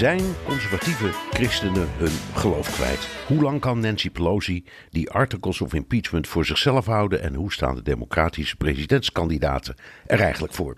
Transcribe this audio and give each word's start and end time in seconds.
Zijn 0.00 0.20
conservatieve 0.44 1.10
christenen 1.30 1.88
hun 1.96 2.34
geloof 2.34 2.74
kwijt? 2.74 3.08
Hoe 3.26 3.42
lang 3.42 3.60
kan 3.60 3.80
Nancy 3.80 4.10
Pelosi 4.10 4.64
die 4.90 5.10
articles 5.10 5.60
of 5.60 5.74
impeachment 5.74 6.28
voor 6.28 6.44
zichzelf 6.44 6.86
houden 6.86 7.22
en 7.22 7.34
hoe 7.34 7.52
staan 7.52 7.74
de 7.74 7.82
democratische 7.82 8.56
presidentskandidaten 8.56 9.74
er 10.06 10.20
eigenlijk 10.20 10.54
voor? 10.54 10.76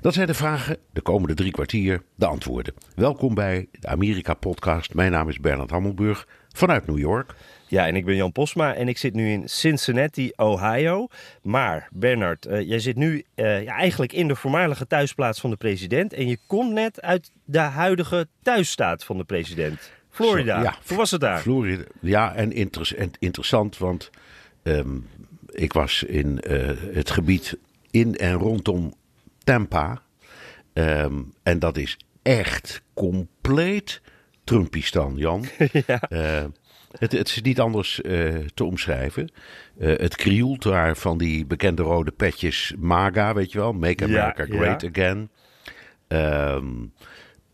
Dat 0.00 0.14
zijn 0.14 0.26
de 0.26 0.34
vragen, 0.34 0.76
de 0.92 1.00
komende 1.00 1.34
drie 1.34 1.50
kwartier, 1.50 2.02
de 2.14 2.26
antwoorden. 2.26 2.74
Welkom 2.94 3.34
bij 3.34 3.68
de 3.80 3.88
Amerika-podcast. 3.88 4.94
Mijn 4.94 5.12
naam 5.12 5.28
is 5.28 5.40
Bernard 5.40 5.70
Hammelburg 5.70 6.26
vanuit 6.48 6.86
New 6.86 6.98
York. 6.98 7.34
Ja, 7.68 7.86
en 7.86 7.96
ik 7.96 8.04
ben 8.04 8.16
Jan 8.16 8.32
Posma 8.32 8.74
en 8.74 8.88
ik 8.88 8.98
zit 8.98 9.14
nu 9.14 9.30
in 9.30 9.48
Cincinnati, 9.48 10.32
Ohio. 10.36 11.06
Maar 11.42 11.88
Bernard, 11.90 12.46
uh, 12.46 12.60
jij 12.68 12.78
zit 12.78 12.96
nu 12.96 13.24
uh, 13.34 13.62
ja, 13.62 13.74
eigenlijk 13.76 14.12
in 14.12 14.28
de 14.28 14.36
voormalige 14.36 14.86
thuisplaats 14.86 15.40
van 15.40 15.50
de 15.50 15.56
president. 15.56 16.12
En 16.12 16.28
je 16.28 16.38
komt 16.46 16.72
net 16.72 17.02
uit 17.02 17.30
de 17.44 17.58
huidige 17.58 18.28
thuisstaat 18.42 19.04
van 19.04 19.16
de 19.16 19.24
president. 19.24 19.90
Florida. 20.10 20.56
Zo, 20.56 20.62
ja, 20.62 20.76
Hoe 20.86 20.96
was 20.96 21.10
het 21.10 21.20
daar? 21.20 21.40
Florida, 21.40 21.84
ja, 22.00 22.34
en, 22.34 22.52
inter 22.52 22.92
en 22.96 23.10
interessant, 23.18 23.78
want 23.78 24.10
um, 24.62 25.08
ik 25.48 25.72
was 25.72 26.02
in 26.02 26.40
uh, 26.46 26.70
het 26.92 27.10
gebied 27.10 27.58
in 27.90 28.16
en 28.16 28.32
rondom 28.32 28.94
Tampa. 29.44 30.02
Um, 30.72 31.34
en 31.42 31.58
dat 31.58 31.76
is 31.76 31.96
echt 32.22 32.82
compleet 32.94 34.00
Trumpistan, 34.44 35.16
Jan. 35.16 35.44
ja. 35.86 36.00
Het, 36.98 37.12
het, 37.12 37.28
is 37.28 37.42
niet 37.42 37.60
anders 37.60 38.00
uh, 38.02 38.34
te 38.54 38.64
omschrijven. 38.64 39.30
Uh, 39.78 39.96
het 39.98 40.16
krioelt 40.16 40.62
daar 40.62 40.96
van 40.96 41.18
die 41.18 41.46
bekende 41.46 41.82
rode 41.82 42.10
petjes 42.10 42.74
MAGA, 42.78 43.34
weet 43.34 43.52
je 43.52 43.58
wel. 43.58 43.72
Make 43.72 44.04
America 44.04 44.44
ja, 44.48 44.56
Great 44.56 44.80
ja. 44.80 44.88
Again. 44.88 45.30
Um, 46.08 46.92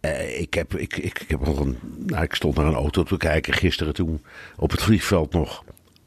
uh, 0.01 0.41
ik, 0.41 0.55
heb, 0.55 0.75
ik, 0.75 0.97
ik, 0.97 1.21
ik, 1.21 1.29
heb 1.29 1.41
nog 1.47 1.61
een, 1.61 1.79
nou, 2.07 2.23
ik 2.23 2.35
stond 2.35 2.57
naar 2.57 2.67
een 2.67 2.75
auto 2.75 3.03
te 3.03 3.17
kijken 3.17 3.53
gisteren 3.53 3.95
toen 3.95 4.25
op 4.57 4.71
het 4.71 4.83
vliegveld 4.83 5.33
nog. 5.33 5.65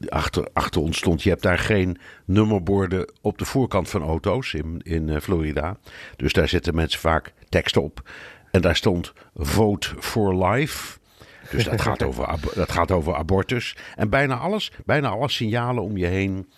Achter, 0.09 0.47
achter 0.53 0.81
ons 0.81 0.97
stond, 0.97 1.23
je 1.23 1.29
hebt 1.29 1.41
daar 1.41 1.59
geen 1.59 1.97
nummerborden 2.25 3.11
op 3.21 3.37
de 3.37 3.45
voorkant 3.45 3.89
van 3.89 4.01
auto's 4.01 4.53
in, 4.53 4.81
in 4.83 5.21
Florida. 5.21 5.77
Dus 6.15 6.33
daar 6.33 6.47
zetten 6.47 6.75
mensen 6.75 6.99
vaak 6.99 7.33
tekst 7.49 7.77
op. 7.77 8.09
En 8.51 8.61
daar 8.61 8.75
stond 8.75 9.13
Vote 9.35 9.89
for 9.99 10.45
Life. 10.45 10.97
Dus 11.49 11.63
dat 11.63 11.81
gaat, 11.81 12.03
over, 12.03 12.39
dat 12.53 12.71
gaat 12.71 12.91
over 12.91 13.15
abortus. 13.15 13.75
En 13.95 14.09
bijna 14.09 14.35
alles, 14.35 14.71
bijna 14.85 15.09
alle 15.09 15.29
signalen 15.29 15.83
om 15.83 15.97
je 15.97 16.05
heen, 16.05 16.49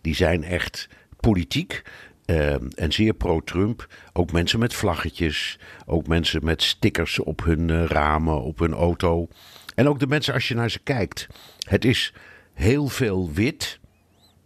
die 0.00 0.14
zijn 0.14 0.44
echt 0.44 0.88
politiek. 1.20 1.82
Uh, 2.26 2.52
en 2.52 2.92
zeer 2.92 3.14
pro-Trump. 3.14 3.86
Ook 4.12 4.32
mensen 4.32 4.58
met 4.58 4.74
vlaggetjes. 4.74 5.58
Ook 5.86 6.06
mensen 6.06 6.44
met 6.44 6.62
stickers 6.62 7.18
op 7.18 7.44
hun 7.44 7.68
uh, 7.68 7.84
ramen, 7.84 8.42
op 8.42 8.58
hun 8.58 8.72
auto. 8.72 9.28
En 9.74 9.88
ook 9.88 9.98
de 9.98 10.06
mensen 10.06 10.34
als 10.34 10.48
je 10.48 10.54
naar 10.54 10.70
ze 10.70 10.78
kijkt. 10.78 11.26
Het 11.68 11.84
is 11.84 12.12
heel 12.52 12.88
veel 12.88 13.30
wit. 13.32 13.80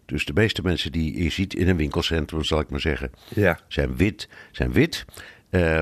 Dus 0.04 0.25
de 0.25 0.32
meeste 0.32 0.62
mensen 0.62 0.92
die 0.92 1.22
je 1.22 1.31
ziet 1.31 1.54
in 1.54 1.69
een 1.69 1.76
winkelcentrum, 1.76 2.44
zal 2.44 2.60
ik 2.60 2.70
maar 2.70 2.81
zeggen, 2.81 3.10
ja. 3.28 3.58
zijn 3.69 3.97
wit. 3.97 4.28
Zijn 4.53 4.72
wit. 4.72 5.04
Uh, 5.50 5.81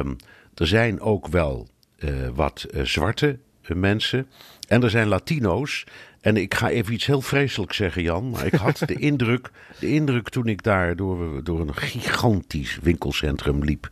er 0.54 0.66
zijn 0.66 1.00
ook 1.00 1.28
wel 1.28 1.68
uh, 1.98 2.28
wat 2.34 2.66
zwarte 2.82 3.38
mensen. 3.74 4.26
En 4.68 4.82
er 4.82 4.90
zijn 4.90 5.08
Latino's. 5.08 5.84
En 6.20 6.36
ik 6.36 6.54
ga 6.54 6.68
even 6.68 6.92
iets 6.92 7.06
heel 7.06 7.20
vreselijks 7.20 7.76
zeggen, 7.76 8.02
Jan. 8.02 8.30
Maar 8.30 8.46
ik 8.46 8.54
had 8.54 8.78
de 8.78 8.94
indruk, 9.10 9.50
de 9.80 9.88
indruk 9.88 10.28
toen 10.28 10.46
ik 10.46 10.62
daar 10.62 10.96
door, 10.96 11.44
door 11.44 11.60
een 11.60 11.74
gigantisch 11.74 12.78
winkelcentrum 12.82 13.64
liep. 13.64 13.90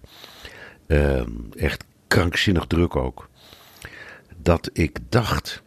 Uh, 0.86 1.22
echt 1.56 1.84
krankzinnig 2.06 2.66
druk 2.66 2.96
ook. 2.96 3.28
Dat 4.36 4.70
ik 4.72 4.98
dacht, 5.08 5.62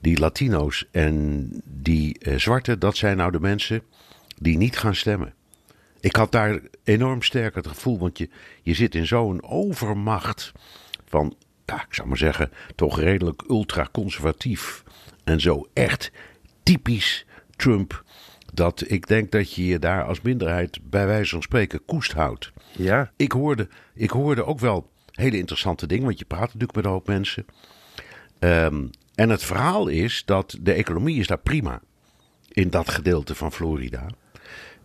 die 0.00 0.18
Latino's 0.18 0.84
en 0.90 1.48
die 1.64 2.16
uh, 2.20 2.38
zwarte, 2.38 2.78
dat 2.78 2.96
zijn 2.96 3.16
nou 3.16 3.30
de 3.30 3.40
mensen 3.40 3.82
die 4.38 4.56
niet 4.56 4.78
gaan 4.78 4.94
stemmen. 4.94 5.34
Ik 6.00 6.16
had 6.16 6.32
daar 6.32 6.60
enorm 6.84 7.22
sterk 7.22 7.54
het 7.54 7.66
gevoel, 7.66 7.98
want 7.98 8.18
je, 8.18 8.28
je 8.62 8.74
zit 8.74 8.94
in 8.94 9.06
zo'n 9.06 9.42
overmacht 9.42 10.52
van 11.04 11.36
ja, 11.72 11.84
ik 11.88 11.94
zou 11.94 12.08
maar 12.08 12.16
zeggen, 12.16 12.50
toch 12.74 12.98
redelijk 13.00 13.42
ultraconservatief. 13.48 14.82
En 15.24 15.40
zo 15.40 15.68
echt 15.72 16.10
typisch 16.62 17.26
Trump. 17.56 18.04
Dat 18.54 18.90
ik 18.90 19.06
denk 19.06 19.30
dat 19.30 19.52
je 19.52 19.66
je 19.66 19.78
daar 19.78 20.04
als 20.04 20.20
minderheid 20.20 20.78
bij 20.82 21.06
wijze 21.06 21.30
van 21.30 21.42
spreken 21.42 21.84
koest 21.84 22.12
houdt. 22.12 22.52
Ja. 22.76 23.12
Ik 23.16 23.32
hoorde, 23.32 23.68
ik 23.94 24.10
hoorde 24.10 24.44
ook 24.44 24.58
wel 24.58 24.90
hele 25.10 25.38
interessante 25.38 25.86
dingen, 25.86 26.04
want 26.04 26.18
je 26.18 26.24
praat 26.24 26.40
natuurlijk 26.40 26.74
met 26.74 26.84
een 26.84 26.90
hoop 26.90 27.06
mensen. 27.06 27.46
Um, 28.38 28.90
en 29.14 29.30
het 29.30 29.44
verhaal 29.44 29.88
is 29.88 30.22
dat 30.24 30.58
de 30.60 30.72
economie 30.72 31.18
is 31.18 31.26
daar 31.26 31.38
prima. 31.38 31.80
In 32.48 32.70
dat 32.70 32.90
gedeelte 32.90 33.34
van 33.34 33.52
Florida. 33.52 34.06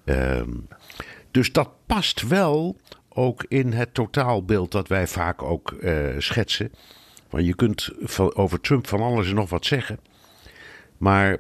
Um, 0.06 0.68
dus 1.32 1.52
dat 1.52 1.70
past 1.86 2.28
wel 2.28 2.78
ook 3.18 3.46
in 3.48 3.72
het 3.72 3.94
totaalbeeld 3.94 4.72
dat 4.72 4.88
wij 4.88 5.08
vaak 5.08 5.44
ook 5.44 5.76
uh, 5.82 6.08
schetsen. 6.18 6.72
Want 7.30 7.46
je 7.46 7.56
kunt 7.56 7.90
van, 8.02 8.36
over 8.36 8.60
Trump 8.60 8.88
van 8.88 9.02
alles 9.02 9.30
en 9.30 9.36
nog 9.36 9.50
wat 9.50 9.66
zeggen. 9.66 10.00
Maar 10.98 11.38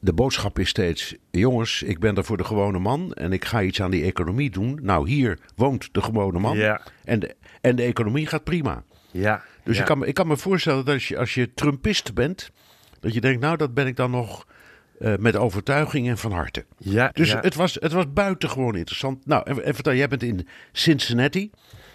de 0.00 0.12
boodschap 0.12 0.58
is 0.58 0.68
steeds: 0.68 1.14
jongens, 1.30 1.82
ik 1.82 1.98
ben 1.98 2.16
er 2.16 2.24
voor 2.24 2.36
de 2.36 2.44
gewone 2.44 2.78
man 2.78 3.12
en 3.12 3.32
ik 3.32 3.44
ga 3.44 3.62
iets 3.62 3.82
aan 3.82 3.90
die 3.90 4.04
economie 4.04 4.50
doen. 4.50 4.78
Nou, 4.82 5.08
hier 5.08 5.38
woont 5.56 5.88
de 5.92 6.02
gewone 6.02 6.38
man. 6.38 6.56
Ja. 6.56 6.80
En, 7.04 7.20
de, 7.20 7.34
en 7.60 7.76
de 7.76 7.82
economie 7.82 8.26
gaat 8.26 8.44
prima. 8.44 8.82
Ja. 9.10 9.42
Dus 9.64 9.74
ja. 9.76 9.82
Ik, 9.82 9.86
kan, 9.88 10.06
ik 10.06 10.14
kan 10.14 10.26
me 10.26 10.36
voorstellen 10.36 10.84
dat 10.84 10.94
als 10.94 11.08
je, 11.08 11.18
als 11.18 11.34
je 11.34 11.54
Trumpist 11.54 12.14
bent, 12.14 12.50
dat 13.00 13.14
je 13.14 13.20
denkt: 13.20 13.40
nou, 13.40 13.56
dat 13.56 13.74
ben 13.74 13.86
ik 13.86 13.96
dan 13.96 14.10
nog 14.10 14.46
uh, 14.98 15.14
met 15.18 15.36
overtuiging 15.36 16.08
en 16.08 16.18
van 16.18 16.32
harte. 16.32 16.64
Ja, 16.78 17.10
dus 17.12 17.30
ja. 17.30 17.40
Het, 17.40 17.54
was, 17.54 17.76
het 17.80 17.92
was 17.92 18.12
buitengewoon 18.12 18.76
interessant. 18.76 19.26
Nou, 19.26 19.42
en, 19.44 19.64
en 19.64 19.74
vertel, 19.74 19.94
jij 19.94 20.08
bent 20.08 20.22
in 20.22 20.48
Cincinnati. 20.72 21.50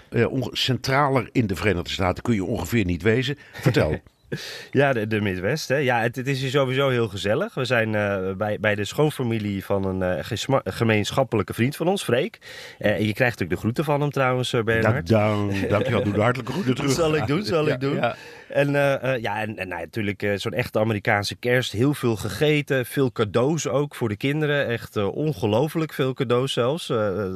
Uh, 0.09 0.47
centraler 0.51 1.29
in 1.31 1.47
de 1.47 1.55
Verenigde 1.55 1.89
Staten 1.89 2.23
kun 2.23 2.33
je 2.33 2.43
ongeveer 2.43 2.85
niet 2.85 3.01
wezen. 3.01 3.37
Vertel. 3.53 4.01
Ja, 4.71 4.93
de, 4.93 5.07
de 5.07 5.21
Midwest. 5.21 5.67
Hè. 5.67 5.75
Ja, 5.75 6.01
het, 6.01 6.15
het, 6.15 6.27
is 6.27 6.41
hier 6.41 6.49
sowieso 6.49 6.89
heel 6.89 7.07
gezellig. 7.07 7.53
We 7.53 7.65
zijn 7.65 7.93
uh, 7.93 8.31
bij, 8.31 8.59
bij 8.59 8.75
de 8.75 8.85
schoonfamilie 8.85 9.65
van 9.65 9.85
een 9.85 10.23
uh, 10.49 10.59
gemeenschappelijke 10.63 11.53
vriend 11.53 11.75
van 11.75 11.87
ons, 11.87 12.03
Freek. 12.03 12.37
Uh, 12.79 12.99
je 12.99 13.13
krijgt 13.13 13.19
natuurlijk 13.19 13.49
de 13.49 13.57
groeten 13.57 13.83
van 13.83 14.01
hem 14.01 14.09
trouwens, 14.09 14.51
Bernard. 14.51 15.09
Ja, 15.09 15.27
dank, 15.27 15.69
dankjewel. 15.69 16.03
Doe 16.03 16.13
de 16.13 16.21
hartelijke 16.21 16.51
groeten 16.51 16.75
terug. 16.75 16.95
Dat 16.95 16.99
zal 16.99 17.15
ik 17.15 17.27
doen, 17.27 17.43
zal 17.43 17.67
ik 17.67 17.79
doen. 17.79 17.95
Ja. 17.95 18.15
En 18.53 18.67
uh, 18.67 19.17
ja, 19.21 19.41
en, 19.41 19.55
nou, 19.55 19.67
natuurlijk 19.67 20.23
uh, 20.23 20.33
zo'n 20.35 20.53
echte 20.53 20.79
Amerikaanse 20.79 21.35
kerst. 21.35 21.71
Heel 21.71 21.93
veel 21.93 22.15
gegeten, 22.15 22.85
veel 22.85 23.11
cadeaus 23.11 23.67
ook 23.67 23.95
voor 23.95 24.09
de 24.09 24.17
kinderen. 24.17 24.67
Echt 24.67 24.97
ongelooflijk 24.97 25.93
veel 25.93 26.13
cadeaus 26.13 26.53
zelfs. 26.53 26.91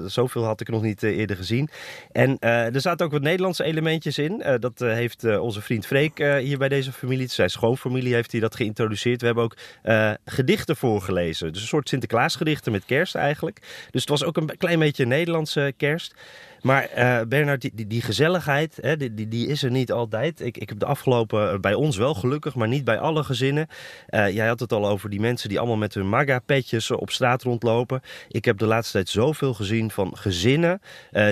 zoveel 0.06 0.44
had 0.44 0.62
ik 0.62 0.70
nog 0.70 0.82
niet 0.82 1.04
eerder 1.04 1.36
gezien. 1.36 1.70
En 2.12 2.40
er 2.40 2.82
zaten 2.82 3.06
ook 3.06 3.12
wat 3.12 3.22
Nederlandse 3.22 3.64
elementjes 3.64 4.18
in. 4.18 4.44
dat 4.60 4.80
heeft 4.80 5.38
onze 5.38 5.62
vriend 5.62 5.86
Freek 5.86 6.18
hier 6.18 6.58
bij 6.58 6.70
deze 6.70 6.92
familie, 6.92 7.28
zijn 7.28 7.50
schoonfamilie, 7.50 8.14
heeft 8.14 8.32
hij 8.32 8.42
dat 8.42 8.56
geïntroduceerd. 8.56 9.20
We 9.20 9.26
hebben 9.26 9.44
ook 9.44 9.58
gedichten 10.26 10.76
voorgelezen. 10.76 11.54
Dus 11.54 11.62
een 11.62 11.68
soort 11.68 11.90
Sinterklaasgedichten 11.90 12.72
met 12.72 12.86
kerst 12.86 13.16
eigenlijk. 13.16 13.60
Dus 13.92 14.02
het 14.02 14.10
was 14.10 14.24
ook 14.24 14.38
een 14.38 14.58
klein 14.58 14.80
beetje 14.80 15.06
Nederlandse 15.06 15.74
kerst. 15.78 16.16
Maar 16.62 16.90
uh, 16.98 17.22
Bernard, 17.28 17.62
die, 17.62 17.88
die, 17.88 18.02
gezelligheid, 18.02 18.78
hè, 18.82 18.98
die, 18.98 19.28
die, 19.28 19.48
is 19.48 19.64
er 19.64 19.72
niet 19.72 19.92
altijd. 19.92 20.42
Ik, 20.42 20.58
ik 20.58 20.70
heb 20.70 20.80
de 20.80 20.86
afgelopen, 20.86 21.62
bij 21.62 21.74
ons 21.74 21.98
wel 21.98 22.14
gelukkig, 22.14 22.56
maar 22.56 22.68
niet 22.68 22.84
bij 22.84 23.00
alle 23.00 23.24
gezinnen. 23.24 23.68
Uh, 24.10 24.30
jij 24.30 24.48
had 24.48 24.60
het 24.60 24.74
al 24.74 24.88
over 24.88 25.10
die 25.10 25.20
mensen 25.20 25.50
die 25.50 25.58
allemaal 25.60 25.78
met 25.78 25.94
hun 25.94 26.10
MAGA-petjes 26.10 26.92
op 26.92 27.10
straat 27.10 27.44
rondlopen. 27.44 28.02
Ik 28.28 28.46
heb 28.46 28.58
de 28.58 28.66
laatste 28.66 28.94
tijd 28.94 29.10
zoveel 29.10 29.54
gezien 29.54 29.92
van 29.92 30.18
gezinnen 30.18 30.82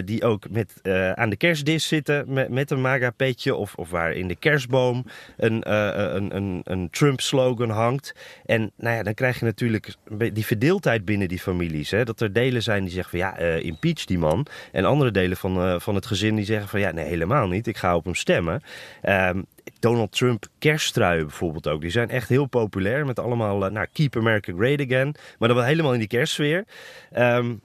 die 0.05 0.23
ook 0.23 0.49
met, 0.49 0.73
aan 1.13 1.29
de 1.29 1.35
kerstdis 1.35 1.87
zitten 1.87 2.33
met, 2.33 2.49
met 2.49 2.71
een 2.71 2.81
MAGA-petje. 2.81 3.55
Of, 3.55 3.75
of 3.75 3.89
waar 3.89 4.11
in 4.11 4.27
de 4.27 4.35
kerstboom 4.35 5.05
een, 5.37 5.73
een, 6.15 6.35
een, 6.35 6.61
een 6.63 6.89
Trump-slogan 6.89 7.69
hangt. 7.69 8.15
En 8.45 8.71
nou 8.77 8.95
ja, 8.95 9.03
dan 9.03 9.13
krijg 9.13 9.39
je 9.39 9.45
natuurlijk 9.45 9.95
die 10.33 10.45
verdeeldheid 10.45 11.05
binnen 11.05 11.27
die 11.27 11.39
families. 11.39 11.91
Hè? 11.91 12.03
Dat 12.03 12.21
er 12.21 12.33
delen 12.33 12.63
zijn 12.63 12.83
die 12.83 12.93
zeggen 12.93 13.19
van 13.19 13.19
ja, 13.19 13.37
impeach 13.57 14.05
die 14.05 14.17
man. 14.17 14.45
En 14.71 14.85
andere 14.85 15.11
delen 15.15 15.37
van, 15.37 15.57
uh, 15.57 15.79
van 15.79 15.95
het 15.95 16.05
gezin 16.05 16.35
die 16.35 16.45
zeggen 16.45 16.67
van 16.67 16.79
ja, 16.79 16.91
nee, 16.91 17.05
helemaal 17.05 17.47
niet. 17.47 17.67
Ik 17.67 17.77
ga 17.77 17.95
op 17.95 18.03
hem 18.03 18.15
stemmen. 18.15 18.61
Um, 19.03 19.45
Donald 19.79 20.11
Trump 20.11 20.45
kerststruien 20.59 21.25
bijvoorbeeld 21.25 21.67
ook. 21.67 21.81
Die 21.81 21.89
zijn 21.89 22.09
echt 22.09 22.29
heel 22.29 22.45
populair 22.45 23.05
met 23.05 23.19
allemaal, 23.19 23.65
uh, 23.65 23.71
nou, 23.71 23.87
Keep 23.93 24.15
America 24.15 24.53
Great 24.57 24.81
Again. 24.81 25.15
Maar 25.39 25.47
dan 25.47 25.57
wel 25.57 25.67
helemaal 25.67 25.93
in 25.93 25.99
die 25.99 26.07
kerstsfeer. 26.07 26.65
Um, 27.17 27.61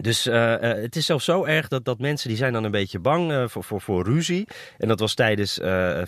dus 0.00 0.26
uh, 0.26 0.34
uh, 0.34 0.58
het 0.60 0.96
is 0.96 1.06
zelfs 1.06 1.24
zo 1.24 1.44
erg 1.44 1.68
dat, 1.68 1.84
dat 1.84 1.98
mensen 1.98 2.28
die 2.28 2.36
zijn 2.36 2.52
dan 2.52 2.64
een 2.64 2.70
beetje 2.70 2.98
bang 2.98 3.30
uh, 3.30 3.44
voor, 3.48 3.64
voor, 3.64 3.80
voor 3.80 4.04
ruzie. 4.04 4.46
En 4.78 4.88
dat 4.88 5.00
was 5.00 5.14
tijdens 5.14 5.60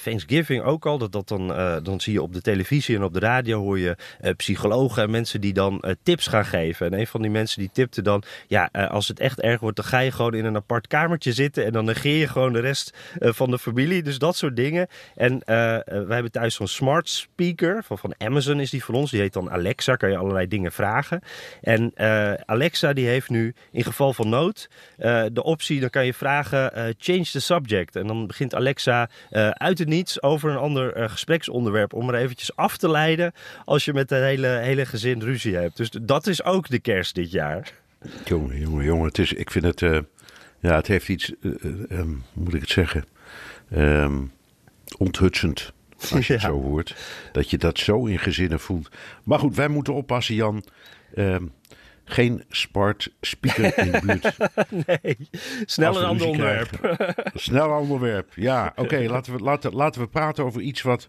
Thanksgiving 0.02 0.62
ook 0.62 0.86
al. 0.86 0.98
Dat, 0.98 1.12
dat 1.12 1.28
dan, 1.28 1.46
dan 1.82 2.00
zie 2.00 2.12
je 2.12 2.22
op 2.22 2.32
de 2.32 2.40
televisie 2.40 2.96
en 2.96 3.02
op 3.02 3.12
de 3.12 3.18
radio 3.18 3.60
hoor 3.60 3.78
je 3.78 3.96
psychologen 4.36 5.02
en 5.02 5.10
mensen 5.10 5.40
die 5.40 5.52
dan 5.52 5.84
tips 6.02 6.26
gaan 6.26 6.44
geven. 6.44 6.86
En 6.86 6.98
een 6.98 7.06
van 7.06 7.22
die 7.22 7.30
mensen 7.30 7.60
die 7.60 7.70
tipte 7.72 8.02
dan, 8.02 8.22
ja, 8.46 8.64
als 8.72 9.08
het 9.08 9.20
echt 9.20 9.40
erg 9.40 9.60
wordt, 9.60 9.76
dan 9.76 9.84
ga 9.84 9.98
je 9.98 10.10
gewoon 10.10 10.34
in 10.34 10.44
een 10.44 10.56
apart 10.56 10.86
kamertje 10.86 11.32
zitten 11.32 11.64
en 11.64 11.72
dan 11.72 11.84
negeer 11.84 12.16
je 12.16 12.28
gewoon 12.28 12.52
de 12.52 12.60
rest 12.60 12.96
van 13.18 13.50
de 13.50 13.58
familie. 13.58 14.02
Dus 14.02 14.18
dat 14.18 14.36
soort 14.36 14.56
dingen. 14.56 14.86
En 15.14 15.42
wij 15.44 15.84
hebben 15.86 16.32
thuis 16.32 16.54
zo'n 16.54 16.68
smart 16.68 17.08
speaker 17.08 17.84
van, 17.84 17.98
van 17.98 18.14
Amazon 18.18 18.60
is 18.60 18.70
die 18.70 18.84
voor 18.84 18.94
ons. 18.94 19.10
Die 19.10 19.20
heet 19.20 19.32
dan 19.32 19.50
Alexa, 19.50 19.96
kan 19.96 20.10
je 20.10 20.16
allerlei 20.16 20.48
dingen 20.48 20.72
vragen. 20.72 21.20
En 21.60 21.92
Alexa 22.46 22.92
die 22.92 23.06
heeft 23.06 23.30
nu 23.30 23.54
geval 23.84 24.12
van 24.12 24.28
nood 24.28 24.68
uh, 24.98 25.24
de 25.32 25.42
optie, 25.42 25.80
dan 25.80 25.90
kan 25.90 26.06
je 26.06 26.14
vragen 26.14 26.72
uh, 26.74 26.84
change 26.98 27.24
the 27.24 27.40
subject. 27.40 27.96
En 27.96 28.06
dan 28.06 28.26
begint 28.26 28.54
Alexa 28.54 29.08
uh, 29.30 29.48
uit 29.48 29.78
het 29.78 29.88
niets 29.88 30.22
over 30.22 30.50
een 30.50 30.56
ander 30.56 31.10
gespreksonderwerp 31.10 31.92
om 31.92 32.08
er 32.08 32.14
eventjes 32.14 32.56
af 32.56 32.76
te 32.76 32.90
leiden 32.90 33.32
als 33.64 33.84
je 33.84 33.92
met 33.92 34.10
het 34.10 34.22
hele, 34.22 34.46
hele 34.46 34.86
gezin 34.86 35.20
ruzie 35.20 35.56
hebt. 35.56 35.76
Dus 35.76 35.90
dat 36.02 36.26
is 36.26 36.44
ook 36.44 36.68
de 36.68 36.78
kerst 36.78 37.14
dit 37.14 37.30
jaar. 37.30 37.72
Jongen, 38.24 38.58
jongen, 38.58 38.84
jongen. 38.84 39.06
Het 39.06 39.18
is, 39.18 39.32
ik 39.32 39.50
vind 39.50 39.64
het, 39.64 39.80
ja, 40.60 40.76
het 40.76 40.86
heeft 40.86 41.08
iets, 41.08 41.32
um, 41.90 42.22
moet 42.32 42.54
ik 42.54 42.60
het 42.60 42.70
zeggen, 42.70 43.04
um, 43.76 44.32
onthutsend. 44.98 45.72
Als 46.10 46.26
je 46.26 46.32
het 46.32 46.42
zo 46.42 46.62
hoort. 46.62 46.96
Dat 47.32 47.50
je 47.50 47.58
dat 47.58 47.78
zo 47.78 48.06
in 48.06 48.18
gezinnen 48.18 48.60
voelt. 48.60 48.88
Maar 49.24 49.38
goed, 49.38 49.56
wij 49.56 49.68
moeten 49.68 49.94
oppassen, 49.94 50.34
Jan. 50.34 50.64
Um, 51.16 51.52
geen 52.04 52.44
sport 52.48 53.12
speaker 53.20 53.78
in 53.78 53.92
de 53.92 54.00
buurt. 54.00 54.36
nee, 54.86 55.16
snel 55.64 55.96
een 55.96 56.04
ander 56.04 56.26
onderwerp. 56.26 56.96
snel 57.34 57.70
een 57.70 57.78
onderwerp, 57.78 58.32
ja. 58.34 58.66
Oké, 58.70 58.80
okay, 58.80 59.06
laten, 59.06 59.32
we, 59.32 59.38
laten, 59.38 59.72
laten 59.72 60.00
we 60.00 60.08
praten 60.08 60.44
over 60.44 60.60
iets 60.60 60.82
wat 60.82 61.08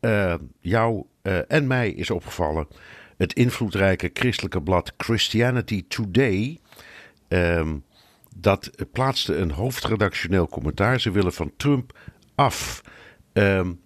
uh, 0.00 0.34
jou 0.60 1.04
uh, 1.22 1.38
en 1.48 1.66
mij 1.66 1.90
is 1.90 2.10
opgevallen. 2.10 2.66
Het 3.16 3.32
invloedrijke 3.32 4.10
christelijke 4.12 4.62
blad 4.62 4.92
Christianity 4.96 5.84
Today... 5.88 6.58
Um, 7.28 7.84
dat 8.36 8.70
plaatste 8.92 9.36
een 9.36 9.50
hoofdredactioneel 9.50 10.48
commentaar. 10.48 11.00
Ze 11.00 11.10
willen 11.10 11.32
van 11.32 11.52
Trump 11.56 11.98
af. 12.34 12.82
Um, 13.32 13.80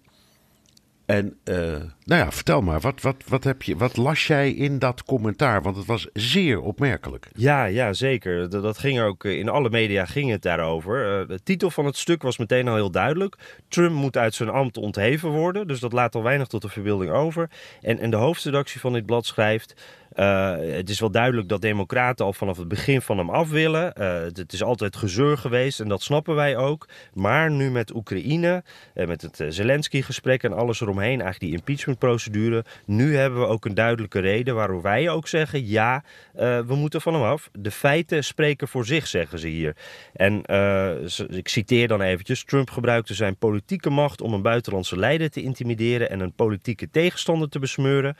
en 1.07 1.37
uh, 1.43 1.55
nou 2.03 2.21
ja, 2.21 2.31
vertel 2.31 2.61
maar, 2.61 2.79
wat, 2.79 3.01
wat, 3.01 3.15
wat, 3.27 3.43
heb 3.43 3.63
je, 3.63 3.77
wat 3.77 3.97
las 3.97 4.27
jij 4.27 4.51
in 4.51 4.79
dat 4.79 5.03
commentaar? 5.03 5.61
Want 5.61 5.75
het 5.75 5.85
was 5.85 6.07
zeer 6.13 6.61
opmerkelijk. 6.61 7.27
Ja, 7.33 7.65
ja 7.65 7.93
zeker. 7.93 8.49
Dat, 8.49 8.63
dat 8.63 8.77
ging 8.77 9.01
ook 9.01 9.25
in 9.25 9.49
alle 9.49 9.69
media 9.69 10.05
ging 10.05 10.31
het 10.31 10.41
daarover. 10.41 11.21
Uh, 11.21 11.27
de 11.27 11.43
titel 11.43 11.69
van 11.69 11.85
het 11.85 11.97
stuk 11.97 12.21
was 12.21 12.37
meteen 12.37 12.67
al 12.67 12.75
heel 12.75 12.91
duidelijk. 12.91 13.35
Trump 13.67 13.95
moet 13.95 14.17
uit 14.17 14.33
zijn 14.33 14.49
ambt 14.49 14.77
ontheven 14.77 15.29
worden. 15.29 15.67
Dus 15.67 15.79
dat 15.79 15.93
laat 15.93 16.15
al 16.15 16.23
weinig 16.23 16.47
tot 16.47 16.61
de 16.61 16.69
verbeelding 16.69 17.11
over. 17.11 17.49
En, 17.81 17.99
en 17.99 18.09
de 18.09 18.17
hoofdredactie 18.17 18.79
van 18.79 18.93
dit 18.93 19.05
blad 19.05 19.25
schrijft... 19.25 19.75
Uh, 20.19 20.55
het 20.59 20.89
is 20.89 20.99
wel 20.99 21.11
duidelijk 21.11 21.49
dat 21.49 21.61
democraten 21.61 22.25
al 22.25 22.33
vanaf 22.33 22.57
het 22.57 22.67
begin 22.67 23.01
van 23.01 23.17
hem 23.17 23.29
af 23.29 23.49
willen. 23.49 23.93
Uh, 23.99 24.21
het 24.21 24.53
is 24.53 24.63
altijd 24.63 24.95
gezeur 24.95 25.37
geweest 25.37 25.79
en 25.79 25.87
dat 25.87 26.01
snappen 26.01 26.35
wij 26.35 26.57
ook. 26.57 26.87
Maar 27.13 27.51
nu 27.51 27.71
met 27.71 27.95
Oekraïne, 27.95 28.63
uh, 28.95 29.07
met 29.07 29.21
het 29.21 29.45
Zelensky-gesprek 29.49 30.43
en 30.43 30.53
alles 30.53 30.81
eromheen, 30.81 31.21
eigenlijk 31.21 31.39
die 31.39 31.53
impeachment-procedure. 31.53 32.65
Nu 32.85 33.15
hebben 33.15 33.39
we 33.39 33.45
ook 33.45 33.65
een 33.65 33.73
duidelijke 33.73 34.19
reden 34.19 34.55
waarom 34.55 34.81
wij 34.81 35.09
ook 35.09 35.27
zeggen: 35.27 35.67
ja, 35.67 36.03
we 36.33 36.75
moeten 36.75 37.01
van 37.01 37.13
hem 37.13 37.23
af. 37.23 37.49
De 37.53 37.71
feiten 37.71 38.23
spreken 38.23 38.67
voor 38.67 38.85
zich, 38.85 39.07
zeggen 39.07 39.39
ze 39.39 39.47
hier. 39.47 39.75
En 40.13 40.41
ik 41.29 41.47
citeer 41.47 41.87
dan 41.87 42.01
eventjes: 42.01 42.43
Trump 42.43 42.69
gebruikte 42.69 43.13
zijn 43.13 43.37
politieke 43.37 43.89
macht 43.89 44.21
om 44.21 44.33
een 44.33 44.41
buitenlandse 44.41 44.97
leider 44.97 45.29
te 45.29 45.41
intimideren 45.41 46.09
en 46.09 46.19
een 46.19 46.33
politieke 46.33 46.89
tegenstander 46.89 47.49
te 47.49 47.59
besmeuren. 47.59 48.17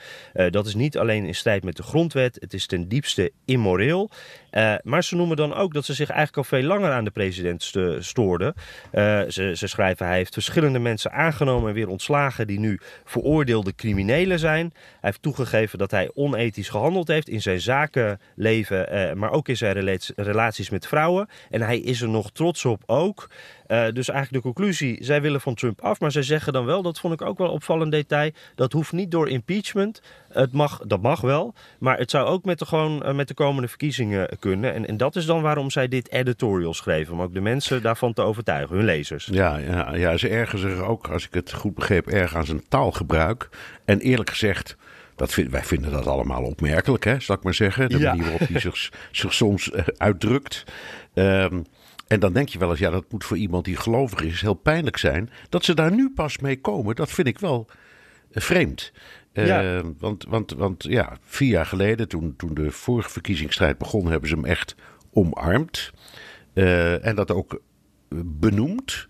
dat 0.50 0.66
is 0.66 0.76
niet 0.76 0.98
alleen 0.98 1.26
in 1.26 1.36
strijd 1.36 1.64
met 1.64 1.76
de 1.76 1.86
grondwet. 1.88 2.38
Het 2.40 2.54
is 2.54 2.66
ten 2.66 2.88
diepste 2.88 3.32
immoreel. 3.46 4.10
Uh, 4.52 4.76
maar 4.84 5.04
ze 5.04 5.16
noemen 5.16 5.38
dan 5.38 5.54
ook 5.54 5.74
dat 5.74 5.86
ze 5.86 5.94
zich 5.94 6.10
eigenlijk 6.10 6.38
al 6.38 6.58
veel 6.58 6.68
langer 6.68 6.92
aan 6.92 7.04
de 7.04 7.12
president 7.12 7.74
stoorden. 8.00 8.54
Uh, 8.94 9.22
ze, 9.28 9.52
ze, 9.56 9.68
schrijven 9.68 10.06
hij 10.06 10.16
heeft 10.16 10.34
verschillende 10.34 10.80
mensen 10.80 11.12
aangenomen 11.12 11.70
en 11.70 11.76
weer 11.76 11.88
ontslagen 11.88 12.48
die 12.48 12.60
nu 12.60 12.80
veroordeelde 13.04 13.76
criminelen 13.76 14.40
zijn. 14.40 14.72
Hij 14.74 15.00
heeft 15.00 15.22
toegegeven 15.22 15.78
dat 15.78 15.92
hij 15.92 16.12
onethisch 16.14 16.70
gehandeld 16.70 17.08
heeft 17.08 17.30
in 17.30 17.42
zijn 17.42 17.62
zakenleven, 17.62 18.96
uh, 18.96 19.14
maar 19.14 19.32
ook 19.32 19.48
in 19.48 19.58
zijn 19.58 20.00
relaties 20.16 20.70
met 20.70 20.88
vrouwen. 20.88 21.28
En 21.50 21.62
hij 21.62 21.80
is 21.80 22.02
er 22.02 22.10
nog 22.10 22.32
trots 22.32 22.66
op 22.66 22.84
ook. 22.86 23.30
Dus 23.68 24.10
eigenlijk 24.10 24.32
de 24.32 24.52
conclusie, 24.52 24.98
zij 25.00 25.22
willen 25.22 25.42
van 25.42 25.56
Trump 25.56 25.82
af, 25.82 26.00
maar 26.00 26.12
zij 26.12 26.22
zeggen 26.22 26.54
dan 26.54 26.66
wel, 26.66 26.82
dat 26.82 27.00
vond 27.00 27.14
ik 27.14 27.22
ook 27.22 27.38
wel 27.38 27.50
opvallend 27.50 27.92
detail, 27.92 28.32
dat 28.56 28.72
hoeft 28.72 28.92
niet 28.92 29.12
door 29.12 29.30
impeachment. 29.30 30.02
Het 30.30 30.52
mag, 30.52 30.80
dat 30.86 31.02
mag 31.02 31.22
wel, 31.22 31.54
maar 31.80 31.98
het 31.98 32.12
zou 32.12 32.28
ook 32.28 32.46
met 32.46 32.60
de, 32.60 32.66
gewoon, 32.66 33.16
met 33.16 33.28
de 33.28 33.34
komende 33.34 33.68
verkiezingen 33.68 34.30
kunnen. 34.40 34.74
En, 34.74 34.88
en 34.88 34.98
dat 34.98 35.16
is 35.16 35.26
dan 35.26 35.42
waarom 35.42 35.72
zij 35.72 35.88
dit 35.88 36.12
editorial 36.12 36.74
schreven. 36.74 37.14
Om 37.14 37.22
ook 37.22 37.34
de 37.34 37.42
mensen 37.42 37.82
daarvan 37.82 38.14
te 38.14 38.22
overtuigen, 38.22 38.76
hun 38.76 38.86
lezers. 38.86 39.30
Ja, 39.32 39.58
ja, 39.58 39.96
ja 39.96 40.18
ze 40.18 40.30
ergen 40.30 40.60
zich 40.60 40.80
ook, 40.80 41.08
als 41.08 41.26
ik 41.26 41.34
het 41.34 41.54
goed 41.54 41.76
begreep, 41.76 42.08
erg 42.08 42.36
aan 42.36 42.46
zijn 42.46 42.68
taalgebruik. 42.68 43.50
En 43.86 44.00
eerlijk 44.00 44.30
gezegd. 44.30 44.76
Dat 45.16 45.34
vind, 45.34 45.52
wij 45.52 45.64
vinden 45.64 45.92
dat 45.92 46.08
allemaal 46.08 46.44
opmerkelijk, 46.44 47.04
hè, 47.04 47.20
zal 47.20 47.36
ik 47.36 47.44
maar 47.44 47.54
zeggen. 47.54 47.90
De 47.90 48.00
manier 48.00 48.24
waarop 48.24 48.48
hij 48.48 48.60
zich, 48.60 48.92
zich 49.12 49.34
soms 49.34 49.72
uh, 49.74 49.82
uitdrukt. 49.98 50.64
Um, 51.14 51.66
en 52.08 52.20
dan 52.20 52.34
denk 52.34 52.50
je 52.50 52.60
wel 52.60 52.70
eens, 52.70 52.80
ja, 52.80 52.90
dat 52.90 53.12
moet 53.12 53.24
voor 53.24 53.38
iemand 53.38 53.66
die 53.66 53.76
gelovig 53.76 54.22
is 54.22 54.42
heel 54.42 54.54
pijnlijk 54.54 54.98
zijn. 54.98 55.30
Dat 55.50 55.66
ze 55.66 55.74
daar 55.74 55.92
nu 55.92 56.12
pas 56.16 56.38
mee 56.38 56.62
komen, 56.62 56.96
dat 56.96 57.12
vind 57.12 57.28
ik 57.28 57.40
wel 57.40 57.68
uh, 58.32 58.42
vreemd. 58.44 58.92
Ja. 59.34 59.76
Uh, 59.76 59.82
want, 60.00 60.26
want, 60.30 60.52
want 60.52 60.84
ja, 60.84 61.18
vier 61.22 61.50
jaar 61.50 61.66
geleden, 61.66 62.08
toen, 62.08 62.34
toen 62.38 62.54
de 62.54 62.72
vorige 62.72 63.10
verkiezingsstrijd 63.10 63.78
begon, 63.78 64.12
hebben 64.12 64.30
ze 64.30 64.36
hem 64.36 64.46
echt 64.46 64.76
omarmd. 65.12 65.92
Uh, 66.54 67.06
en 67.06 67.16
dat 67.16 67.32
ook 67.32 67.62
benoemd. 68.26 69.08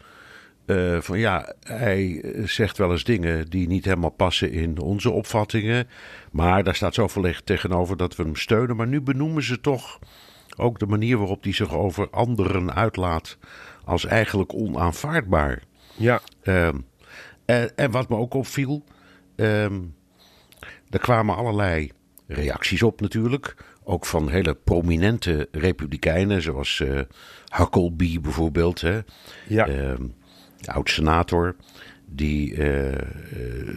Uh, 0.66 1.02
van 1.02 1.20
ja, 1.20 1.54
hij 1.60 2.24
zegt 2.46 2.78
wel 2.78 2.92
eens 2.92 3.04
dingen 3.04 3.50
die 3.50 3.68
niet 3.68 3.86
helemaal 3.86 4.10
passen 4.10 4.52
in 4.52 4.80
onze 4.80 5.10
opvattingen. 5.10 5.88
Maar 6.32 6.64
daar 6.64 6.76
staat 6.76 6.94
zoveel 6.94 7.22
licht 7.22 7.46
tegenover 7.46 7.98
dat 7.98 8.16
we 8.16 8.24
hem 8.24 8.36
steunen. 8.36 8.76
Maar 8.76 8.88
nu 8.88 9.02
benoemen 9.02 9.44
ze 9.44 9.62
toch 9.62 10.00
ook 10.58 10.80
de 10.80 10.86
manier 10.86 11.18
waarop 11.18 11.44
hij 11.44 11.54
zich 11.54 11.74
over 11.74 12.10
anderen 12.10 12.74
uitlaat 12.74 13.38
als 13.84 14.06
eigenlijk 14.06 14.54
onaanvaardbaar. 14.54 15.64
Ja. 15.96 16.22
Uh, 16.44 16.68
en, 17.46 17.76
en, 17.76 17.92
wat 17.92 18.10
me 18.10 18.16
ook 18.16 18.34
opviel. 18.34 18.84
Um, 19.36 19.96
er 20.90 21.00
kwamen 21.00 21.36
allerlei 21.36 21.92
reacties 22.28 22.84
op 22.84 23.02
natuurlijk. 23.02 23.56
Ook 23.84 24.06
van 24.06 24.30
hele 24.30 24.56
prominente 24.56 25.48
republikeinen, 25.52 26.42
zoals 26.42 26.80
uh, 26.80 27.02
Huckabee 27.58 28.20
bijvoorbeeld. 28.20 28.82
Hè. 28.82 29.00
Ja. 29.48 29.68
Uh, 29.68 29.94
oud-senator. 30.66 31.56
Die 32.18 32.54
uh, 32.54 32.96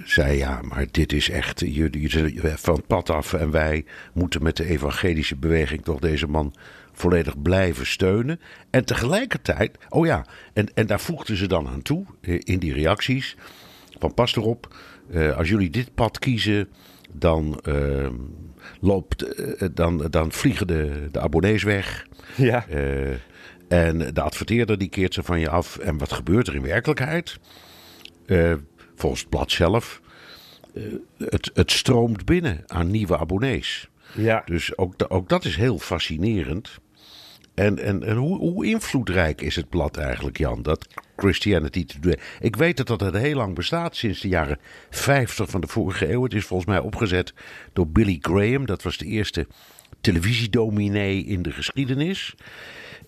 zei: 0.04 0.36
Ja, 0.36 0.60
maar 0.62 0.86
dit 0.90 1.12
is 1.12 1.30
echt. 1.30 1.60
Jullie 1.60 2.40
van 2.42 2.74
het 2.74 2.86
pad 2.86 3.10
af. 3.10 3.32
En 3.32 3.50
wij 3.50 3.84
moeten 4.12 4.42
met 4.42 4.56
de 4.56 4.64
evangelische 4.64 5.36
beweging 5.36 5.84
toch 5.84 5.98
deze 5.98 6.26
man 6.26 6.54
volledig 6.92 7.42
blijven 7.42 7.86
steunen. 7.86 8.40
En 8.70 8.84
tegelijkertijd. 8.84 9.78
Oh 9.88 10.06
ja, 10.06 10.26
en, 10.52 10.74
en 10.74 10.86
daar 10.86 11.00
voegden 11.00 11.36
ze 11.36 11.46
dan 11.46 11.68
aan 11.68 11.82
toe 11.82 12.04
in 12.38 12.58
die 12.58 12.72
reacties. 12.72 13.36
Van 13.98 14.14
pas 14.14 14.36
erop. 14.36 14.74
als 15.36 15.48
jullie 15.48 15.70
dit 15.70 15.94
pad 15.94 16.18
kiezen 16.18 16.68
dan, 17.12 17.60
uh, 17.68 18.08
loopt, 18.80 19.40
uh, 19.40 19.68
dan, 19.74 20.06
dan 20.10 20.32
vliegen 20.32 20.66
de, 20.66 21.08
de 21.12 21.20
abonnees 21.20 21.62
weg. 21.62 22.06
Ja. 22.36 22.66
En 23.68 24.14
de 24.14 24.20
adverteerder 24.20 24.78
die 24.78 24.88
keert 24.88 25.14
ze 25.14 25.22
van 25.22 25.40
je 25.40 25.48
af. 25.48 25.78
En 25.78 25.98
wat 25.98 26.12
gebeurt 26.12 26.48
er 26.48 26.54
in 26.54 26.62
werkelijkheid? 26.62 27.38
Uh, 28.30 28.54
volgens 28.94 29.20
het 29.20 29.30
blad 29.30 29.50
zelf. 29.50 30.00
Uh, 30.74 30.84
het, 31.18 31.50
het 31.54 31.70
stroomt 31.70 32.24
binnen 32.24 32.62
aan 32.66 32.90
nieuwe 32.90 33.18
abonnees. 33.18 33.88
Ja. 34.14 34.42
Dus 34.44 34.76
ook, 34.76 34.94
ook 35.08 35.28
dat 35.28 35.44
is 35.44 35.56
heel 35.56 35.78
fascinerend. 35.78 36.78
En, 37.54 37.78
en, 37.78 38.02
en 38.02 38.16
hoe, 38.16 38.38
hoe 38.38 38.66
invloedrijk 38.66 39.40
is 39.40 39.56
het 39.56 39.68
blad 39.68 39.96
eigenlijk, 39.96 40.38
Jan? 40.38 40.62
Dat 40.62 40.86
Christianity 41.16 41.84
Today. 41.84 42.18
Ik 42.40 42.56
weet 42.56 42.76
dat 42.76 42.98
dat 42.98 43.14
heel 43.14 43.36
lang 43.36 43.54
bestaat, 43.54 43.96
sinds 43.96 44.20
de 44.20 44.28
jaren 44.28 44.58
50 44.90 45.50
van 45.50 45.60
de 45.60 45.66
vorige 45.66 46.12
eeuw. 46.12 46.22
Het 46.22 46.34
is 46.34 46.44
volgens 46.44 46.68
mij 46.68 46.78
opgezet 46.78 47.34
door 47.72 47.88
Billy 47.88 48.18
Graham. 48.20 48.66
Dat 48.66 48.82
was 48.82 48.96
de 48.96 49.06
eerste 49.06 49.46
televisiedominee 50.00 51.24
in 51.24 51.42
de 51.42 51.50
geschiedenis. 51.52 52.34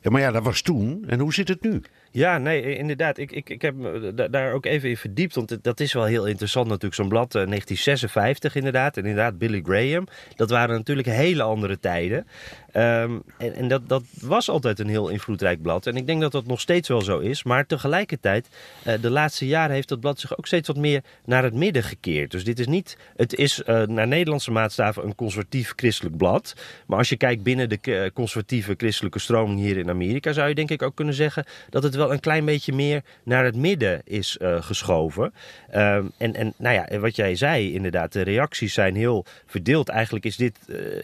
Maar 0.02 0.20
ja, 0.20 0.30
dat 0.30 0.42
was 0.44 0.62
toen. 0.62 1.04
En 1.06 1.18
hoe 1.18 1.34
zit 1.34 1.48
het 1.48 1.62
nu? 1.62 1.82
Ja, 2.12 2.38
nee, 2.38 2.76
inderdaad. 2.76 3.18
Ik, 3.18 3.32
ik, 3.32 3.50
ik 3.50 3.62
heb 3.62 3.74
me 3.74 4.14
daar 4.30 4.52
ook 4.52 4.66
even 4.66 4.88
in 4.88 4.96
verdiept. 4.96 5.34
Want 5.34 5.58
dat 5.62 5.80
is 5.80 5.92
wel 5.92 6.04
heel 6.04 6.26
interessant 6.26 6.66
natuurlijk. 6.66 6.94
Zo'n 6.94 7.08
blad 7.08 7.32
1956 7.32 8.50
eh, 8.50 8.56
inderdaad. 8.56 8.96
En 8.96 9.02
inderdaad 9.02 9.38
Billy 9.38 9.62
Graham. 9.64 10.06
Dat 10.36 10.50
waren 10.50 10.76
natuurlijk 10.76 11.08
hele 11.08 11.42
andere 11.42 11.78
tijden. 11.78 12.26
Ehm, 12.72 13.18
en, 13.38 13.54
en 13.54 13.68
dat, 13.68 13.88
dat 13.88 14.02
was 14.20 14.48
altijd 14.48 14.78
een 14.78 14.88
heel 14.88 15.08
invloedrijk 15.08 15.62
blad. 15.62 15.86
En 15.86 15.96
ik 15.96 16.06
denk 16.06 16.20
dat 16.20 16.32
dat 16.32 16.46
nog 16.46 16.60
steeds 16.60 16.88
wel 16.88 17.02
zo 17.02 17.18
is. 17.18 17.42
Maar 17.42 17.66
tegelijkertijd, 17.66 18.48
uh, 18.86 18.94
de 19.00 19.10
laatste 19.10 19.46
jaren 19.46 19.74
heeft 19.74 19.88
dat 19.88 20.00
blad 20.00 20.20
zich 20.20 20.38
ook 20.38 20.46
steeds 20.46 20.68
wat 20.68 20.76
meer 20.76 21.02
naar 21.24 21.42
het 21.42 21.54
midden 21.54 21.82
gekeerd. 21.82 22.30
Dus 22.30 22.44
dit 22.44 22.58
is 22.58 22.66
niet, 22.66 22.96
het 23.16 23.34
is 23.34 23.62
naar 23.86 24.08
Nederlandse 24.08 24.50
maatstaven 24.50 25.04
een 25.04 25.14
conservatief 25.14 25.72
christelijk 25.76 26.16
blad. 26.16 26.54
Maar 26.86 26.98
als 26.98 27.08
je 27.08 27.16
kijkt 27.16 27.42
binnen 27.42 27.68
de 27.68 28.10
conservatieve 28.14 28.74
christelijke 28.76 29.18
stroming 29.18 29.60
hier 29.60 29.76
in 29.76 29.90
Amerika, 29.90 30.32
zou 30.32 30.48
je 30.48 30.54
denk 30.54 30.70
ik 30.70 30.82
ook 30.82 30.94
kunnen 30.94 31.14
zeggen 31.14 31.44
dat 31.70 31.82
het 31.82 31.94
wel 31.94 32.01
een 32.10 32.20
klein 32.20 32.44
beetje 32.44 32.72
meer 32.72 33.02
naar 33.24 33.44
het 33.44 33.56
midden 33.56 34.00
is 34.04 34.38
uh, 34.40 34.62
geschoven. 34.62 35.32
Ehm, 35.70 36.06
en, 36.18 36.34
en 36.34 36.52
nou 36.56 36.74
ja, 36.74 36.98
wat 36.98 37.16
jij 37.16 37.34
zei, 37.34 37.74
inderdaad, 37.74 38.12
de 38.12 38.22
reacties 38.22 38.74
zijn 38.74 38.96
heel 38.96 39.24
verdeeld. 39.46 39.88
Eigenlijk 39.88 40.24
is 40.24 40.36
dit, 40.36 40.58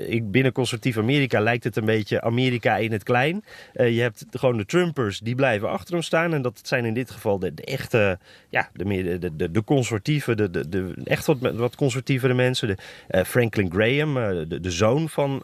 ik, 0.06 0.30
binnen 0.30 0.52
conservatief 0.52 0.98
Amerika 0.98 1.40
lijkt 1.40 1.64
het 1.64 1.76
een 1.76 1.84
beetje 1.84 2.20
Amerika 2.20 2.76
in 2.76 2.92
het 2.92 3.02
klein. 3.02 3.44
Uh, 3.74 3.94
je 3.94 4.00
hebt 4.00 4.24
gewoon 4.30 4.56
de 4.56 4.64
Trumpers, 4.64 5.18
die 5.18 5.34
blijven 5.34 5.70
achter 5.70 5.94
hem 5.94 6.02
staan. 6.02 6.34
En 6.34 6.42
dat 6.42 6.60
zijn 6.62 6.84
in 6.84 6.94
dit 6.94 7.10
geval 7.10 7.38
de, 7.38 7.54
de 7.54 7.64
echte, 7.64 8.18
ja, 8.48 8.68
de, 8.72 8.84
meer, 8.84 9.20
de, 9.20 9.36
de, 9.36 9.50
de 9.50 9.64
conservatieve, 9.64 10.34
de, 10.34 10.50
de, 10.50 10.68
de 10.68 10.94
echt 11.04 11.26
wat, 11.26 11.38
wat 11.40 11.76
conservatievere 11.76 12.34
mensen. 12.34 12.68
De, 12.68 12.76
uh, 13.10 13.24
Franklin 13.24 13.70
Graham, 13.70 14.16
uh, 14.16 14.48
de, 14.48 14.60
de 14.60 14.70
zoon 14.70 15.08
van 15.08 15.38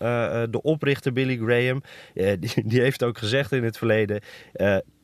de 0.51 0.63
oprichter 0.63 1.13
Billy 1.13 1.37
Graham, 1.37 1.83
die, 2.15 2.51
die, 2.65 2.81
heeft 2.81 3.03
ook 3.03 3.19
gezegd 3.19 3.53
in 3.53 3.65
het 3.65 3.79
verleden... 3.79 4.21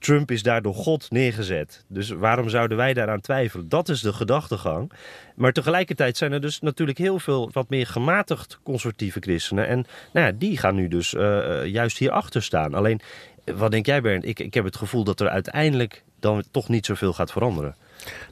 Trump 0.00 0.30
is 0.30 0.42
daar 0.42 0.62
door 0.62 0.75
God 0.75 1.11
neergezet. 1.11 1.85
Dus 1.88 2.09
waarom 2.09 2.49
zouden 2.49 2.76
wij 2.76 2.95
daaraan 2.95 3.21
twijfelen? 3.21 3.69
Dat 3.69 3.88
is 3.88 4.00
de 4.00 4.12
gedachtegang. 4.12 4.92
Maar 5.37 5.52
tegelijkertijd 5.52 6.16
zijn 6.16 6.33
er 6.33 6.40
dus 6.40 6.61
natuurlijk 6.61 6.99
heel 6.99 7.19
veel 7.19 7.50
wat 7.52 7.69
meer 7.69 7.87
gematigd 7.87 8.59
conservatieve 8.62 9.21
christenen. 9.21 9.66
En 9.66 9.87
nou 10.12 10.26
ja, 10.26 10.33
die 10.33 10.57
gaan 10.57 10.75
nu 10.75 10.88
dus 10.88 11.14
uh, 11.14 11.66
juist 11.66 11.99
hierachter 11.99 12.42
staan. 12.42 12.75
Alleen, 12.75 13.00
wat 13.45 13.71
denk 13.71 13.87
jij 13.87 14.00
Bernd? 14.00 14.25
Ik, 14.25 14.38
ik 14.38 14.54
heb 14.54 14.64
het 14.64 14.76
gevoel 14.76 15.04
dat 15.04 15.21
er 15.21 15.28
uiteindelijk 15.28 16.04
dan 16.21 16.45
toch 16.50 16.69
niet 16.69 16.87
zoveel 16.87 17.12
gaat 17.12 17.33
veranderen. 17.33 17.76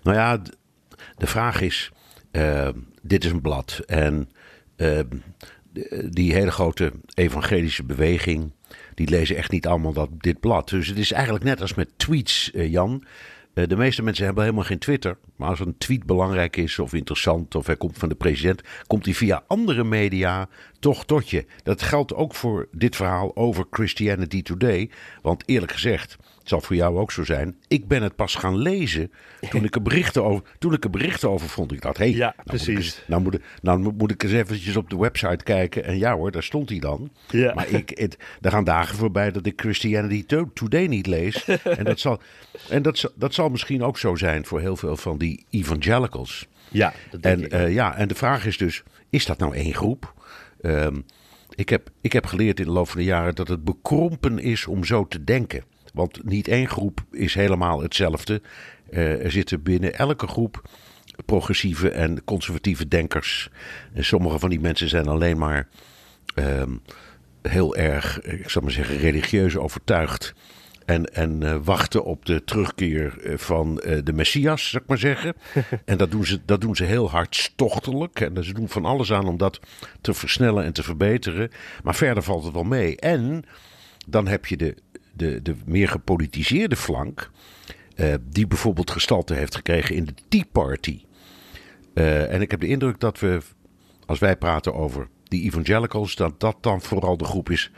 Nou 0.02 0.16
ja, 0.16 0.38
de 1.16 1.26
vraag 1.26 1.60
is, 1.60 1.90
uh, 2.32 2.68
dit 3.02 3.24
is 3.24 3.30
een 3.30 3.40
blad. 3.40 3.80
En 3.86 4.28
die 6.10 6.32
hele 6.32 6.50
grote 6.50 6.92
evangelische 7.14 7.84
beweging 7.84 8.52
die 8.94 9.08
lezen 9.08 9.36
echt 9.36 9.50
niet 9.50 9.66
allemaal 9.66 9.92
dat, 9.92 10.08
dit 10.18 10.40
blad. 10.40 10.68
Dus 10.68 10.86
het 10.86 10.98
is 10.98 11.12
eigenlijk 11.12 11.44
net 11.44 11.60
als 11.60 11.74
met 11.74 11.88
tweets, 11.96 12.50
uh, 12.54 12.70
Jan. 12.70 13.04
Uh, 13.54 13.66
de 13.66 13.76
meeste 13.76 14.02
mensen 14.02 14.24
hebben 14.24 14.42
helemaal 14.42 14.64
geen 14.64 14.78
Twitter. 14.78 15.16
Maar 15.36 15.48
als 15.48 15.60
een 15.60 15.78
tweet 15.78 16.06
belangrijk 16.06 16.56
is 16.56 16.78
of 16.78 16.92
interessant 16.92 17.54
of 17.54 17.66
hij 17.66 17.76
komt 17.76 17.98
van 17.98 18.08
de 18.08 18.14
president, 18.14 18.62
komt 18.86 19.04
hij 19.04 19.14
via 19.14 19.42
andere 19.46 19.84
media 19.84 20.48
toch 20.78 21.04
tot 21.04 21.30
je. 21.30 21.46
Dat 21.62 21.82
geldt 21.82 22.14
ook 22.14 22.34
voor 22.34 22.68
dit 22.72 22.96
verhaal 22.96 23.36
over 23.36 23.64
Christianity 23.70 24.42
Today. 24.42 24.90
Want 25.22 25.42
eerlijk 25.46 25.72
gezegd, 25.72 26.16
zal 26.48 26.60
voor 26.60 26.76
jou 26.76 26.98
ook 26.98 27.12
zo 27.12 27.24
zijn. 27.24 27.56
Ik 27.68 27.88
ben 27.88 28.02
het 28.02 28.16
pas 28.16 28.34
gaan 28.34 28.56
lezen 28.56 29.12
toen 29.50 29.64
ik 29.64 29.74
er 29.74 29.82
berichten 29.82 30.24
over, 30.24 30.42
toen 30.58 30.72
ik 30.72 30.84
er 30.84 30.90
berichten 30.90 31.30
over 31.30 31.48
vond. 31.48 31.72
Ik 31.72 31.82
dacht, 31.82 31.96
hé, 31.98 32.04
hey, 32.04 32.14
ja, 32.14 32.32
nou 32.36 32.48
precies. 32.48 32.74
Moet 32.74 32.96
ik, 32.96 33.08
nou, 33.08 33.22
moet, 33.22 33.38
nou 33.62 33.94
moet 33.96 34.10
ik 34.10 34.22
eens 34.22 34.32
eventjes 34.32 34.76
op 34.76 34.90
de 34.90 34.98
website 34.98 35.44
kijken. 35.44 35.84
En 35.84 35.98
ja 35.98 36.16
hoor, 36.16 36.30
daar 36.30 36.42
stond 36.42 36.68
hij 36.68 36.78
dan. 36.78 37.10
Ja. 37.30 37.54
Maar 37.54 37.68
ik, 37.68 37.90
het, 37.94 38.16
er 38.40 38.50
gaan 38.50 38.64
dagen 38.64 38.96
voorbij 38.96 39.30
dat 39.30 39.46
ik 39.46 39.60
Christianity 39.60 40.24
Today 40.54 40.86
niet 40.86 41.06
lees. 41.06 41.44
en 41.62 41.84
dat 41.84 42.00
zal, 42.00 42.20
en 42.68 42.82
dat, 42.82 43.12
dat 43.14 43.34
zal 43.34 43.48
misschien 43.48 43.82
ook 43.82 43.98
zo 43.98 44.16
zijn 44.16 44.44
voor 44.44 44.60
heel 44.60 44.76
veel 44.76 44.96
van 44.96 45.18
die 45.18 45.44
evangelicals. 45.50 46.48
Ja, 46.70 46.92
dat 47.10 47.22
denk 47.22 47.38
en, 47.38 47.44
ik 47.44 47.52
uh, 47.52 47.74
ja, 47.74 47.96
en 47.96 48.08
de 48.08 48.14
vraag 48.14 48.46
is 48.46 48.56
dus, 48.56 48.82
is 49.10 49.26
dat 49.26 49.38
nou 49.38 49.54
één 49.54 49.74
groep? 49.74 50.14
Um, 50.60 51.04
ik, 51.54 51.68
heb, 51.68 51.90
ik 52.00 52.12
heb 52.12 52.26
geleerd 52.26 52.60
in 52.60 52.66
de 52.66 52.72
loop 52.72 52.88
van 52.88 53.00
de 53.00 53.06
jaren 53.06 53.34
dat 53.34 53.48
het 53.48 53.64
bekrompen 53.64 54.38
is 54.38 54.66
om 54.66 54.84
zo 54.84 55.06
te 55.06 55.24
denken. 55.24 55.64
Want 55.98 56.24
niet 56.24 56.48
één 56.48 56.68
groep 56.68 57.00
is 57.10 57.34
helemaal 57.34 57.82
hetzelfde. 57.82 58.42
Uh, 58.90 59.24
er 59.24 59.30
zitten 59.30 59.62
binnen 59.62 59.94
elke 59.94 60.26
groep 60.26 60.62
progressieve 61.26 61.90
en 61.90 62.24
conservatieve 62.24 62.88
denkers. 62.88 63.50
En 63.92 64.04
sommige 64.04 64.38
van 64.38 64.50
die 64.50 64.60
mensen 64.60 64.88
zijn 64.88 65.08
alleen 65.08 65.38
maar 65.38 65.68
um, 66.34 66.82
heel 67.42 67.76
erg, 67.76 68.20
ik 68.20 68.50
zal 68.50 68.62
maar 68.62 68.70
zeggen, 68.70 68.96
religieus 68.96 69.56
overtuigd. 69.56 70.34
En, 70.84 71.14
en 71.14 71.40
uh, 71.42 71.56
wachten 71.64 72.04
op 72.04 72.26
de 72.26 72.44
terugkeer 72.44 73.18
eh, 73.22 73.38
van 73.38 73.82
uh, 73.84 73.98
de 74.04 74.12
Messias, 74.12 74.70
zou 74.70 74.82
ik 74.82 74.88
maar 74.88 74.98
zeggen. 74.98 75.34
en 75.84 75.98
dat 75.98 76.10
doen, 76.10 76.26
ze, 76.26 76.40
dat 76.44 76.60
doen 76.60 76.76
ze 76.76 76.84
heel 76.84 77.10
hartstochtelijk. 77.10 78.20
En 78.20 78.44
ze 78.44 78.52
doen 78.52 78.68
van 78.68 78.84
alles 78.84 79.12
aan 79.12 79.26
om 79.26 79.36
dat 79.36 79.60
te 80.00 80.14
versnellen 80.14 80.64
en 80.64 80.72
te 80.72 80.82
verbeteren. 80.82 81.50
Maar 81.82 81.94
verder 81.94 82.22
valt 82.22 82.44
het 82.44 82.52
wel 82.52 82.64
mee. 82.64 82.96
En 82.96 83.44
dan 84.06 84.26
heb 84.26 84.46
je 84.46 84.56
de, 84.56 84.74
de, 85.18 85.42
de 85.42 85.54
meer 85.64 85.88
gepolitiseerde 85.88 86.76
flank. 86.76 87.30
Uh, 87.96 88.14
die 88.30 88.46
bijvoorbeeld 88.46 88.90
gestalte 88.90 89.34
heeft 89.34 89.54
gekregen 89.54 89.94
in 89.94 90.04
de 90.04 90.14
Tea 90.28 90.44
Party. 90.52 91.02
en 91.94 92.40
ik 92.40 92.50
heb 92.50 92.60
de 92.60 92.66
indruk 92.66 93.00
dat 93.00 93.18
we, 93.18 93.40
als 94.06 94.18
wij 94.18 94.36
praten 94.36 94.74
over 94.74 95.08
die 95.24 95.42
evangelicals, 95.42 96.14
dat 96.14 96.40
dat 96.40 96.56
dan 96.60 96.80
vooral 96.80 97.16
de 97.16 97.24
groep 97.24 97.50
is 97.50 97.70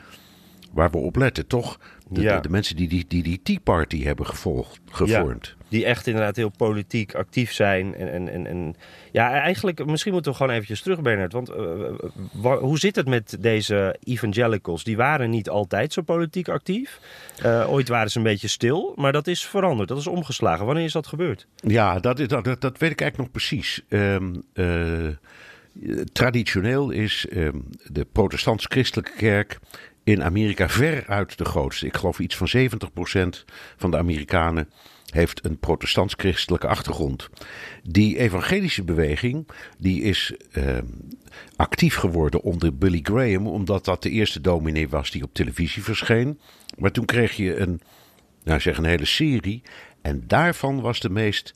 waar 0.71 0.91
we 0.91 0.97
op 0.97 1.15
letten, 1.15 1.47
toch? 1.47 1.79
De, 2.13 2.21
ja. 2.21 2.35
de, 2.35 2.41
de, 2.41 2.49
mensen 2.49 2.75
die 2.75 2.87
die, 2.87 3.05
die, 3.07 3.23
die 3.23 3.39
Tea 3.43 3.57
Party 3.63 4.03
hebben 4.03 4.25
gevolgd, 4.25 4.79
gevormd. 4.89 5.55
Ja, 5.57 5.65
die 5.67 5.85
echt 5.85 6.07
inderdaad 6.07 6.35
heel 6.35 6.51
politiek 6.57 7.15
actief 7.15 7.53
zijn. 7.53 7.95
En, 7.95 8.11
en, 8.11 8.29
en, 8.29 8.47
en 8.47 8.75
ja, 9.11 9.31
eigenlijk, 9.31 9.85
misschien 9.85 10.13
moeten 10.13 10.31
we 10.31 10.37
gewoon 10.37 10.51
eventjes 10.51 10.81
terug, 10.81 11.01
Bernard. 11.01 11.33
Want 11.33 11.49
uh, 11.49 12.57
hoe 12.57 12.79
zit 12.79 12.95
het 12.95 13.07
met 13.07 13.37
deze 13.39 13.95
evangelicals? 14.03 14.83
Die 14.83 14.97
waren 14.97 15.29
niet 15.29 15.49
altijd 15.49 15.93
zo 15.93 16.01
politiek 16.01 16.49
actief. 16.49 16.99
Uh, 17.45 17.71
ooit 17.71 17.87
waren 17.87 18.11
ze 18.11 18.17
een 18.17 18.23
beetje 18.23 18.47
stil, 18.47 18.93
maar 18.95 19.11
dat 19.11 19.27
is 19.27 19.45
veranderd. 19.45 19.89
Dat 19.89 19.97
is 19.97 20.07
omgeslagen. 20.07 20.65
Wanneer 20.65 20.83
is 20.83 20.93
dat 20.93 21.07
gebeurd? 21.07 21.47
Ja, 21.55 21.99
dat, 21.99 22.19
is, 22.19 22.27
dat, 22.27 22.43
dat 22.43 22.77
weet 22.77 22.91
ik 22.91 23.01
eigenlijk 23.01 23.17
nog 23.17 23.31
precies. 23.31 23.81
Um, 23.89 24.43
uh, 24.53 25.07
traditioneel 26.13 26.89
is 26.89 27.27
um, 27.33 27.67
de 27.91 28.05
protestants-christelijke 28.11 29.17
kerk 29.17 29.59
in 30.03 30.23
Amerika 30.23 30.69
veruit 30.69 31.37
de 31.37 31.45
grootste. 31.45 31.85
Ik 31.85 31.97
geloof 31.97 32.19
iets 32.19 32.35
van 32.35 32.47
70% 32.47 33.43
van 33.77 33.91
de 33.91 33.97
Amerikanen 33.97 34.69
heeft 35.11 35.45
een 35.45 35.59
protestants-christelijke 35.59 36.67
achtergrond. 36.67 37.29
Die 37.83 38.17
evangelische 38.17 38.83
beweging 38.83 39.47
die 39.77 40.01
is 40.01 40.33
uh, 40.53 40.77
actief 41.55 41.95
geworden 41.95 42.41
onder 42.41 42.77
Billy 42.77 42.99
Graham, 43.03 43.47
omdat 43.47 43.85
dat 43.85 44.03
de 44.03 44.09
eerste 44.09 44.41
dominee 44.41 44.89
was 44.89 45.11
die 45.11 45.23
op 45.23 45.33
televisie 45.33 45.83
verscheen. 45.83 46.39
Maar 46.77 46.91
toen 46.91 47.05
kreeg 47.05 47.35
je 47.35 47.57
een, 47.57 47.81
nou 48.43 48.59
zeg 48.59 48.77
een 48.77 48.85
hele 48.85 49.05
serie. 49.05 49.61
En 50.01 50.23
daarvan 50.27 50.81
was 50.81 50.99
de 50.99 51.09
meest 51.09 51.53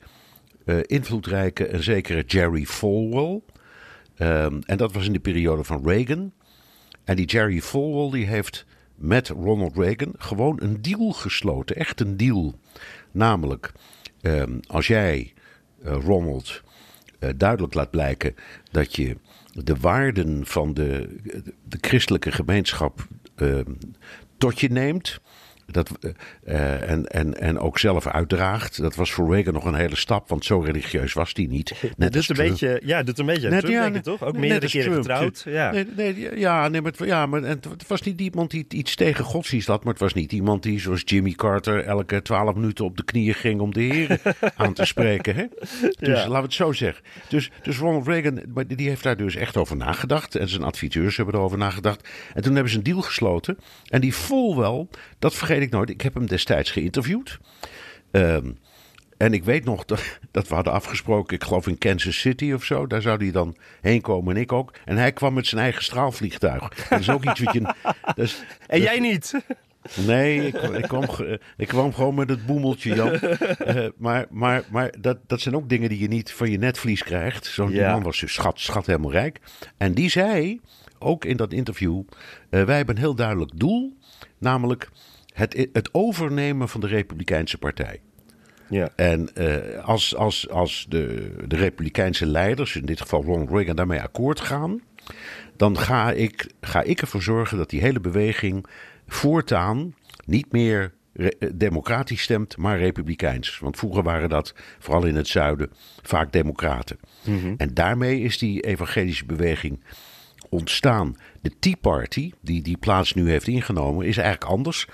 uh, 0.64 0.78
invloedrijke 0.82 1.72
een 1.72 1.82
zekere 1.82 2.22
Jerry 2.26 2.64
Falwell. 2.64 3.40
Um, 4.18 4.60
en 4.62 4.76
dat 4.76 4.92
was 4.92 5.06
in 5.06 5.12
de 5.12 5.18
periode 5.18 5.64
van 5.64 5.88
Reagan. 5.88 6.32
En 7.06 7.16
die 7.16 7.26
Jerry 7.26 7.60
Falwell 7.60 8.10
die 8.10 8.26
heeft 8.26 8.66
met 8.94 9.28
Ronald 9.28 9.76
Reagan 9.76 10.14
gewoon 10.18 10.56
een 10.62 10.82
deal 10.82 11.12
gesloten. 11.12 11.76
Echt 11.76 12.00
een 12.00 12.16
deal. 12.16 12.58
Namelijk, 13.10 13.72
um, 14.22 14.60
als 14.66 14.86
jij, 14.86 15.32
uh, 15.84 15.92
Ronald, 15.92 16.62
uh, 17.20 17.30
duidelijk 17.36 17.74
laat 17.74 17.90
blijken 17.90 18.34
dat 18.70 18.96
je 18.96 19.16
de 19.52 19.76
waarden 19.76 20.46
van 20.46 20.74
de, 20.74 21.16
de 21.68 21.78
christelijke 21.80 22.32
gemeenschap 22.32 23.06
uh, 23.36 23.60
tot 24.38 24.60
je 24.60 24.68
neemt. 24.70 25.20
Dat, 25.66 25.90
uh, 26.44 26.90
en, 26.90 27.06
en, 27.06 27.40
en 27.40 27.58
ook 27.58 27.78
zelf 27.78 28.06
uitdraagt. 28.06 28.80
Dat 28.80 28.94
was 28.94 29.12
voor 29.12 29.34
Reagan 29.34 29.52
nog 29.52 29.64
een 29.64 29.74
hele 29.74 29.96
stap, 29.96 30.28
want 30.28 30.44
zo 30.44 30.60
religieus 30.60 31.12
was 31.12 31.30
hij 31.32 31.46
niet. 31.46 31.74
Net 31.96 32.12
doet 32.12 32.28
een 32.28 32.36
beetje, 32.36 32.80
ja, 32.84 33.02
doet 33.02 33.18
een 33.18 33.26
beetje 33.26 33.48
net, 33.48 33.60
Trump, 33.60 33.74
ja, 33.74 33.90
denk 33.90 34.04
toch? 34.04 34.22
Ook 34.22 34.36
meerdere 34.36 34.68
keren 34.68 34.94
getrouwd. 34.94 35.42
Ja, 35.46 35.70
nee, 35.70 35.86
nee, 35.96 36.38
ja, 36.38 36.68
nee, 36.68 36.80
maar, 36.80 36.92
het, 36.92 37.06
ja, 37.06 37.26
maar 37.26 37.42
het 37.42 37.86
was 37.86 38.02
niet 38.02 38.20
iemand 38.20 38.50
die 38.50 38.66
iets 38.68 38.94
tegen 38.94 39.24
godsdienst 39.24 39.66
had, 39.66 39.84
maar 39.84 39.92
het 39.92 40.02
was 40.02 40.14
niet 40.14 40.32
iemand 40.32 40.62
die, 40.62 40.80
zoals 40.80 41.02
Jimmy 41.04 41.32
Carter, 41.32 41.84
elke 41.84 42.22
twaalf 42.22 42.54
minuten 42.54 42.84
op 42.84 42.96
de 42.96 43.04
knieën 43.04 43.34
ging 43.34 43.60
om 43.60 43.72
de 43.72 43.80
heren 43.80 44.20
aan 44.56 44.72
te 44.72 44.84
spreken. 44.84 45.34
Hè? 45.34 45.44
Dus 45.80 46.08
laten 46.08 46.30
we 46.30 46.36
het 46.36 46.54
zo 46.54 46.72
zeggen. 46.72 47.04
Dus, 47.28 47.50
dus 47.62 47.78
Ronald 47.78 48.06
Reagan, 48.06 48.40
die 48.66 48.88
heeft 48.88 49.02
daar 49.02 49.16
dus 49.16 49.36
echt 49.36 49.56
over 49.56 49.76
nagedacht. 49.76 50.34
En 50.34 50.48
zijn 50.48 50.62
adviseurs 50.62 51.16
hebben 51.16 51.34
erover 51.34 51.58
nagedacht. 51.58 52.08
En 52.34 52.42
toen 52.42 52.54
hebben 52.54 52.72
ze 52.72 52.78
een 52.78 52.84
deal 52.84 53.02
gesloten. 53.02 53.58
En 53.88 54.00
die 54.00 54.14
vol 54.14 54.56
wel, 54.56 54.88
dat 55.18 55.34
vergeet 55.34 55.55
ik 55.62 55.70
nooit. 55.70 55.90
Ik 55.90 56.00
heb 56.00 56.14
hem 56.14 56.26
destijds 56.26 56.70
geïnterviewd. 56.70 57.38
Ehm, 58.10 58.50
en 59.16 59.32
ik 59.32 59.44
weet 59.44 59.64
nog 59.64 59.84
dat, 59.84 60.18
dat, 60.30 60.48
we 60.48 60.54
hadden 60.54 60.72
afgesproken, 60.72 61.36
ik 61.36 61.44
geloof 61.44 61.66
in 61.66 61.78
Kansas 61.78 62.20
City 62.20 62.52
of 62.52 62.64
zo. 62.64 62.86
Daar 62.86 63.02
zou 63.02 63.18
hij 63.22 63.32
dan 63.32 63.56
heen 63.80 64.00
komen 64.00 64.34
en 64.34 64.40
ik 64.40 64.52
ook. 64.52 64.72
En 64.84 64.96
hij 64.96 65.12
kwam 65.12 65.34
met 65.34 65.46
zijn 65.46 65.62
eigen 65.62 65.82
straalvliegtuig. 65.82 66.88
Dat 66.88 67.00
is 67.00 67.10
ook 67.10 67.24
iets 67.24 67.40
wat 67.40 67.54
je... 67.54 67.74
Dus, 68.14 68.42
en 68.66 68.80
jij 68.80 68.98
niet? 68.98 69.32
Nee, 70.06 70.46
ik, 70.46 70.54
ik, 70.54 70.82
kwam, 70.82 71.04
ik 71.56 71.68
kwam 71.68 71.94
gewoon 71.94 72.14
met 72.14 72.28
het 72.28 72.46
boemeltje, 72.46 72.94
Jan. 72.94 73.18
Uh, 73.66 73.88
maar 73.96 74.26
maar, 74.30 74.64
maar 74.70 74.92
dat, 75.00 75.18
dat 75.26 75.40
zijn 75.40 75.56
ook 75.56 75.68
dingen 75.68 75.88
die 75.88 75.98
je 75.98 76.08
niet 76.08 76.32
van 76.32 76.50
je 76.50 76.58
netvlies 76.58 77.02
krijgt. 77.02 77.46
Zo'n 77.46 77.74
man 77.74 78.02
was 78.02 78.20
dus 78.20 78.32
schat, 78.32 78.60
schat 78.60 78.86
helemaal 78.86 79.12
rijk. 79.12 79.40
En 79.76 79.94
die 79.94 80.10
zei, 80.10 80.60
ook 80.98 81.24
in 81.24 81.36
dat 81.36 81.52
interview... 81.52 82.02
Uh, 82.50 82.64
wij 82.64 82.76
hebben 82.76 82.94
een 82.94 83.00
heel 83.00 83.14
duidelijk 83.14 83.50
doel. 83.54 83.96
Namelijk 84.38 84.88
het, 85.36 85.68
het 85.72 85.88
overnemen 85.92 86.68
van 86.68 86.80
de 86.80 86.86
Republikeinse 86.86 87.58
Partij. 87.58 88.00
Ja. 88.68 88.90
En 88.96 89.28
uh, 89.34 89.84
als, 89.84 90.16
als, 90.16 90.48
als 90.48 90.86
de, 90.88 91.34
de 91.46 91.56
Republikeinse 91.56 92.26
leiders, 92.26 92.76
in 92.76 92.86
dit 92.86 93.00
geval 93.00 93.22
Ronald 93.22 93.50
Reagan, 93.50 93.76
daarmee 93.76 94.00
akkoord 94.00 94.40
gaan, 94.40 94.80
dan 95.56 95.78
ga 95.78 96.12
ik, 96.12 96.50
ga 96.60 96.82
ik 96.82 97.00
ervoor 97.00 97.22
zorgen 97.22 97.58
dat 97.58 97.70
die 97.70 97.80
hele 97.80 98.00
beweging 98.00 98.66
voortaan 99.06 99.94
niet 100.24 100.52
meer 100.52 100.92
eh, 101.12 101.28
democratisch 101.54 102.22
stemt, 102.22 102.56
maar 102.56 102.78
republikeins. 102.78 103.58
Want 103.58 103.76
vroeger 103.76 104.02
waren 104.02 104.28
dat, 104.28 104.54
vooral 104.78 105.04
in 105.04 105.16
het 105.16 105.28
zuiden, 105.28 105.70
vaak 106.02 106.32
democraten. 106.32 106.98
Mhm. 107.24 107.54
En 107.56 107.74
daarmee 107.74 108.20
is 108.20 108.38
die 108.38 108.60
evangelische 108.60 109.26
beweging 109.26 109.80
ontstaan. 110.48 111.16
De 111.40 111.52
Tea 111.58 111.76
Party, 111.80 112.32
die 112.40 112.62
die 112.62 112.76
plaats 112.76 113.14
nu 113.14 113.30
heeft 113.30 113.48
ingenomen, 113.48 114.06
is 114.06 114.16
eigenlijk 114.16 114.50
anders. 114.50 114.86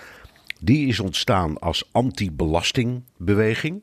Die 0.63 0.87
is 0.87 1.01
ontstaan 1.01 1.59
als 1.59 1.89
anti-belastingbeweging. 1.93 3.83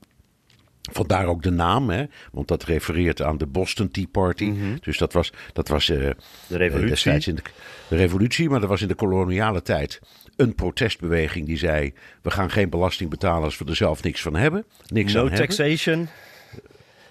Vandaar 0.91 1.25
ook 1.25 1.43
de 1.43 1.49
naam, 1.49 1.89
hè? 1.89 2.05
want 2.31 2.47
dat 2.47 2.63
refereert 2.63 3.21
aan 3.21 3.37
de 3.37 3.45
Boston 3.45 3.91
Tea 3.91 4.05
Party. 4.11 4.43
Mhm. 4.43 4.75
Dus 4.81 4.97
dat 4.97 5.13
was, 5.13 5.33
dat 5.53 5.67
was 5.67 5.89
uh, 5.89 6.09
de 6.47 6.57
revolutie. 6.57 7.11
in 7.11 7.35
de, 7.35 7.41
de, 7.89 7.95
revolutie, 7.95 8.49
maar 8.49 8.59
dat 8.59 8.69
was 8.69 8.81
in 8.81 8.87
de 8.87 8.95
koloniale 8.95 9.61
tijd 9.61 9.99
een 10.35 10.55
protestbeweging 10.55 11.45
die 11.45 11.57
zei: 11.57 11.93
we 12.21 12.31
gaan 12.31 12.49
geen 12.49 12.69
belasting 12.69 13.09
betalen 13.09 13.43
als 13.43 13.57
we 13.57 13.65
er 13.65 13.75
zelf 13.75 14.03
niks 14.03 14.21
van 14.21 14.35
hebben. 14.35 14.65
Niks 14.87 15.13
no 15.13 15.29
aan 15.29 15.35
taxation. 15.35 16.07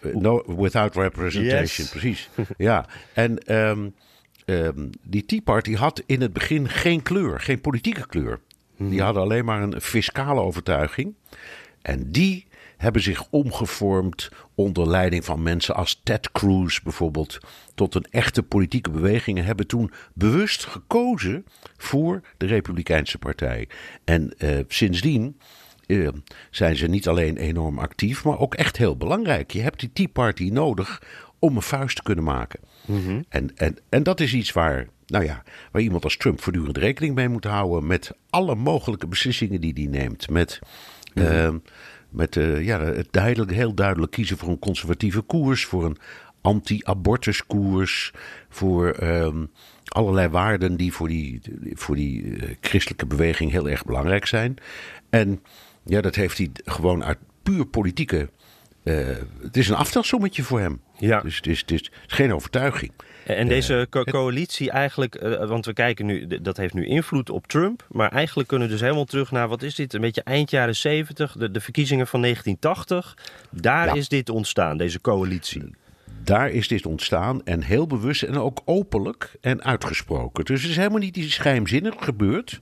Hebben. 0.00 0.22
no, 0.22 0.42
without 0.56 0.94
representation, 0.94 1.88
precies. 1.88 2.28
ja, 2.56 2.86
en 3.12 3.54
um, 3.54 3.94
um, 4.44 4.90
die 5.02 5.24
Tea 5.24 5.40
Party 5.40 5.74
had 5.74 6.02
in 6.06 6.20
het 6.20 6.32
begin 6.32 6.68
geen 6.68 7.02
kleur, 7.02 7.40
geen 7.40 7.60
politieke 7.60 8.06
kleur. 8.06 8.40
Die 8.78 8.86
mhm. 8.86 9.00
hadden 9.00 9.22
alleen 9.22 9.44
maar 9.44 9.62
een 9.62 9.80
fiscale 9.80 10.40
overtuiging. 10.40 11.14
En 11.82 12.10
die 12.10 12.46
hebben 12.76 13.02
zich 13.02 13.26
omgevormd 13.30 14.30
onder 14.54 14.88
leiding 14.88 15.24
van 15.24 15.42
mensen 15.42 15.74
als 15.74 16.00
Ted 16.04 16.32
Cruz 16.32 16.80
bijvoorbeeld 16.80 17.38
tot 17.74 17.94
een 17.94 18.06
echte 18.10 18.42
politieke 18.42 18.90
beweging 18.90 19.38
en 19.38 19.44
hebben 19.44 19.66
toen 19.66 19.90
bewust 20.14 20.64
gekozen 20.64 21.44
voor 21.76 22.20
de 22.36 22.46
Republikeinse 22.46 23.18
Partij. 23.18 23.68
En 24.04 24.34
uh, 24.38 24.58
sindsdien 24.68 25.40
uh, 25.86 26.08
zijn 26.50 26.76
ze 26.76 26.86
niet 26.86 27.08
alleen 27.08 27.36
enorm 27.36 27.78
actief, 27.78 28.24
maar 28.24 28.38
ook 28.38 28.54
echt 28.54 28.76
heel 28.76 28.96
belangrijk. 28.96 29.50
Je 29.50 29.60
hebt 29.60 29.80
die 29.80 29.92
Tea 29.92 30.08
Party 30.12 30.48
nodig 30.52 31.02
om 31.38 31.56
een 31.56 31.62
vuist 31.62 31.96
te 31.96 32.02
kunnen 32.02 32.24
maken. 32.24 32.60
Mm 32.86 33.24
en, 33.28 33.56
en, 33.56 33.76
en 33.88 34.02
dat 34.02 34.20
is 34.20 34.34
iets 34.34 34.52
waar 34.52 34.88
nou 35.08 35.24
ja, 35.24 35.42
waar 35.72 35.82
iemand 35.82 36.04
als 36.04 36.16
Trump 36.16 36.40
voortdurend 36.40 36.76
rekening 36.76 37.14
mee 37.14 37.28
moet 37.28 37.44
houden 37.44 37.86
met 37.86 38.10
alle 38.30 38.54
mogelijke 38.54 39.06
beslissingen 39.06 39.60
die 39.60 39.72
hij 39.74 39.86
neemt. 39.86 40.30
Met, 40.30 40.58
mm 41.14 41.24
-hmm. 41.24 41.62
met 42.10 42.36
uh, 42.36 42.64
ja, 42.64 42.80
het 42.80 43.08
duidelijk, 43.10 43.50
heel 43.50 43.74
duidelijk 43.74 44.12
kiezen 44.12 44.38
voor 44.38 44.48
een 44.48 44.58
conservatieve 44.58 45.20
koers, 45.20 45.64
voor 45.64 45.84
een 45.84 45.96
anti-abortus 46.40 47.46
koers, 47.46 48.12
voor 48.48 49.02
uh, 49.02 49.34
allerlei 49.88 50.28
waarden 50.28 50.76
die 50.76 50.92
voor 50.92 51.08
die, 51.08 51.40
voor 51.72 51.94
die 51.94 52.22
uh, 52.22 52.42
christelijke 52.60 53.06
beweging 53.06 53.50
heel 53.50 53.68
erg 53.68 53.84
belangrijk 53.84 54.26
zijn. 54.26 54.56
En 55.10 55.42
ja, 55.84 56.00
dat 56.00 56.14
heeft 56.14 56.38
hij 56.38 56.50
gewoon 56.64 57.04
uit 57.04 57.18
puur 57.42 57.66
politieke. 57.66 58.30
Uh, 58.84 59.06
het 59.42 59.56
is 59.56 59.68
een 59.68 59.74
aftelsommetje 59.74 60.42
voor 60.42 60.60
hem. 60.60 60.80
Ja. 60.98 61.20
Dus 61.20 61.36
het 61.36 61.46
is, 61.46 61.60
het 61.60 61.70
is 61.70 61.90
geen 62.06 62.34
overtuiging. 62.34 62.92
En 63.36 63.48
deze 63.48 63.86
coalitie 63.90 64.70
eigenlijk, 64.70 65.14
eh, 65.14 65.48
want 65.48 65.66
we 65.66 65.72
kijken 65.72 66.06
nu, 66.06 66.26
dat 66.26 66.56
heeft 66.56 66.74
nu 66.74 66.86
invloed 66.86 67.30
op 67.30 67.46
Trump. 67.46 67.86
Maar 67.88 68.12
eigenlijk 68.12 68.48
kunnen 68.48 68.66
we 68.66 68.72
dus 68.72 68.82
helemaal 68.82 69.04
terug 69.04 69.30
naar, 69.30 69.48
wat 69.48 69.62
is 69.62 69.74
dit, 69.74 69.94
een 69.94 70.00
beetje 70.00 70.22
eind 70.22 70.50
jaren 70.50 70.76
70, 70.76 71.32
de, 71.32 71.50
de 71.50 71.60
verkiezingen 71.60 72.06
van 72.06 72.20
1980. 72.20 73.16
Daar 73.50 73.96
is 73.96 74.08
dit 74.08 74.28
ontstaan, 74.28 74.76
deze 74.76 75.00
coalitie. 75.00 75.74
Daar 76.24 76.50
is 76.50 76.68
dit 76.68 76.86
ontstaan 76.86 77.44
en 77.44 77.62
heel 77.62 77.86
bewust 77.86 78.22
en 78.22 78.36
ook 78.36 78.62
openlijk 78.64 79.32
en 79.40 79.62
uitgesproken. 79.64 80.44
Dus 80.44 80.62
het 80.62 80.70
is 80.70 80.76
helemaal 80.76 80.98
niet 80.98 81.16
iets 81.16 81.38
geheimzinnig 81.38 81.94
gebeurd. 81.98 82.60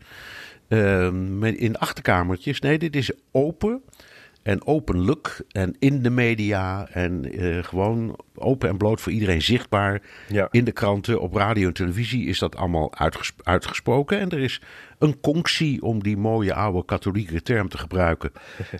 Uh, 0.68 1.06
in 1.42 1.78
achterkamertjes. 1.78 2.60
Nee, 2.60 2.78
dit 2.78 2.96
is 2.96 3.10
open 3.32 3.82
en 4.46 4.66
openlijk 4.66 5.40
en 5.50 5.76
in 5.78 6.02
de 6.02 6.10
media 6.10 6.88
en 6.88 7.42
uh, 7.42 7.64
gewoon 7.64 8.18
open 8.34 8.68
en 8.68 8.76
bloot 8.76 9.00
voor 9.00 9.12
iedereen 9.12 9.42
zichtbaar. 9.42 10.02
Ja. 10.28 10.48
In 10.50 10.64
de 10.64 10.72
kranten, 10.72 11.20
op 11.20 11.34
radio 11.34 11.66
en 11.66 11.74
televisie 11.74 12.26
is 12.26 12.38
dat 12.38 12.56
allemaal 12.56 12.94
uitgesproken. 13.42 14.20
En 14.20 14.30
er 14.30 14.38
is 14.38 14.60
een 14.98 15.20
conctie, 15.20 15.82
om 15.82 16.02
die 16.02 16.16
mooie 16.16 16.54
oude 16.54 16.84
katholieke 16.84 17.42
term 17.42 17.68
te 17.68 17.78
gebruiken, 17.78 18.32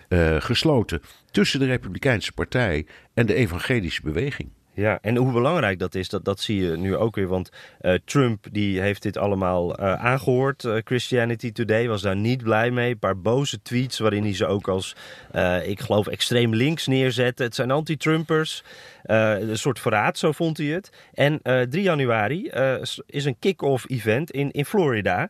uh, 0.09 0.35
gesloten 0.49 1.01
tussen 1.31 1.59
de 1.59 1.65
Republikeinse 1.65 2.31
Partij 2.31 2.85
en 3.13 3.25
de 3.25 3.33
evangelische 3.33 4.01
beweging. 4.01 4.49
Ja, 4.77 4.99
en 5.01 5.15
hoe 5.15 5.31
belangrijk 5.31 5.79
dat 5.79 5.95
is, 5.95 6.09
dat, 6.09 6.25
dat 6.25 6.39
zie 6.39 6.63
je 6.63 6.77
nu 6.77 6.95
ook 6.95 7.15
weer. 7.15 7.27
Want 7.27 7.51
uh, 7.81 7.93
Trump 8.05 8.45
die 8.51 8.81
heeft 8.81 9.01
dit 9.01 9.17
allemaal 9.17 9.79
uh, 9.79 9.93
aangehoord. 9.93 10.63
Uh, 10.63 10.77
Christianity 10.83 11.51
Today 11.51 11.87
was 11.87 12.01
daar 12.01 12.15
niet 12.15 12.43
blij 12.43 12.71
mee. 12.71 12.91
Een 12.91 12.99
paar 12.99 13.19
boze 13.19 13.61
tweets 13.61 13.99
waarin 13.99 14.23
hij 14.23 14.33
ze 14.33 14.45
ook 14.45 14.67
als, 14.67 14.95
ik 15.63 15.79
geloof, 15.79 16.07
extreem 16.07 16.55
links 16.55 16.87
neerzette. 16.87 17.43
Het 17.43 17.55
zijn 17.55 17.71
anti-Trumpers. 17.71 18.63
een 19.03 19.57
soort 19.57 19.79
verraad, 19.79 20.17
zo 20.17 20.31
vond 20.31 20.57
hij 20.57 20.67
het. 20.67 20.89
En 21.13 21.41
3 21.69 21.81
januari 21.81 22.49
is 23.05 23.25
een 23.25 23.39
kick-off 23.39 23.89
event 23.89 24.31
in, 24.31 24.51
in 24.51 24.65
Florida. 24.65 25.29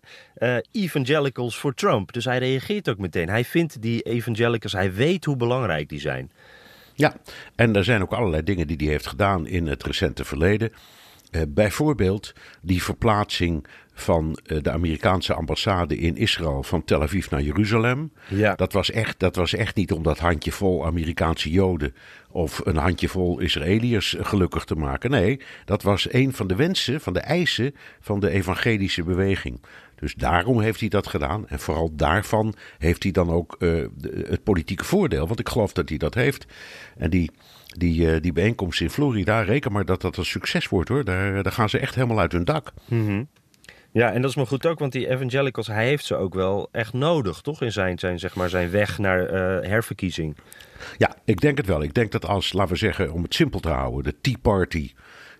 Evangelicals 0.71 1.57
for 1.57 1.73
Trump. 1.73 2.13
Dus 2.13 2.25
hij 2.25 2.37
reageert 2.37 2.89
ook 2.89 2.97
meteen. 2.97 3.29
Hij 3.29 3.45
vindt 3.45 3.81
die 3.81 4.01
evangelicals, 4.01 4.73
hij 4.73 4.93
weet 4.93 5.25
hoe 5.25 5.35
belangrijk 5.35 5.89
die 5.89 5.99
zijn. 5.99 6.31
Ja, 6.97 7.15
en 7.55 7.75
er 7.75 7.83
zijn 7.83 8.01
ook 8.01 8.13
allerlei 8.13 8.43
dingen 8.43 8.67
die 8.67 8.77
hij 8.77 8.87
heeft 8.87 9.07
gedaan 9.07 9.47
in 9.47 9.67
het 9.67 9.83
recente 9.83 10.25
verleden. 10.25 10.71
Uh, 11.31 11.41
bijvoorbeeld 11.47 12.33
die 12.61 12.83
verplaatsing 12.83 13.67
van 13.93 14.39
uh, 14.45 14.61
de 14.61 14.71
Amerikaanse 14.71 15.33
ambassade 15.33 15.97
in 15.97 16.17
Israël 16.17 16.63
van 16.63 16.83
Tel 16.83 17.01
Aviv 17.01 17.29
naar 17.29 17.41
Jeruzalem. 17.41 18.11
Ja. 18.27 18.55
Dat, 18.55 18.73
was 18.73 18.91
echt, 18.91 19.19
dat 19.19 19.35
was 19.35 19.53
echt 19.53 19.75
niet 19.75 19.91
om 19.91 20.03
dat 20.03 20.19
handjevol 20.19 20.85
Amerikaanse 20.85 21.49
Joden 21.49 21.95
of 22.31 22.61
een 22.63 22.77
handjevol 22.77 23.39
Israëliërs 23.39 24.15
gelukkig 24.19 24.63
te 24.63 24.75
maken. 24.75 25.11
Nee, 25.11 25.41
dat 25.65 25.83
was 25.83 26.13
een 26.13 26.33
van 26.33 26.47
de 26.47 26.55
wensen, 26.55 27.01
van 27.01 27.13
de 27.13 27.19
eisen 27.19 27.75
van 27.99 28.19
de 28.19 28.29
evangelische 28.29 29.03
beweging. 29.03 29.61
Dus 29.99 30.13
daarom 30.13 30.61
heeft 30.61 30.79
hij 30.79 30.89
dat 30.89 31.07
gedaan. 31.07 31.47
En 31.47 31.59
vooral 31.59 31.95
daarvan 31.95 32.55
heeft 32.77 33.03
hij 33.03 33.11
dan 33.11 33.29
ook 33.29 33.55
uh, 33.59 33.85
het 34.27 34.43
politieke 34.43 34.83
voordeel. 34.83 35.27
Want 35.27 35.39
ik 35.39 35.49
geloof 35.49 35.73
dat 35.73 35.89
hij 35.89 35.97
dat 35.97 36.13
heeft. 36.13 36.45
En 36.97 37.09
die, 37.09 37.31
die, 37.65 38.01
uh, 38.01 38.21
die 38.21 38.33
bijeenkomst 38.33 38.81
in 38.81 38.89
Florida, 38.89 39.41
reken 39.41 39.71
maar 39.71 39.85
dat 39.85 40.01
dat 40.01 40.17
een 40.17 40.25
succes 40.25 40.67
wordt 40.67 40.89
hoor. 40.89 41.03
Daar, 41.03 41.43
daar 41.43 41.51
gaan 41.51 41.69
ze 41.69 41.79
echt 41.79 41.95
helemaal 41.95 42.19
uit 42.19 42.31
hun 42.31 42.45
dak. 42.45 42.73
Mm 42.85 43.27
Ja, 43.91 44.11
en 44.11 44.21
dat 44.21 44.29
is 44.29 44.35
maar 44.35 44.47
goed 44.47 44.65
ook, 44.65 44.79
want 44.79 44.91
die 44.91 45.09
evangelicals, 45.09 45.67
hij 45.67 45.87
heeft 45.87 46.05
ze 46.05 46.15
ook 46.15 46.33
wel 46.33 46.69
echt 46.71 46.93
nodig, 46.93 47.41
toch? 47.41 47.61
In 47.61 47.71
zijn, 47.71 47.99
zijn, 47.99 48.19
zeg 48.19 48.35
maar, 48.35 48.49
zijn 48.49 48.71
weg 48.71 48.97
naar 48.97 49.21
uh, 49.23 49.69
herverkiezing. 49.69 50.37
Ja, 50.97 51.15
ik 51.25 51.41
denk 51.41 51.57
het 51.57 51.65
wel. 51.65 51.83
Ik 51.83 51.93
denk 51.93 52.11
dat 52.11 52.25
als, 52.25 52.53
laten 52.53 52.71
we 52.71 52.77
zeggen, 52.77 53.11
om 53.11 53.23
het 53.23 53.33
simpel 53.33 53.59
te 53.59 53.69
houden, 53.69 54.03
de 54.03 54.15
Tea 54.21 54.35
Party 54.41 54.91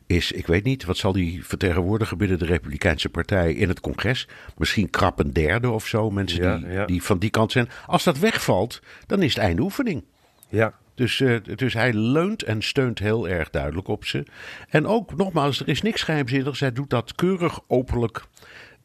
is, 0.07 0.31
ik 0.31 0.47
weet 0.47 0.63
niet, 0.63 0.85
wat 0.85 0.97
zal 0.97 1.11
die 1.11 1.45
vertegenwoordigen 1.45 2.17
binnen 2.17 2.39
de 2.39 2.45
Republikeinse 2.45 3.09
Partij 3.09 3.53
in 3.53 3.67
het 3.67 3.79
congres? 3.79 4.27
Misschien 4.57 4.89
krap 4.89 5.19
een 5.19 5.33
derde 5.33 5.69
of 5.69 5.87
zo, 5.87 6.11
mensen 6.11 6.59
die, 6.59 6.85
die 6.85 7.03
van 7.03 7.19
die 7.19 7.29
kant 7.29 7.51
zijn. 7.51 7.69
Als 7.85 8.03
dat 8.03 8.19
wegvalt, 8.19 8.81
dan 9.05 9.21
is 9.21 9.33
het 9.33 9.43
einde 9.43 9.61
oefening. 9.61 10.03
Ja. 10.49 10.73
Dus, 10.95 11.19
uh, 11.19 11.37
dus 11.55 11.73
hij 11.73 11.93
leunt 11.93 12.43
en 12.43 12.61
steunt 12.61 12.99
heel 12.99 13.29
erg 13.29 13.49
duidelijk 13.49 13.87
op 13.87 14.05
ze. 14.05 14.25
En 14.69 14.85
ook, 14.85 15.15
nogmaals, 15.15 15.59
er 15.59 15.67
is 15.67 15.81
niks 15.81 16.03
geheimzinnigs. 16.03 16.59
Hij 16.59 16.71
doet 16.71 16.89
dat 16.89 17.15
keurig, 17.15 17.59
openlijk. 17.67 18.23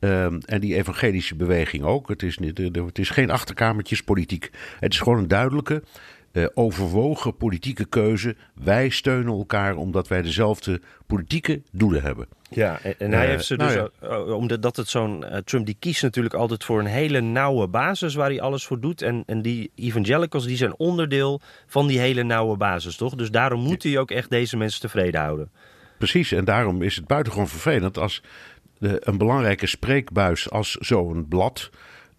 Um, 0.00 0.40
en 0.46 0.60
die 0.60 0.74
evangelische 0.74 1.34
beweging 1.34 1.84
ook. 1.84 2.08
Het 2.08 2.22
is, 2.22 2.38
niet, 2.38 2.58
het 2.58 2.98
is 2.98 3.10
geen 3.10 3.30
achterkamertjespolitiek. 3.30 4.50
Het 4.80 4.92
is 4.92 5.00
gewoon 5.00 5.18
een 5.18 5.28
duidelijke, 5.28 5.82
uh, 6.32 6.46
overwogen 6.54 7.36
politieke 7.36 7.84
keuze. 7.84 8.36
Wij 8.54 8.88
steunen 8.88 9.32
elkaar 9.32 9.76
omdat 9.76 10.08
wij 10.08 10.22
dezelfde 10.22 10.80
politieke 11.06 11.62
doelen 11.72 12.02
hebben. 12.02 12.26
Ja, 12.50 12.78
en, 12.82 12.94
en 12.98 13.12
hij 13.12 13.24
uh, 13.24 13.30
heeft 13.30 13.44
ze 13.44 13.56
dus, 13.56 13.74
nou 13.74 13.90
ja. 14.00 14.34
omdat 14.34 14.76
het 14.76 14.88
zo'n, 14.88 15.24
uh, 15.24 15.36
Trump 15.36 15.66
die 15.66 15.76
kiest 15.78 16.02
natuurlijk 16.02 16.34
altijd 16.34 16.64
voor 16.64 16.80
een 16.80 16.86
hele 16.86 17.20
nauwe 17.20 17.68
basis 17.68 18.14
waar 18.14 18.28
hij 18.28 18.40
alles 18.40 18.64
voor 18.64 18.80
doet. 18.80 19.02
En, 19.02 19.22
en 19.26 19.42
die 19.42 19.70
evangelicals 19.74 20.46
die 20.46 20.56
zijn 20.56 20.76
onderdeel 20.76 21.40
van 21.66 21.86
die 21.86 21.98
hele 21.98 22.22
nauwe 22.22 22.56
basis, 22.56 22.96
toch? 22.96 23.14
Dus 23.14 23.30
daarom 23.30 23.60
moet 23.60 23.82
hij 23.82 23.98
ook 23.98 24.10
echt 24.10 24.30
deze 24.30 24.56
mensen 24.56 24.80
tevreden 24.80 25.20
houden. 25.20 25.50
Precies, 25.98 26.32
en 26.32 26.44
daarom 26.44 26.82
is 26.82 26.96
het 26.96 27.06
buitengewoon 27.06 27.48
vervelend 27.48 27.98
als 27.98 28.22
de, 28.78 28.96
een 29.00 29.18
belangrijke 29.18 29.66
spreekbuis 29.66 30.50
als 30.50 30.70
zo'n 30.80 31.26
blad 31.28 31.70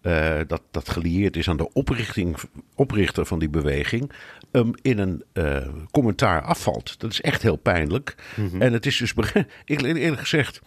uh, 0.03 0.39
dat, 0.47 0.61
dat 0.71 0.89
gelieerd 0.89 1.35
is 1.37 1.49
aan 1.49 1.57
de 1.57 1.73
oprichting, 1.73 2.37
oprichter 2.75 3.25
van 3.25 3.39
die 3.39 3.49
beweging, 3.49 4.11
um, 4.51 4.71
in 4.81 4.97
een 4.99 5.23
uh, 5.33 5.67
commentaar 5.91 6.41
afvalt. 6.41 6.99
Dat 6.99 7.11
is 7.11 7.21
echt 7.21 7.41
heel 7.41 7.55
pijnlijk. 7.55 8.15
Mm 8.35 8.49
-hmm. 8.49 8.61
En 8.61 8.73
het 8.73 8.85
is 8.85 8.97
dus, 8.97 9.13
ik, 9.65 9.81
eerlijk 9.81 10.19
gezegd, 10.19 10.61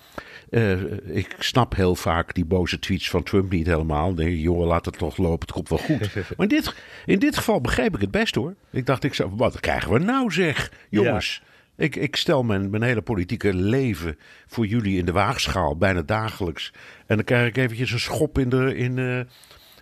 uh, 0.50 0.82
ik 1.16 1.36
snap 1.38 1.74
heel 1.74 1.94
vaak 1.94 2.34
die 2.34 2.44
boze 2.44 2.78
tweets 2.78 3.10
van 3.10 3.22
Trump 3.22 3.50
niet 3.50 3.66
helemaal. 3.66 4.12
Nee, 4.12 4.40
jongen, 4.40 4.66
laat 4.66 4.84
het 4.84 4.98
toch 4.98 5.16
lopen, 5.16 5.40
het 5.40 5.52
komt 5.52 5.68
wel 5.68 5.78
goed. 5.78 6.14
maar 6.36 6.48
in 6.48 6.48
dit, 6.48 6.74
in 7.06 7.18
dit 7.18 7.36
geval 7.36 7.60
begreep 7.60 7.94
ik 7.94 8.00
het 8.00 8.10
best 8.10 8.34
hoor. 8.34 8.54
Ik 8.70 8.86
dacht, 8.86 9.04
ik 9.04 9.14
zou, 9.14 9.30
wat 9.36 9.60
krijgen 9.60 9.92
we 9.92 9.98
nou 9.98 10.32
zeg, 10.32 10.72
jongens. 10.88 11.40
Ja. 11.42 11.54
Ik, 11.76 11.96
ik 11.96 12.16
stel 12.16 12.42
mijn, 12.42 12.70
mijn 12.70 12.82
hele 12.82 13.02
politieke 13.02 13.54
leven 13.54 14.18
voor 14.46 14.66
jullie 14.66 14.98
in 14.98 15.04
de 15.04 15.12
waagschaal, 15.12 15.76
bijna 15.76 16.02
dagelijks. 16.02 16.72
En 17.06 17.16
dan 17.16 17.24
krijg 17.24 17.48
ik 17.48 17.56
eventjes 17.56 17.92
een 17.92 18.00
schop 18.00 18.38
in, 18.38 18.48
de, 18.48 18.76
in, 18.76 18.96
uh, 18.96 19.20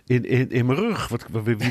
in, 0.05 0.25
in, 0.25 0.49
in 0.49 0.65
mijn 0.65 0.79
rug. 0.79 1.07
Wat, 1.07 1.25
wie? 1.43 1.55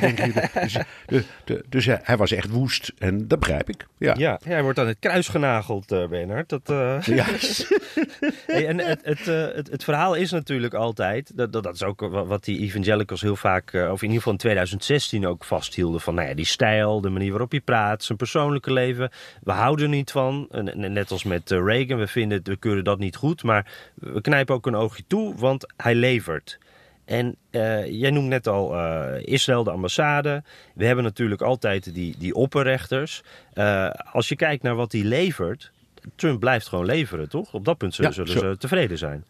Dus, 0.64 0.78
de, 1.06 1.24
de, 1.44 1.64
dus 1.68 1.84
ja, 1.84 2.00
hij 2.02 2.16
was 2.16 2.32
echt 2.32 2.50
woest 2.50 2.92
en 2.98 3.28
dat 3.28 3.38
begrijp 3.38 3.68
ik. 3.68 3.86
Ja, 3.98 4.14
ja 4.18 4.38
hij 4.44 4.62
wordt 4.62 4.78
aan 4.78 4.86
het 4.86 4.96
kruis 5.00 5.28
genageld, 5.28 5.92
uh, 5.92 6.06
Bernard. 6.06 6.48
Dat, 6.48 6.70
uh... 6.70 7.02
Ja. 7.02 7.24
hey, 8.46 8.66
en 8.66 8.78
het, 8.78 9.00
het, 9.02 9.26
uh, 9.28 9.46
het, 9.54 9.70
het, 9.70 9.84
verhaal 9.84 10.14
is 10.14 10.30
natuurlijk 10.30 10.74
altijd, 10.74 11.36
dat, 11.36 11.52
dat, 11.52 11.62
dat 11.62 11.74
is 11.74 11.82
ook 11.82 12.00
wat 12.00 12.44
die 12.44 12.60
evangelicals 12.60 13.20
heel 13.20 13.36
vaak, 13.36 13.72
of 13.72 14.02
in 14.02 14.08
ieder 14.08 14.16
geval 14.16 14.32
in 14.32 14.38
2016 14.38 15.26
ook 15.26 15.44
vasthielden, 15.44 16.00
van 16.00 16.14
nou 16.14 16.28
ja, 16.28 16.34
die 16.34 16.44
stijl, 16.44 17.00
de 17.00 17.10
manier 17.10 17.30
waarop 17.30 17.50
hij 17.50 17.60
praat, 17.60 18.04
zijn 18.04 18.18
persoonlijke 18.18 18.72
leven. 18.72 19.10
We 19.42 19.52
houden 19.52 19.84
er 19.84 19.90
niet 19.90 20.10
van, 20.10 20.48
net 20.74 21.10
als 21.10 21.24
met 21.24 21.50
Reagan, 21.50 21.98
we 21.98 22.06
vinden, 22.06 22.40
we 22.44 22.56
keuren 22.56 22.84
dat 22.84 22.98
niet 22.98 23.16
goed, 23.16 23.42
maar 23.42 23.72
we 23.94 24.20
knijpen 24.20 24.54
ook 24.54 24.66
een 24.66 24.74
oogje 24.74 25.04
toe, 25.06 25.34
want 25.36 25.72
hij 25.76 25.94
levert. 25.94 26.58
En 27.04 27.36
uh, 27.50 27.86
jij 28.00 28.10
noemt 28.10 28.28
net 28.28 28.46
al 28.46 28.74
uh, 28.74 29.06
Israël, 29.20 29.64
de 29.64 29.70
ambassade. 29.70 30.42
We 30.74 30.86
hebben 30.86 31.04
natuurlijk 31.04 31.42
altijd 31.42 31.94
die, 31.94 32.14
die 32.18 32.34
opperrechters. 32.34 33.22
Uh, 33.54 33.90
als 33.90 34.28
je 34.28 34.36
kijkt 34.36 34.62
naar 34.62 34.74
wat 34.74 34.92
hij 34.92 35.02
levert, 35.02 35.70
Trump 36.14 36.40
blijft 36.40 36.68
gewoon 36.68 36.84
leveren, 36.84 37.28
toch? 37.28 37.52
Op 37.52 37.64
dat 37.64 37.78
punt 37.78 37.94
zullen, 37.94 38.10
ja, 38.10 38.26
zullen 38.26 38.50
ze 38.50 38.58
tevreden 38.58 38.98
zijn. 38.98 39.24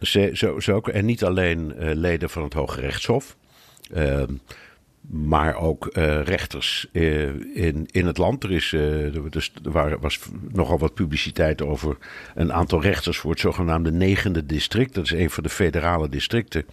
Zo, 0.00 0.34
zo, 0.34 0.60
zo, 0.60 0.80
en 0.80 1.04
niet 1.04 1.24
alleen 1.24 1.74
leden 1.94 2.30
van 2.30 2.42
het 2.42 2.52
Hoge 2.52 2.80
Rechtshof, 2.80 3.36
ehm, 3.92 4.34
maar 5.10 5.54
ook 5.56 5.88
rechters 6.24 6.86
in, 6.92 7.88
in 7.90 8.06
het 8.06 8.18
land. 8.18 8.44
Er, 8.44 8.52
is, 8.52 8.68
dus, 9.30 9.52
er 9.64 9.98
was 10.00 10.18
nogal 10.52 10.78
wat 10.78 10.94
publiciteit 10.94 11.62
over 11.62 11.96
een 12.34 12.52
aantal 12.52 12.82
rechters 12.82 13.18
voor 13.18 13.30
het 13.30 13.40
zogenaamde 13.40 13.92
negende 13.92 14.46
district. 14.46 14.94
Dat 14.94 15.04
is 15.04 15.10
een 15.10 15.30
van 15.30 15.42
de 15.42 15.48
federale 15.48 16.08
districten. 16.08 16.64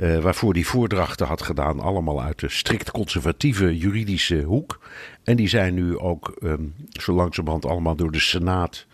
Uh, 0.00 0.18
waarvoor 0.18 0.52
die 0.52 0.66
voordrachten 0.66 1.26
had 1.26 1.42
gedaan, 1.42 1.80
allemaal 1.80 2.22
uit 2.22 2.40
de 2.40 2.48
strikt 2.48 2.90
conservatieve 2.90 3.76
juridische 3.76 4.42
hoek. 4.42 4.80
En 5.24 5.36
die 5.36 5.48
zijn 5.48 5.74
nu 5.74 5.98
ook 5.98 6.36
um, 6.42 6.74
zo 6.88 7.12
langzamerhand 7.12 7.66
allemaal 7.66 7.96
door 7.96 8.12
de 8.12 8.20
Senaat 8.20 8.86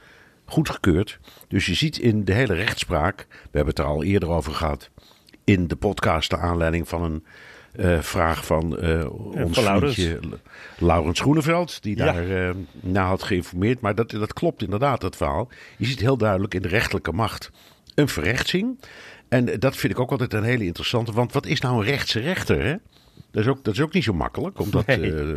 goedgekeurd. 0.44 1.18
Dus 1.48 1.66
je 1.66 1.74
ziet 1.74 1.98
in 1.98 2.24
de 2.24 2.32
hele 2.32 2.54
rechtspraak, 2.54 3.26
we 3.30 3.36
hebben 3.50 3.74
het 3.74 3.78
er 3.78 3.84
al 3.84 4.02
eerder 4.02 4.28
over 4.28 4.52
gehad, 4.52 4.90
in 5.44 5.68
de 5.68 5.76
podcast 5.76 6.30
de 6.30 6.36
aanleiding 6.36 6.88
van 6.88 7.02
een 7.02 7.24
uh, 7.76 8.00
vraag 8.00 8.46
van 8.46 8.84
uh, 8.84 9.10
ons 9.44 9.58
vriendje 9.58 10.20
Laurens 10.78 11.20
Groeneveld, 11.20 11.82
die 11.82 11.96
daar 11.96 12.26
ja. 12.26 12.52
naar 12.80 13.06
had 13.06 13.22
geïnformeerd. 13.22 13.80
Maar 13.80 13.94
dat, 13.94 14.10
dat 14.10 14.32
klopt 14.32 14.62
inderdaad, 14.62 15.02
het 15.02 15.16
verhaal. 15.16 15.48
Je 15.76 15.86
ziet 15.86 16.00
heel 16.00 16.16
duidelijk 16.16 16.54
in 16.54 16.62
de 16.62 16.68
rechterlijke 16.68 17.12
macht 17.12 17.50
een 17.94 18.08
verrechtsing. 18.08 18.78
En 19.32 19.58
dat 19.58 19.76
vind 19.76 19.92
ik 19.92 19.98
ook 19.98 20.10
altijd 20.10 20.32
een 20.32 20.42
hele 20.42 20.64
interessante. 20.64 21.12
Want 21.12 21.32
wat 21.32 21.46
is 21.46 21.60
nou 21.60 21.76
een 21.76 21.84
rechtse 21.84 22.20
rechter? 22.20 22.64
Hè? 22.64 22.76
Dat, 23.30 23.42
is 23.42 23.46
ook, 23.48 23.64
dat 23.64 23.74
is 23.74 23.80
ook 23.80 23.92
niet 23.92 24.04
zo 24.04 24.12
makkelijk 24.12 24.60
om 24.60 24.70
dat 24.70 24.86
nee. 24.86 25.00
uh, 25.00 25.36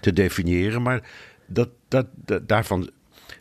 te 0.00 0.12
definiëren. 0.12 0.82
Maar 0.82 1.08
dat, 1.46 1.68
dat, 1.88 2.06
dat, 2.14 2.48
daarvan, 2.48 2.90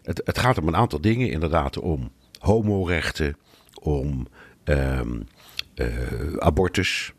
het, 0.03 0.21
het 0.25 0.37
gaat 0.37 0.57
om 0.57 0.67
een 0.67 0.75
aantal 0.75 1.01
dingen 1.01 1.29
inderdaad. 1.29 1.79
Om 1.79 2.11
homorechten, 2.39 3.37
om 3.81 4.27
um, 4.63 5.27
uh, 5.75 5.87
abortus, 6.37 7.13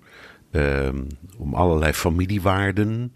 um, 0.51 1.07
om 1.39 1.55
allerlei 1.55 1.93
familiewaarden. 1.93 3.13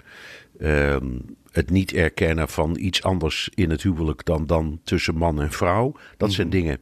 Um, 0.60 1.36
het 1.50 1.70
niet 1.70 1.92
erkennen 1.92 2.48
van 2.48 2.76
iets 2.78 3.02
anders 3.02 3.50
in 3.54 3.70
het 3.70 3.82
huwelijk 3.82 4.24
dan, 4.24 4.46
dan 4.46 4.80
tussen 4.84 5.16
man 5.16 5.40
en 5.40 5.50
vrouw. 5.50 5.92
Dat 6.16 6.28
mm. 6.28 6.34
zijn 6.34 6.50
dingen 6.50 6.80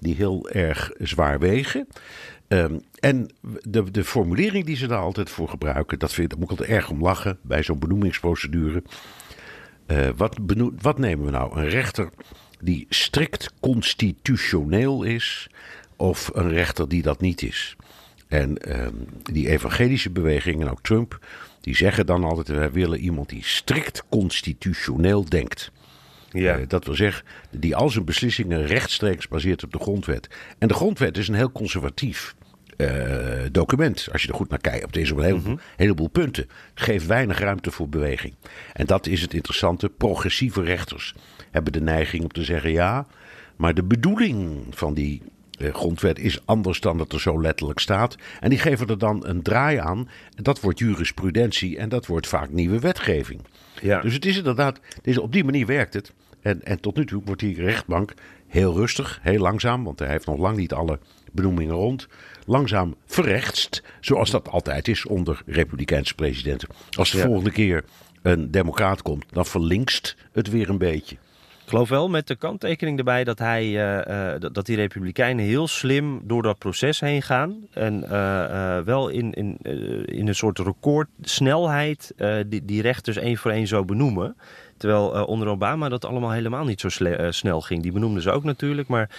die 0.00 0.14
heel 0.14 0.50
erg 0.50 0.90
zwaar 0.98 1.38
wegen. 1.38 1.86
Um, 2.48 2.80
en 2.98 3.30
de, 3.62 3.90
de 3.90 4.04
formulering 4.04 4.64
die 4.64 4.76
ze 4.76 4.86
daar 4.86 4.98
altijd 4.98 5.30
voor 5.30 5.48
gebruiken, 5.48 5.98
dat 5.98 6.12
vind 6.12 6.30
daar 6.30 6.38
moet 6.38 6.50
ik 6.50 6.58
altijd 6.58 6.78
erg 6.78 6.90
om 6.90 7.02
lachen 7.02 7.38
bij 7.42 7.62
zo'n 7.62 7.78
benoemingsprocedure. 7.78 8.82
Uh, 9.86 10.08
wat, 10.16 10.38
wat 10.80 10.98
nemen 10.98 11.24
we 11.24 11.30
nou? 11.30 11.58
Een 11.58 11.68
rechter 11.68 12.08
die 12.60 12.86
strikt 12.88 13.52
constitutioneel 13.60 15.02
is, 15.02 15.50
of 15.96 16.30
een 16.34 16.50
rechter 16.50 16.88
die 16.88 17.02
dat 17.02 17.20
niet 17.20 17.42
is? 17.42 17.76
En 18.28 18.80
um, 18.84 19.06
die 19.22 19.48
evangelische 19.48 20.10
beweging 20.10 20.60
en 20.60 20.70
ook 20.70 20.82
Trump, 20.82 21.26
die 21.60 21.76
zeggen 21.76 22.06
dan 22.06 22.24
altijd: 22.24 22.48
wij 22.48 22.72
willen 22.72 22.98
iemand 22.98 23.28
die 23.28 23.44
strikt 23.44 24.04
constitutioneel 24.08 25.28
denkt. 25.28 25.72
Ja. 26.32 26.58
Uh, 26.58 26.64
dat 26.68 26.84
wil 26.84 26.94
zeggen, 26.94 27.24
die 27.50 27.76
al 27.76 27.90
zijn 27.90 28.04
beslissingen 28.04 28.66
rechtstreeks 28.66 29.28
baseert 29.28 29.64
op 29.64 29.72
de 29.72 29.78
grondwet. 29.78 30.28
En 30.58 30.68
de 30.68 30.74
grondwet 30.74 31.18
is 31.18 31.28
een 31.28 31.34
heel 31.34 31.52
conservatief 31.52 32.34
uh, 32.76 32.88
document. 33.52 34.08
Als 34.12 34.22
je 34.22 34.28
er 34.28 34.34
goed 34.34 34.48
naar 34.48 34.58
kijkt, 34.58 34.84
op 34.84 34.92
deze 34.92 35.14
een 35.14 35.22
heleboel, 35.22 35.50
mm 35.50 35.56
-hmm. 35.56 35.60
heleboel 35.76 36.08
punten. 36.08 36.48
Geeft 36.74 37.06
weinig 37.06 37.38
ruimte 37.38 37.70
voor 37.70 37.88
beweging. 37.88 38.34
En 38.72 38.86
dat 38.86 39.06
is 39.06 39.22
het 39.22 39.34
interessante. 39.34 39.88
Progressieve 39.88 40.62
rechters 40.62 41.14
hebben 41.50 41.72
de 41.72 41.80
neiging 41.80 42.22
om 42.22 42.30
te 42.30 42.44
zeggen: 42.44 42.72
ja, 42.72 43.06
maar 43.56 43.74
de 43.74 43.84
bedoeling 43.84 44.66
van 44.70 44.94
die 44.94 45.22
uh, 45.58 45.74
grondwet 45.74 46.18
is 46.18 46.46
anders 46.46 46.80
dan 46.80 46.98
dat 46.98 47.12
er 47.12 47.20
zo 47.20 47.40
letterlijk 47.40 47.78
staat. 47.78 48.16
En 48.40 48.50
die 48.50 48.58
geven 48.58 48.88
er 48.88 48.98
dan 48.98 49.26
een 49.26 49.42
draai 49.42 49.78
aan. 49.78 50.08
En 50.36 50.42
dat 50.42 50.60
wordt 50.60 50.78
jurisprudentie 50.78 51.78
en 51.78 51.88
dat 51.88 52.06
wordt 52.06 52.26
vaak 52.26 52.50
nieuwe 52.50 52.78
wetgeving. 52.78 53.40
Ja. 53.80 54.00
Dus 54.00 54.14
het 54.14 54.24
is 54.24 54.36
inderdaad, 54.36 54.80
dus 55.02 55.18
op 55.18 55.32
die 55.32 55.44
manier 55.44 55.66
werkt 55.66 55.94
het. 55.94 56.12
En, 56.40 56.62
en 56.62 56.80
tot 56.80 56.96
nu 56.96 57.06
toe 57.06 57.22
wordt 57.24 57.40
die 57.40 57.54
rechtbank 57.54 58.14
heel 58.46 58.74
rustig, 58.74 59.18
heel 59.22 59.40
langzaam, 59.40 59.84
want 59.84 59.98
hij 59.98 60.08
heeft 60.08 60.26
nog 60.26 60.38
lang 60.38 60.56
niet 60.56 60.72
alle 60.72 60.98
benoemingen 61.32 61.74
rond. 61.74 62.08
Langzaam 62.46 62.94
verrechtst, 63.06 63.82
zoals 64.00 64.30
dat 64.30 64.48
altijd 64.48 64.88
is 64.88 65.06
onder 65.06 65.42
Republikeinse 65.46 66.14
presidenten. 66.14 66.68
Als 66.90 67.10
de 67.10 67.18
ja. 67.18 67.24
volgende 67.24 67.50
keer 67.50 67.84
een 68.22 68.50
democraat 68.50 69.02
komt, 69.02 69.24
dan 69.30 69.46
verlinkst 69.46 70.16
het 70.32 70.50
weer 70.50 70.68
een 70.68 70.78
beetje. 70.78 71.16
Geloof 71.70 71.88
wel 71.88 72.08
met 72.08 72.26
de 72.26 72.36
kanttekening 72.36 72.98
erbij 72.98 73.24
dat, 73.24 73.38
hij, 73.38 73.64
uh, 73.64 74.32
uh, 74.34 74.50
dat 74.52 74.66
die 74.66 74.76
Republikeinen 74.76 75.44
heel 75.44 75.68
slim 75.68 76.20
door 76.24 76.42
dat 76.42 76.58
proces 76.58 77.00
heen 77.00 77.22
gaan. 77.22 77.66
En 77.72 78.04
uh, 78.04 78.78
wel 78.78 79.08
in, 79.08 79.32
in, 79.32 79.56
in 80.04 80.28
een 80.28 80.34
soort 80.34 80.58
recordsnelheid 80.58 82.14
die, 82.46 82.64
die 82.64 82.82
rechters 82.82 83.16
één 83.16 83.36
voor 83.36 83.50
één 83.50 83.66
zo 83.66 83.84
benoemen. 83.84 84.36
Terwijl 84.80 85.24
onder 85.24 85.48
Obama 85.48 85.88
dat 85.88 86.04
allemaal 86.04 86.30
helemaal 86.30 86.64
niet 86.64 86.80
zo 86.80 86.88
snel 87.30 87.60
ging. 87.60 87.82
Die 87.82 87.92
benoemden 87.92 88.22
ze 88.22 88.30
ook 88.30 88.44
natuurlijk. 88.44 88.88
Maar 88.88 89.10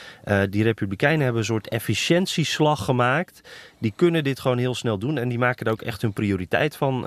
die 0.49 0.63
Republikeinen 0.63 1.21
hebben 1.21 1.39
een 1.39 1.47
soort 1.47 1.67
efficiëntieslag 1.67 2.85
gemaakt. 2.85 3.41
Die 3.79 3.93
kunnen 3.95 4.23
dit 4.23 4.39
gewoon 4.39 4.57
heel 4.57 4.75
snel 4.75 4.97
doen. 4.97 5.17
En 5.17 5.29
die 5.29 5.39
maken 5.39 5.65
er 5.65 5.71
ook 5.71 5.81
echt 5.81 6.01
hun 6.01 6.13
prioriteit 6.13 6.75
van. 6.75 6.99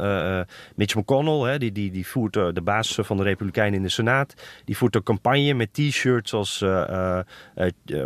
Mitch 0.75 0.95
McConnell, 0.95 1.51
hè, 1.51 1.59
die, 1.59 1.73
die, 1.73 1.91
die 1.91 2.07
voert 2.07 2.33
de 2.33 2.63
baas 2.65 2.99
van 3.03 3.17
de 3.17 3.23
Republikeinen 3.23 3.75
in 3.75 3.83
de 3.83 3.89
Senaat. 3.89 4.35
Die 4.65 4.77
voert 4.77 4.95
een 4.95 5.03
campagne 5.03 5.55
met 5.55 5.73
t-shirts 5.73 6.33
als 6.33 6.59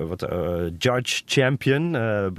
wat, 0.08 0.26
Judge 0.78 1.22
Champion. 1.26 1.96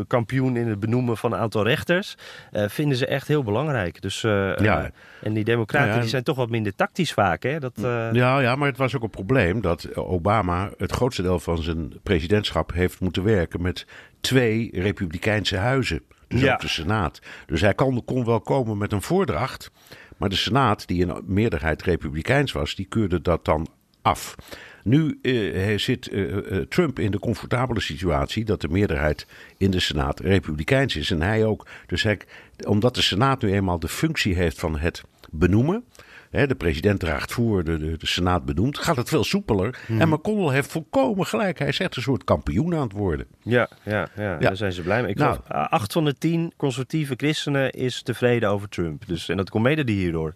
kampioen 0.07 0.57
in 0.57 0.67
het 0.67 0.79
benoemen 0.79 1.17
van 1.17 1.33
een 1.33 1.39
aantal 1.39 1.63
rechters. 1.63 2.15
vinden 2.51 2.97
ze 2.97 3.05
echt 3.05 3.27
heel 3.27 3.43
belangrijk. 3.43 4.01
Dus, 4.01 4.21
ja. 4.21 4.91
En 5.21 5.33
die 5.33 5.43
democraten 5.43 5.99
die 5.99 6.09
zijn 6.09 6.23
toch 6.23 6.35
wat 6.35 6.49
minder 6.49 6.75
tactisch 6.75 7.13
vaak. 7.13 7.43
Hè? 7.43 7.59
Dat, 7.59 7.73
uh... 8.07 8.13
ja, 8.13 8.39
ja, 8.39 8.55
maar 8.55 8.67
het 8.67 8.77
was 8.77 8.95
ook 8.95 9.03
een 9.03 9.09
probleem 9.09 9.61
dat 9.61 9.95
Obama 9.95 10.71
het 10.77 10.91
grootste 10.91 11.21
deel 11.21 11.39
van 11.39 11.63
zijn 11.63 11.93
presidentschap 12.03 12.73
heeft 12.73 12.99
moeten 12.99 13.23
werken 13.23 13.61
met 13.61 13.85
twee 14.21 14.69
republikeinse 14.73 15.57
huizen. 15.57 16.01
Dus 16.27 16.49
ook 16.49 16.59
de 16.59 16.67
Senaat. 16.67 17.21
Dus 17.45 17.61
hij 17.61 17.73
kon, 17.73 18.05
kon 18.05 18.25
wel 18.25 18.41
komen 18.41 18.77
met 18.77 18.91
een 18.91 19.01
voordracht. 19.01 19.71
Maar 20.17 20.29
de 20.29 20.35
Senaat, 20.35 20.87
die 20.87 21.05
in 21.05 21.23
meerderheid 21.25 21.81
republikeins 21.81 22.51
was, 22.51 22.75
die 22.75 22.85
keurde 22.85 23.21
dat 23.21 23.45
dan 23.45 23.67
af. 24.01 24.35
Nu 24.83 25.19
uh, 25.21 25.77
zit 25.77 26.11
uh, 26.11 26.57
Trump 26.57 26.99
in 26.99 27.11
de 27.11 27.19
comfortabele 27.19 27.79
situatie 27.79 28.45
dat 28.45 28.61
de 28.61 28.67
meerderheid 28.67 29.27
in 29.57 29.71
de 29.71 29.79
Senaat 29.79 30.19
republikeins 30.19 30.95
is. 30.95 31.11
En 31.11 31.21
hij 31.21 31.45
ook. 31.45 31.67
Dus 31.85 32.03
hij, 32.03 32.19
omdat 32.67 32.95
de 32.95 33.01
Senaat 33.01 33.41
nu 33.41 33.53
eenmaal 33.53 33.79
de 33.79 33.87
functie 33.87 34.35
heeft 34.35 34.59
van 34.59 34.77
het 34.77 35.03
benoemen. 35.31 35.83
Hè, 36.29 36.47
de 36.47 36.55
president 36.55 36.99
draagt 36.99 37.31
voor, 37.31 37.63
de, 37.63 37.77
de, 37.77 37.97
de, 37.97 38.07
Senaat 38.07 38.45
benoemt. 38.45 38.77
Gaat 38.77 38.95
het 38.95 39.09
veel 39.09 39.23
soepeler. 39.23 39.79
Hmm. 39.85 40.01
En 40.01 40.09
McConnell 40.09 40.53
heeft 40.53 40.71
volkomen 40.71 41.25
gelijk. 41.25 41.59
Hij 41.59 41.67
is 41.67 41.79
echt 41.79 41.95
een 41.95 42.01
soort 42.01 42.23
kampioen 42.23 42.75
aan 42.75 42.81
het 42.81 42.91
worden. 42.91 43.25
Ja, 43.41 43.69
ja, 43.83 44.09
ja, 44.15 44.37
daar 44.37 44.57
zijn 44.57 44.73
ze 44.73 44.81
blij 44.81 45.01
mee. 45.01 45.11
Ik 45.11 45.17
nou, 45.17 45.39
acht 45.47 45.93
van 45.93 46.05
de 46.05 46.17
tien 46.17 46.53
conservatieve 46.57 47.13
christenen 47.17 47.71
is 47.71 48.01
tevreden 48.01 48.49
over 48.49 48.69
Trump. 48.69 49.07
Dus, 49.07 49.29
en 49.29 49.37
dat 49.37 49.49
komt 49.49 49.63
mede 49.63 49.91
hierdoor. 49.91 50.35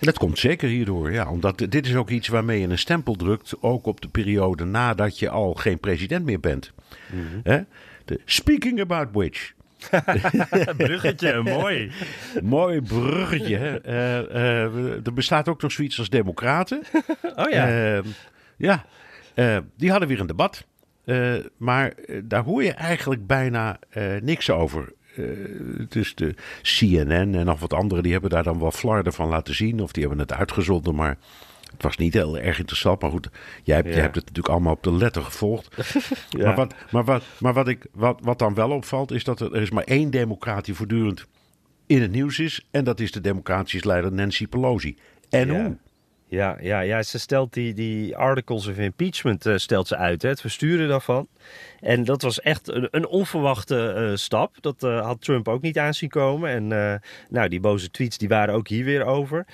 Dat 0.00 0.18
komt 0.18 0.38
zeker 0.38 0.68
hierdoor, 0.68 1.12
ja. 1.12 1.30
Omdat 1.30 1.58
dit 1.58 1.86
is 1.86 1.94
ook 1.94 2.10
iets 2.10 2.28
waarmee 2.28 2.60
je 2.60 2.68
een 2.68 2.78
stempel 2.78 3.14
drukt, 3.14 3.54
ook 3.60 3.86
op 3.86 4.00
de 4.00 4.08
periode 4.08 4.64
nadat 4.64 5.18
je 5.18 5.28
al 5.28 5.54
geen 5.54 5.78
president 5.78 6.24
meer 6.24 6.40
bent. 6.40 6.72
Mm 7.12 7.66
de, 8.04 8.20
speaking 8.24 8.80
about 8.80 9.08
which. 9.12 9.52
bruggetje, 10.76 11.42
mooi. 11.42 11.90
mooi 12.42 12.80
bruggetje. 12.80 13.82
Uh, 13.86 15.06
er 15.06 15.12
bestaat 15.14 15.48
ook 15.48 15.62
nog 15.62 15.72
zoiets 15.72 15.98
als 15.98 16.08
democraten. 16.08 16.82
oh 17.36 17.50
ja. 17.50 17.94
Uh, 17.96 18.04
ja, 18.56 18.84
die 19.76 19.90
hadden 19.90 20.08
weer 20.08 20.20
een 20.20 20.26
debat. 20.26 20.66
maar 21.56 21.94
daar 22.24 22.44
hoor 22.44 22.62
je 22.62 22.72
eigenlijk 22.72 23.26
bijna 23.26 23.78
niks 24.22 24.50
over. 24.50 24.92
dus 25.88 26.14
de 26.14 26.34
CNN 26.62 27.34
en 27.34 27.44
nog 27.44 27.60
wat 27.60 27.72
anderen, 27.72 28.02
die 28.02 28.12
hebben 28.12 28.30
daar 28.30 28.42
dan 28.42 28.58
wel 28.58 28.70
flarden 28.70 29.12
van 29.12 29.28
laten 29.28 29.54
zien. 29.54 29.80
Of 29.80 29.92
die 29.92 30.02
hebben 30.02 30.20
het 30.20 30.32
uitgezonden, 30.32 30.94
maar 30.94 31.16
het 31.72 31.82
was 31.82 31.96
niet 31.96 32.14
heel 32.14 32.38
erg 32.38 32.58
interessant. 32.58 33.00
Maar 33.00 33.10
goed, 33.10 33.28
jij 33.62 33.76
hebt, 33.76 33.88
jij 33.88 34.00
hebt 34.00 34.14
het 34.14 34.24
natuurlijk 34.24 34.54
allemaal 34.54 34.72
op 34.72 34.82
de 34.82 34.92
letter 34.92 35.22
gevolgd. 35.22 35.76
ja. 36.30 36.44
maar, 36.44 36.54
wat, 36.54 36.74
maar, 36.90 37.04
wat, 37.04 37.22
maar 37.38 37.52
wat, 37.52 37.68
ik, 37.68 37.86
wat, 37.92 38.20
wat 38.22 38.38
dan 38.38 38.54
wel 38.54 38.70
opvalt, 38.70 39.10
is 39.10 39.24
dat 39.24 39.40
er, 39.40 39.54
er 39.54 39.62
is 39.62 39.70
maar 39.70 39.84
één 39.84 40.10
democrat 40.10 40.64
die 40.64 40.74
voortdurend 40.74 41.26
in 41.86 42.02
het 42.02 42.10
nieuws 42.10 42.38
is. 42.38 42.66
En 42.70 42.84
dat 42.84 43.00
is 43.00 43.12
de 43.12 43.20
democratische 43.20 43.86
leider 43.86 44.12
Nancy 44.12 44.46
Pelosi. 44.46 44.96
En 45.28 45.48
hoe? 45.48 45.76
Ja, 46.30 46.56
ja, 46.60 46.80
ja, 46.80 47.02
ze 47.02 47.18
stelt 47.18 47.52
die, 47.52 47.74
die 47.74 48.16
articles 48.16 48.66
of 48.66 48.76
impeachment 48.76 49.46
uh, 49.46 49.56
stelt 49.56 49.88
ze 49.88 49.96
uit, 49.96 50.22
hè, 50.22 50.28
het 50.28 50.40
versturen 50.40 50.88
daarvan. 50.88 51.28
En 51.80 52.04
dat 52.04 52.22
was 52.22 52.40
echt 52.40 52.68
een, 52.68 52.88
een 52.90 53.06
onverwachte 53.06 53.94
uh, 53.96 54.16
stap. 54.16 54.56
Dat 54.60 54.82
uh, 54.82 55.06
had 55.06 55.22
Trump 55.22 55.48
ook 55.48 55.62
niet 55.62 55.78
aanzien 55.78 56.08
komen. 56.08 56.50
En 56.50 57.00
nou, 57.28 57.48
die 57.48 57.60
boze 57.60 57.90
tweets 57.90 58.18
die 58.18 58.28
waren 58.28 58.54
ook 58.54 58.68
hier 58.68 58.84
weer 58.84 59.04
over. 59.04 59.46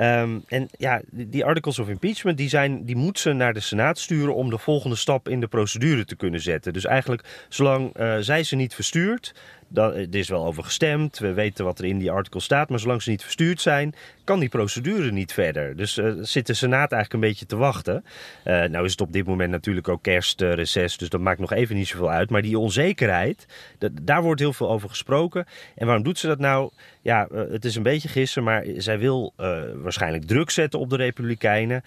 Um, 0.00 0.44
en 0.46 0.68
ja, 0.78 1.00
die, 1.10 1.28
die, 1.28 1.44
articles 1.44 1.78
of 1.78 1.88
impeachment, 1.88 2.36
die, 2.36 2.48
zijn, 2.48 2.84
die 2.84 2.96
moet 2.96 3.18
ze 3.18 3.32
naar 3.32 3.52
de 3.52 3.60
Senaat 3.60 3.98
sturen 3.98 4.34
om 4.34 4.50
de 4.50 4.58
volgende 4.58 4.96
stap 4.96 5.28
in 5.28 5.40
de 5.40 5.46
procedure 5.46 6.04
te 6.04 6.16
kunnen 6.16 6.40
zetten. 6.40 6.72
Dus 6.72 6.84
eigenlijk, 6.84 7.46
zolang 7.48 7.92
zij 8.20 8.42
ze 8.42 8.56
niet 8.56 8.74
verstuurt, 8.74 9.34
dan, 9.68 9.92
er 9.92 10.14
is 10.14 10.28
wel 10.28 10.44
over 10.44 10.64
gestemd, 10.64 11.18
we 11.18 11.32
weten 11.32 11.64
wat 11.64 11.78
er 11.78 11.84
in 11.84 11.98
die 11.98 12.10
artikel 12.10 12.40
staat, 12.40 12.68
maar 12.68 12.78
zolang 12.78 13.02
ze 13.02 13.10
niet 13.10 13.22
verstuurd 13.22 13.60
zijn, 13.60 13.94
kan 14.24 14.40
die 14.40 14.48
procedure 14.48 15.12
niet 15.12 15.32
verder. 15.32 15.76
Dus 15.76 15.98
uh, 15.98 16.12
zit 16.20 16.46
de 16.46 16.54
Senaat 16.54 16.92
eigenlijk 16.92 17.12
een 17.12 17.28
beetje 17.30 17.46
te 17.46 17.56
wachten. 17.56 18.04
Uh, 18.44 18.64
nou 18.64 18.84
is 18.84 18.90
het 18.90 19.00
op 19.00 19.12
dit 19.12 19.26
moment 19.26 19.50
natuurlijk 19.50 19.88
ook 19.88 20.02
kerstreces, 20.02 20.96
dus 20.96 21.08
dat 21.08 21.20
maakt 21.20 21.40
nog 21.40 21.52
even 21.52 21.76
niet 21.76 21.88
zoveel 21.88 22.10
uit. 22.10 22.30
Maar 22.30 22.42
die 22.42 22.58
onzekerheid, 22.58 23.46
dat, 23.78 23.90
daar 24.02 24.22
wordt 24.22 24.40
heel 24.40 24.52
veel 24.52 24.70
over 24.70 24.88
gesproken. 24.88 25.46
En 25.74 25.86
waarom 25.86 26.04
doet 26.04 26.18
ze 26.18 26.26
dat 26.26 26.38
nou? 26.38 26.70
Ja, 27.04 27.28
uh, 27.32 27.40
het 27.50 27.64
is 27.64 27.76
een 27.76 27.82
beetje 27.82 28.08
gissen, 28.08 28.42
maar 28.42 28.64
zij 28.76 28.98
wil 28.98 29.32
waarschijnlijk 29.74 30.24
druk 30.24 30.50
zetten 30.50 30.80
op 30.80 30.90
de 30.90 30.96
Republikeinen. 30.96 31.84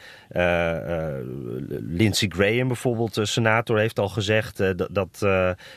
Lindsey 1.88 2.28
Graham 2.28 2.68
bijvoorbeeld, 2.68 3.14
de 3.14 3.26
senator, 3.26 3.80
heeft 3.80 4.00
al 4.00 4.10
gezegd 4.10 4.64
dat, 4.94 5.26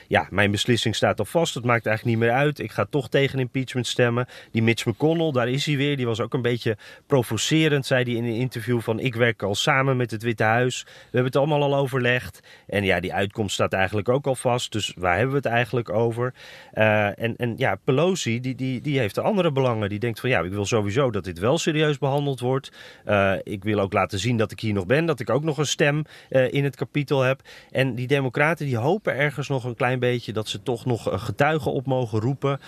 ja, 0.09 0.27
mijn 0.31 0.51
beslissing 0.51 0.97
staat 0.97 1.19
al 1.19 1.25
vast. 1.25 1.55
Het 1.55 1.65
maakt 1.65 1.87
eigenlijk 1.87 2.17
niet 2.17 2.29
meer 2.29 2.37
uit. 2.37 2.59
Ik 2.59 2.73
ga 2.73 2.87
toch 2.91 3.09
tegen 3.09 3.39
impeachment 3.39 3.87
stemmen. 3.87 4.27
Die 4.51 4.63
Mitch 4.63 4.87
McConnell, 4.87 5.33
daar 5.33 5.49
is 5.49 5.67
hij 5.67 5.77
weer. 5.77 5.97
Die 5.97 6.07
was 6.07 6.21
ook 6.21 6.35
een 6.35 6.43
beetje 6.43 6.77
provocerend, 7.07 7.87
zei 7.87 8.05
hij 8.05 8.13
in 8.13 8.25
een 8.25 8.35
interview 8.35 8.81
van 8.81 8.99
ik 9.01 9.15
werk 9.15 9.43
al 9.43 9.55
samen 9.55 9.97
met 9.97 10.11
het 10.11 10.23
Witte 10.23 10.45
Huis. 10.45 10.83
We 10.85 10.91
hebben 11.03 11.25
het 11.25 11.37
allemaal 11.37 11.63
al 11.63 11.77
overlegd. 11.77 12.41
En 12.67 12.85
ja, 12.85 13.01
die 13.01 13.15
uitkomst 13.15 13.55
staat 13.55 13.73
eigenlijk 13.73 14.09
ook 14.09 14.27
al 14.27 14.35
vast. 14.35 14.73
Dus 14.73 14.95
waar 14.97 15.15
hebben 15.15 15.31
we 15.31 15.37
het 15.37 15.47
eigenlijk 15.47 15.91
over? 15.91 16.35
En, 16.73 17.37
en 17.37 17.55
ja, 17.57 17.75
Pelosi, 17.85 18.41
die, 18.41 18.55
die, 18.55 18.81
die 18.81 18.99
heeft 18.99 19.19
andere 19.31 19.53
belangen. 19.53 19.89
Die 19.89 19.99
denkt 19.99 20.21
van 20.21 20.31
ja, 20.31 20.41
ik 20.41 20.53
wil 20.53 20.67
sowieso 20.67 21.11
dat 21.11 21.25
dit 21.25 21.39
wel 21.39 21.59
serieus 21.59 21.99
behandeld 21.99 22.41
wordt. 22.41 22.73
Uh, 23.07 23.33
ik 23.43 23.65
wil 23.65 23.81
ook 23.81 23.93
laten 23.93 24.19
zien 24.19 24.37
dat 24.37 24.53
ik 24.53 24.61
hier 24.61 24.73
nog 24.73 24.87
ben. 24.87 25.07
Dat 25.07 25.21
ik 25.21 25.31
ook 25.31 25.43
nog 25.43 25.59
een 25.59 25.67
stem 25.67 26.05
uh, 26.31 26.53
in 26.53 26.65
het 26.65 26.77
kapitel 26.77 27.21
heb. 27.21 27.41
En 27.71 27.95
die 27.95 28.07
democraten 28.07 28.67
die 28.67 28.77
hopen 28.77 29.17
ergens 29.17 29.49
nog 29.49 29.65
een 29.65 29.75
klein 29.75 29.99
beetje 29.99 30.33
dat 30.33 30.49
ze 30.49 30.63
toch 30.63 30.85
nog 30.85 31.09
getuigen 31.25 31.73
op 31.73 31.87
mogen 31.87 32.21
roepen. 32.21 32.61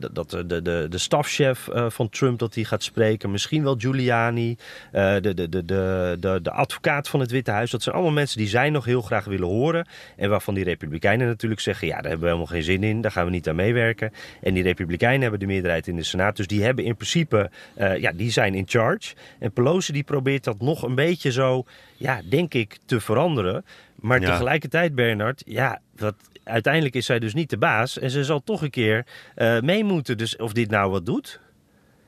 dat 0.00 0.30
de, 0.30 0.46
de, 0.46 0.62
de, 0.62 0.86
de 0.90 0.98
stafchef 0.98 1.68
van 1.88 2.08
Trump 2.08 2.38
dat 2.38 2.54
hij 2.54 2.64
gaat 2.64 2.82
spreken. 2.82 3.30
Misschien 3.30 3.62
wel 3.62 3.76
Giuliani. 3.78 4.56
de, 4.92 5.20
de, 5.34 5.48
de, 5.48 5.64
de, 5.64 6.38
de 6.42 6.50
advocaat 6.50 7.08
van 7.08 7.20
het 7.20 7.30
Witte 7.30 7.50
Huis. 7.50 7.70
Dat 7.70 7.82
zijn 7.82 7.94
allemaal 7.94 8.12
mensen 8.12 8.38
die 8.38 8.48
zij 8.48 8.70
nog 8.70 8.84
heel 8.84 9.02
graag 9.02 9.24
willen 9.24 9.48
horen. 9.48 9.86
En 10.16 10.30
waarvan 10.30 10.54
die 10.54 10.64
Republikeinen 10.64 11.26
natuurlijk 11.26 11.60
zeggen: 11.60 11.86
ja, 11.86 11.94
daar 11.94 12.02
hebben 12.02 12.20
we 12.20 12.26
helemaal 12.26 12.46
geen 12.46 12.62
zin 12.62 12.82
in. 12.82 13.00
Daar 13.00 13.10
gaan 13.10 13.24
we 13.24 13.30
niet 13.30 13.48
aan 13.48 13.56
meewerken. 13.56 14.12
En 14.40 14.54
die 14.54 14.62
Republikeinen 14.62 15.20
hebben 15.20 15.40
de 15.40 15.46
meerderheid 15.46 15.86
in 15.86 15.96
de 15.98 16.04
Senaat. 16.04 16.36
Dus 16.36 16.46
die 16.46 16.62
hebben 16.62 16.84
in 16.84 16.96
principe, 16.96 17.50
uh, 17.78 17.96
ja, 17.96 18.12
die 18.12 18.30
zijn 18.30 18.54
in 18.54 18.68
charge. 18.68 19.14
En 19.38 19.52
Pelosi 19.52 19.92
die 19.92 20.02
probeert 20.02 20.44
dat 20.44 20.60
nog 20.60 20.82
een 20.82 20.94
beetje 20.94 21.32
zo, 21.32 21.64
ja, 21.96 22.20
denk 22.28 22.54
ik, 22.54 22.78
te 22.84 23.00
veranderen. 23.00 23.64
Maar 23.94 24.20
tegelijkertijd, 24.20 24.94
Bernard, 24.94 25.42
ja, 25.46 25.80
wat, 25.96 26.14
uiteindelijk 26.44 26.94
is 26.94 27.06
zij 27.06 27.18
dus 27.18 27.34
niet 27.34 27.50
de 27.50 27.58
baas. 27.58 27.98
En 27.98 28.10
ze 28.10 28.24
zal 28.24 28.42
toch 28.42 28.62
een 28.62 28.70
keer 28.70 29.06
uh, 29.36 29.60
mee 29.60 29.84
moeten. 29.84 30.18
Dus 30.18 30.36
of 30.36 30.52
dit 30.52 30.70
nou 30.70 30.90
wat 30.90 31.06
doet. 31.06 31.40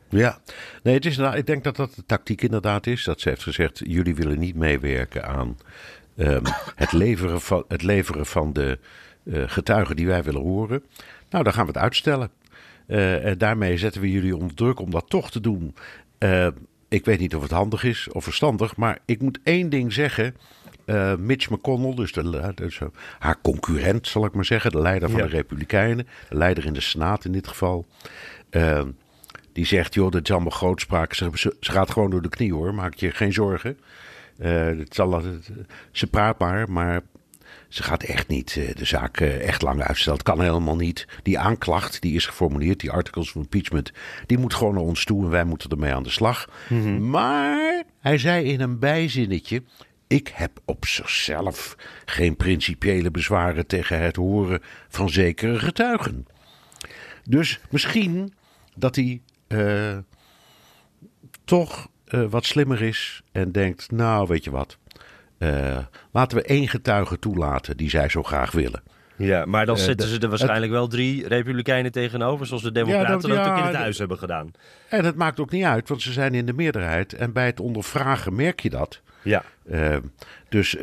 Ja, 0.09 0.39
nee, 0.83 0.95
het 0.95 1.07
is, 1.07 1.17
nou, 1.17 1.37
ik 1.37 1.47
denk 1.47 1.65
dat 1.65 1.77
dat 1.77 1.95
de 1.95 2.05
tactiek 2.07 2.43
inderdaad 2.43 2.87
is. 2.87 3.05
Dat 3.05 3.21
ze 3.21 3.29
heeft 3.29 3.43
gezegd: 3.43 3.81
jullie 3.85 4.15
willen 4.15 4.39
niet 4.39 4.55
meewerken 4.55 5.27
aan 5.27 5.59
um, 6.17 6.43
het, 6.75 6.93
leveren 6.93 7.41
van, 7.41 7.65
het 7.69 7.83
leveren 7.83 8.27
van 8.27 8.53
de 8.53 8.79
uh, 9.25 9.43
getuigen 9.47 9.97
die 9.97 10.07
wij 10.07 10.23
willen 10.23 10.41
horen. 10.41 10.83
Nou, 11.31 11.45
dan 11.45 11.53
gaan 11.53 11.67
we 11.67 11.73
het 11.73 11.83
uitstellen. 11.83 12.31
En 12.91 13.39
daarmee 13.39 13.79
zetten 13.79 14.01
we 14.01 14.11
jullie 14.11 14.37
onder 14.37 14.55
druk 14.55 14.81
om 14.81 14.91
dat 14.91 15.09
toch 15.09 15.31
te 15.31 15.41
doen. 15.41 15.75
Uh, 16.19 16.47
ik 16.89 17.05
weet 17.05 17.19
niet 17.19 17.35
of 17.35 17.43
het 17.43 17.51
handig 17.51 17.85
is 17.85 18.09
of 18.13 18.25
verstandig, 18.25 18.77
maar 18.77 18.99
ik 19.05 19.21
moet 19.21 19.39
één 19.43 19.71
ding 19.71 19.93
zeggen. 19.93 20.37
Uh, 20.87 21.15
Mitch 21.17 21.51
McConnell, 21.51 21.95
dus, 21.95 22.13
de, 22.13 22.53
dus 22.55 22.81
haar 23.19 23.41
concurrent 23.43 24.07
zal 24.07 24.25
ik 24.25 24.33
maar 24.33 24.45
zeggen, 24.45 24.71
de 24.71 24.81
leider 24.81 25.11
van 25.11 25.19
ja. 25.19 25.27
de 25.27 25.31
Republikeinen, 25.31 26.07
de 26.29 26.37
leider 26.37 26.67
in 26.67 26.73
de 26.73 26.81
Senaat 26.81 27.25
in 27.25 27.33
dit 27.33 27.49
geval. 27.49 27.87
Uh, 28.51 28.83
die 29.53 29.67
zegt, 29.67 29.95
joh, 29.95 30.11
dat 30.11 30.23
is 30.23 30.31
allemaal 30.31 30.51
grootspraak. 30.51 31.15
Ze, 31.15 31.31
ze, 31.35 31.57
ze, 31.61 31.73
gaat 31.73 31.91
gewoon 31.91 32.11
door 32.11 32.23
de 32.23 32.29
knie 32.29 32.55
hoor, 32.55 32.75
maak 32.75 32.95
je 32.95 33.11
geen 33.11 33.33
zorgen. 33.33 33.79
Uh, 34.39 34.67
het 34.67 34.95
zal, 34.95 35.23
ze 35.91 36.07
praat 36.07 36.39
maar, 36.39 36.71
maar 36.71 37.01
ze 37.71 37.83
gaat 37.83 38.03
echt 38.03 38.29
niet 38.29 38.57
uh, 38.57 38.75
de 38.75 38.85
zaak 38.85 39.21
uh, 39.21 39.49
echt 39.49 39.63
lang 39.63 39.83
uitstellen. 39.83 40.19
Het 40.19 40.29
kan 40.29 40.41
helemaal 40.41 40.77
niet. 40.77 41.07
Die 41.23 41.39
aanklacht, 41.39 42.01
die 42.03 42.15
is 42.15 42.27
geformuleerd, 42.27 42.81
die 42.81 42.91
articles 42.91 43.29
of 43.29 43.35
impeachment, 43.35 43.93
die 44.27 44.39
moet 44.39 44.55
gewoon 44.55 44.75
naar 44.75 44.83
ons 44.83 45.05
toe 45.05 45.25
en 45.25 45.31
wij 45.31 45.45
moeten 45.45 45.71
ermee 45.71 45.95
aan 45.95 46.03
de 46.03 46.11
slag. 46.11 46.49
Mm 46.69 46.83
-hmm. 46.83 47.11
Maar 47.11 47.83
hij 48.01 48.19
zei 48.19 48.45
in 48.45 48.61
een 48.61 48.79
bijzinnetje, 48.79 49.63
ik 50.07 50.33
heb 50.35 50.61
op 50.65 50.87
zichzelf 50.87 51.77
geen 52.05 52.37
principiële 52.37 53.11
bezwaren 53.11 53.67
tegen 53.67 54.01
het 54.01 54.17
horen 54.17 54.63
van 54.89 55.11
zekere 55.11 55.59
getuigen. 55.59 56.27
Dus 57.25 57.61
misschien 57.71 58.33
dat 58.75 58.97
hij 58.97 59.21
uh, 59.49 59.99
toch 61.45 61.89
wat 62.31 62.45
slimmer 62.45 62.83
is 62.83 63.23
en 63.33 63.53
denkt, 63.53 63.91
nou 63.91 64.27
weet 64.27 64.45
je 64.45 64.51
wat, 64.51 64.79
laten 66.13 66.37
we 66.37 66.43
één 66.43 66.69
getuige 66.69 67.19
toelaten 67.19 67.77
die 67.77 67.91
zij 67.91 68.09
zo 68.09 68.23
graag 68.23 68.53
willen. 68.53 68.83
Ja, 69.17 69.45
maar 69.45 69.67
dan 69.67 69.79
zetten 69.79 70.09
ze 70.09 70.19
er 70.19 70.29
waarschijnlijk 70.29 70.73
wel 70.73 70.89
drie 70.89 71.29
republikeinen 71.29 71.93
tegenover, 71.93 72.47
zoals 72.47 72.63
de 72.63 72.73
democraten 72.73 73.31
ja, 73.31 73.37
dat, 73.37 73.49
ook 73.49 73.59
in 73.59 73.65
het 73.65 73.75
huis 73.75 73.99
hebben 73.99 74.19
gedaan. 74.19 74.51
En 74.89 75.03
dat 75.03 75.15
maakt 75.15 75.41
ook 75.41 75.51
niet 75.51 75.65
uit, 75.65 75.89
want 75.89 76.03
ze 76.03 76.13
zijn 76.13 76.35
in 76.35 76.47
de 76.47 76.53
meerderheid. 76.53 77.13
En 77.13 77.33
bij 77.33 77.47
het 77.47 77.61
ondervragen 77.61 78.35
merk 78.35 78.61
je 78.61 78.71
dat. 78.71 79.01
Ja. 79.23 79.43
dus 80.49 80.77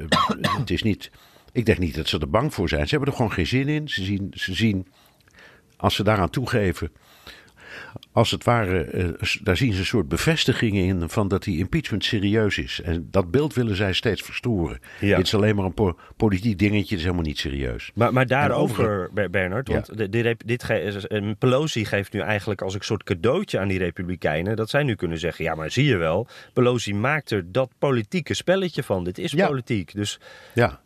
het 0.58 0.70
is 0.70 0.82
niet... 0.82 1.10
Ik 1.52 1.66
denk 1.66 1.78
niet 1.78 1.94
dat 1.94 2.08
ze 2.08 2.18
er 2.18 2.30
bang 2.30 2.54
voor 2.54 2.68
zijn. 2.68 2.84
Ze 2.84 2.90
hebben 2.90 3.08
er 3.08 3.16
gewoon 3.16 3.32
geen 3.32 3.46
zin 3.46 3.68
in. 3.68 3.88
Ze 3.88 4.04
zien, 4.04 4.32
ze 4.34 4.54
zien 4.54 4.86
als 5.76 5.94
ze 5.94 6.02
daaraan 6.02 6.30
toegeven, 6.30 6.92
als 8.12 8.30
het 8.30 8.44
ware, 8.44 8.82
eh, 8.82 9.08
daar 9.42 9.56
zien 9.56 9.72
ze 9.72 9.78
een 9.78 9.86
soort 9.86 10.08
bevestigingen 10.08 10.84
in 10.84 11.08
van 11.08 11.28
dat 11.28 11.42
die 11.42 11.58
impeachment 11.58 12.04
serieus 12.04 12.58
is. 12.58 12.80
En 12.80 13.08
dat 13.10 13.30
beeld 13.30 13.54
willen 13.54 13.76
zij 13.76 13.92
steeds 13.92 14.22
verstoren. 14.22 14.78
Ja. 15.00 15.16
Dit 15.16 15.26
is 15.26 15.34
alleen 15.34 15.56
maar 15.56 15.64
een 15.64 15.94
politiek 16.16 16.58
dingetje, 16.58 16.88
het 16.88 16.98
is 16.98 17.02
helemaal 17.02 17.22
niet 17.22 17.38
serieus. 17.38 17.90
Maar, 17.94 18.12
maar 18.12 18.26
daarover, 18.26 19.10
Bernard, 19.30 19.68
want 19.68 19.90
ja. 19.96 20.06
de, 20.06 20.36
dit 20.44 20.66
Pelosi 21.38 21.84
geeft 21.84 22.12
nu 22.12 22.20
eigenlijk 22.20 22.62
als 22.62 22.74
een 22.74 22.80
soort 22.80 23.02
cadeautje 23.02 23.58
aan 23.58 23.68
die 23.68 23.78
Republikeinen. 23.78 24.56
Dat 24.56 24.70
zij 24.70 24.82
nu 24.82 24.94
kunnen 24.94 25.18
zeggen, 25.18 25.44
ja 25.44 25.54
maar 25.54 25.70
zie 25.70 25.84
je 25.84 25.96
wel, 25.96 26.26
Pelosi 26.52 26.94
maakt 26.94 27.30
er 27.30 27.52
dat 27.52 27.70
politieke 27.78 28.34
spelletje 28.34 28.82
van. 28.82 29.04
Dit 29.04 29.18
is 29.18 29.34
politiek. 29.34 29.94
Dus 29.94 30.20
ja. 30.54 30.80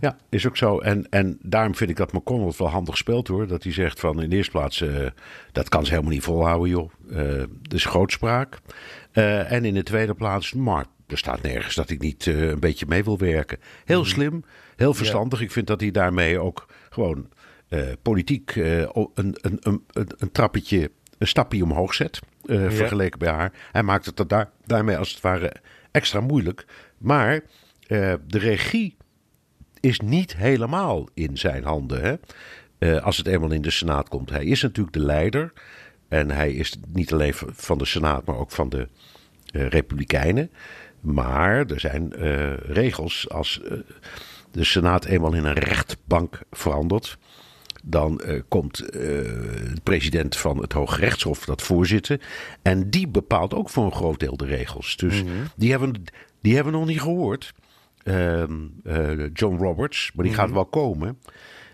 Ja, 0.00 0.16
is 0.28 0.46
ook 0.46 0.56
zo. 0.56 0.78
En, 0.78 1.08
en 1.08 1.38
daarom 1.42 1.74
vind 1.74 1.90
ik 1.90 1.96
dat 1.96 2.12
McConnell 2.12 2.46
het 2.46 2.56
wel 2.56 2.68
handig 2.68 2.96
speelt 2.96 3.28
hoor. 3.28 3.46
Dat 3.46 3.62
hij 3.62 3.72
zegt 3.72 4.00
van 4.00 4.22
in 4.22 4.30
de 4.30 4.36
eerste 4.36 4.50
plaats, 4.50 4.80
uh, 4.80 5.06
dat 5.52 5.68
kan 5.68 5.84
ze 5.84 5.90
helemaal 5.90 6.12
niet 6.12 6.22
volhouden 6.22 6.68
joh. 6.68 6.90
Uh, 7.10 7.38
dat 7.62 7.72
is 7.72 7.84
grootspraak. 7.84 8.58
Uh, 9.12 9.52
en 9.52 9.64
in 9.64 9.74
de 9.74 9.82
tweede 9.82 10.14
plaats, 10.14 10.52
maar 10.52 10.84
er 11.06 11.18
staat 11.18 11.42
nergens 11.42 11.74
dat 11.74 11.90
ik 11.90 12.00
niet 12.00 12.26
een 12.26 12.60
beetje 12.60 12.86
mee 12.88 13.04
wil 13.04 13.18
werken. 13.18 13.58
Heel 13.84 14.00
mhm. 14.00 14.08
slim, 14.08 14.44
heel 14.76 14.94
verstandig. 14.94 15.40
Ik 15.40 15.50
vind 15.50 15.66
dat 15.66 15.80
hij 15.80 15.90
daarmee 15.90 16.40
ook 16.40 16.66
gewoon 16.90 17.28
politiek 18.02 18.54
een, 18.54 18.90
een, 19.14 19.36
een, 19.60 19.82
een, 19.92 20.32
trappetje, 20.32 20.90
een 21.18 21.26
stapje 21.26 21.62
omhoog 21.62 21.94
zet. 21.94 22.18
Vergeleken 22.46 23.18
bij 23.18 23.32
haar. 23.32 23.52
Hij 23.72 23.82
maakt 23.82 24.06
het 24.06 24.28
daar, 24.28 24.50
daarmee 24.64 24.96
als 24.96 25.10
het 25.10 25.20
ware 25.20 25.52
extra 25.90 26.20
moeilijk. 26.20 26.66
Maar 26.98 27.40
de 27.88 28.38
regie 28.38 28.95
is 29.80 30.00
niet 30.00 30.36
helemaal 30.36 31.08
in 31.14 31.38
zijn 31.38 31.64
handen. 31.64 32.02
Hè? 32.02 32.14
Uh, 32.78 33.02
als 33.02 33.16
het 33.16 33.26
eenmaal 33.26 33.50
in 33.50 33.62
de 33.62 33.70
Senaat 33.70 34.08
komt. 34.08 34.30
Hij 34.30 34.44
is 34.44 34.62
natuurlijk 34.62 34.96
de 34.96 35.04
leider. 35.04 35.52
En 36.08 36.30
hij 36.30 36.52
is 36.52 36.76
niet 36.92 37.12
alleen 37.12 37.34
van 37.34 37.78
de 37.78 37.84
Senaat, 37.84 38.24
maar 38.24 38.36
ook 38.36 38.50
van 38.50 38.68
de 38.68 38.88
uh, 39.52 39.68
Republikeinen. 39.68 40.50
Maar 41.00 41.66
er 41.66 41.80
zijn 41.80 42.12
uh, 42.18 42.56
regels. 42.56 43.28
Als 43.30 43.60
de 44.50 44.64
Senaat 44.64 45.04
eenmaal 45.04 45.32
in 45.32 45.44
een 45.44 45.58
rechtbank 45.58 46.40
verandert. 46.50 47.18
Dan 47.84 48.20
komt 48.48 48.76
de 48.76 49.80
president 49.82 50.36
van 50.36 50.58
het 50.58 50.72
Hoge 50.72 51.00
Rechtshof 51.00 51.44
dat 51.44 51.62
voorzitten. 51.62 52.20
En 52.62 52.90
die 52.90 53.08
bepaalt 53.08 53.54
ook 53.54 53.70
voor 53.70 53.84
een 53.84 53.92
groot 53.92 54.20
deel 54.20 54.36
de 54.36 54.46
regels. 54.46 54.96
Dus 54.96 55.22
mm 55.22 55.28
-hmm. 55.28 55.42
die, 55.56 55.70
hebben, 55.70 55.92
die 56.40 56.54
hebben 56.54 56.72
we 56.72 56.78
nog 56.78 56.88
niet 56.88 57.00
gehoord. 57.00 57.54
Ehm, 58.06 58.66
eh, 58.84 59.26
John 59.32 59.56
Roberts, 59.56 60.12
maar 60.14 60.24
die 60.24 60.34
gaat 60.34 60.46
mhm. 60.46 60.54
wel 60.54 60.66
komen. 60.66 61.18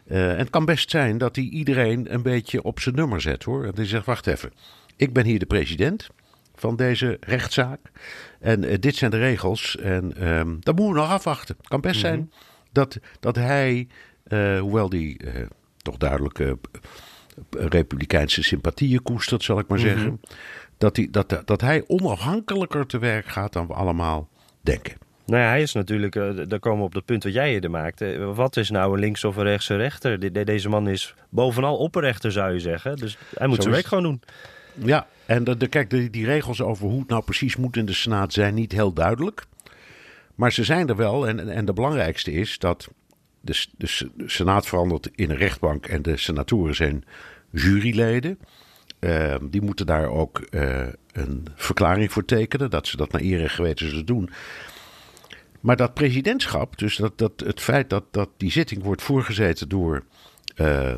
Uh, 0.07 0.31
en 0.31 0.39
het 0.39 0.51
kan 0.51 0.65
best 0.65 0.91
zijn 0.91 1.19
dat 1.19 1.37
hij 1.37 1.45
iedereen 1.45 2.15
een 2.15 2.23
beetje 2.23 2.63
op 2.63 2.81
zijn 2.81 2.95
nummer 2.95 3.21
zet 3.21 3.43
hoor. 3.43 3.65
En 3.65 3.73
hij 3.75 3.87
zegt: 3.87 4.07
Wacht 4.07 4.27
even, 4.27 4.53
ik 4.97 5.13
ben 5.13 5.25
hier 5.25 5.39
de 5.39 5.47
president 5.47 6.09
van 6.55 6.77
deze 6.77 7.17
rechtszaak. 7.21 7.81
En 8.41 8.63
uh, 8.63 8.75
dit 8.81 8.97
zijn 8.97 9.11
de 9.11 9.19
regels. 9.19 9.77
En 9.77 10.29
um, 10.29 10.59
dat 10.61 10.77
moeten 10.77 10.95
we 10.95 11.01
nog 11.01 11.11
afwachten. 11.11 11.57
Het 11.57 11.69
kan 11.69 11.81
best 11.81 12.01
zijn 12.01 12.19
mhm. 12.19 12.29
dat, 12.73 12.99
dat 13.21 13.37
hij, 13.37 13.89
uh, 14.29 14.61
hoewel 14.61 14.89
die 14.89 15.21
toch 15.77 15.97
duidelijk 15.97 16.57
republikeinse 17.51 18.43
sympathieën 18.43 19.03
koestert, 19.03 19.43
zal 19.43 19.59
ik 19.59 19.69
maar 19.69 19.79
mhm. 19.79 19.89
zeggen. 19.89 20.21
Dat, 20.79 20.97
hij, 20.97 21.09
dat, 21.11 21.43
dat 21.45 21.61
hij 21.61 21.85
onafhankelijker 21.87 22.87
te 22.87 22.99
werk 22.99 23.27
gaat 23.27 23.53
dan 23.53 23.67
we 23.67 23.73
allemaal 23.75 24.29
denken. 24.61 25.11
Nou 25.27 25.43
ja, 25.43 25.49
hij 25.49 25.63
is 25.63 25.73
natuurlijk, 25.73 26.15
uh, 26.15 26.31
daar 26.49 26.59
komen 26.59 26.79
we 26.79 26.85
op 26.85 26.95
dat 26.95 27.05
punt 27.05 27.25
wat 27.25 27.33
jij 27.33 27.53
eerder 27.53 27.71
maakte. 27.71 28.19
Wat 28.35 28.57
is 28.57 28.71
nou 28.71 28.93
een 28.93 29.01
links- 29.01 29.25
of 29.25 29.37
een 29.37 29.43
rechtse 29.43 29.77
rechter? 29.77 30.45
deze 30.45 30.69
man 30.69 30.89
is 30.89 31.15
bovenal 31.29 31.77
opperrechter, 31.77 32.33
zou 32.33 32.53
je 32.53 32.61
zeggen. 32.61 32.97
Dus 32.97 33.19
hij 33.35 33.47
moet 33.47 33.63
zijn 33.63 33.75
werk 33.75 33.87
gewoon 33.87 34.03
doen. 34.03 34.23
Ja, 34.75 35.07
en 35.27 35.45
de, 35.45 35.57
de, 35.57 35.67
kijk, 35.67 35.91
de, 35.91 36.11
die 36.11 36.27
regels 36.27 36.61
over 36.61 36.87
hoe 36.87 36.99
het 36.99 37.09
nou 37.09 37.23
precies 37.23 37.57
moet 37.57 37.77
in 37.77 37.87
de 37.87 37.93
Senaat 37.93 38.33
zijn 38.33 38.55
niet 38.55 38.73
heel 38.73 38.93
duidelijk. 38.93 39.45
Maar 40.35 40.53
ze 40.53 40.65
zijn 40.65 40.89
er 40.89 40.97
wel. 40.97 41.29
En, 41.29 41.49
en 41.49 41.65
de 41.65 41.73
belangrijkste 41.73 42.33
is 42.33 42.59
dat 42.59 42.89
de, 43.41 43.67
de, 43.77 44.11
Senaat 44.27 44.67
verandert 44.67 45.11
in 45.15 45.31
een 45.31 45.37
rechtbank 45.37 45.87
en 45.87 46.03
de 46.03 46.17
senatoren 46.17 46.75
zijn 46.75 47.05
juryleden. 47.51 48.39
Uh, 49.01 49.35
die 49.43 49.63
moeten 49.63 49.87
daar 49.87 50.09
ook 50.09 50.47
uh, 50.51 50.87
een 51.13 51.47
verklaring 51.55 52.13
voor 52.13 52.25
tekenen. 52.25 52.71
Dat 52.71 52.87
ze 52.87 52.97
dat 52.97 53.13
naar 53.13 53.23
eer 53.23 53.43
en 53.43 53.51
geweten 53.51 53.89
zullen 53.89 54.07
doen. 54.07 54.31
Maar 55.63 55.77
dat 55.77 55.95
presidentschap, 55.95 56.79
dus 56.79 56.97
dat, 56.97 57.19
dat, 57.19 57.33
het 57.37 57.61
feit 57.61 57.91
dat, 57.91 58.05
dat 58.11 58.29
die 58.37 58.51
zitting 58.51 58.83
wordt 58.83 59.03
voorgezeten 59.03 59.69
door, 59.69 60.05
uh, 60.57 60.95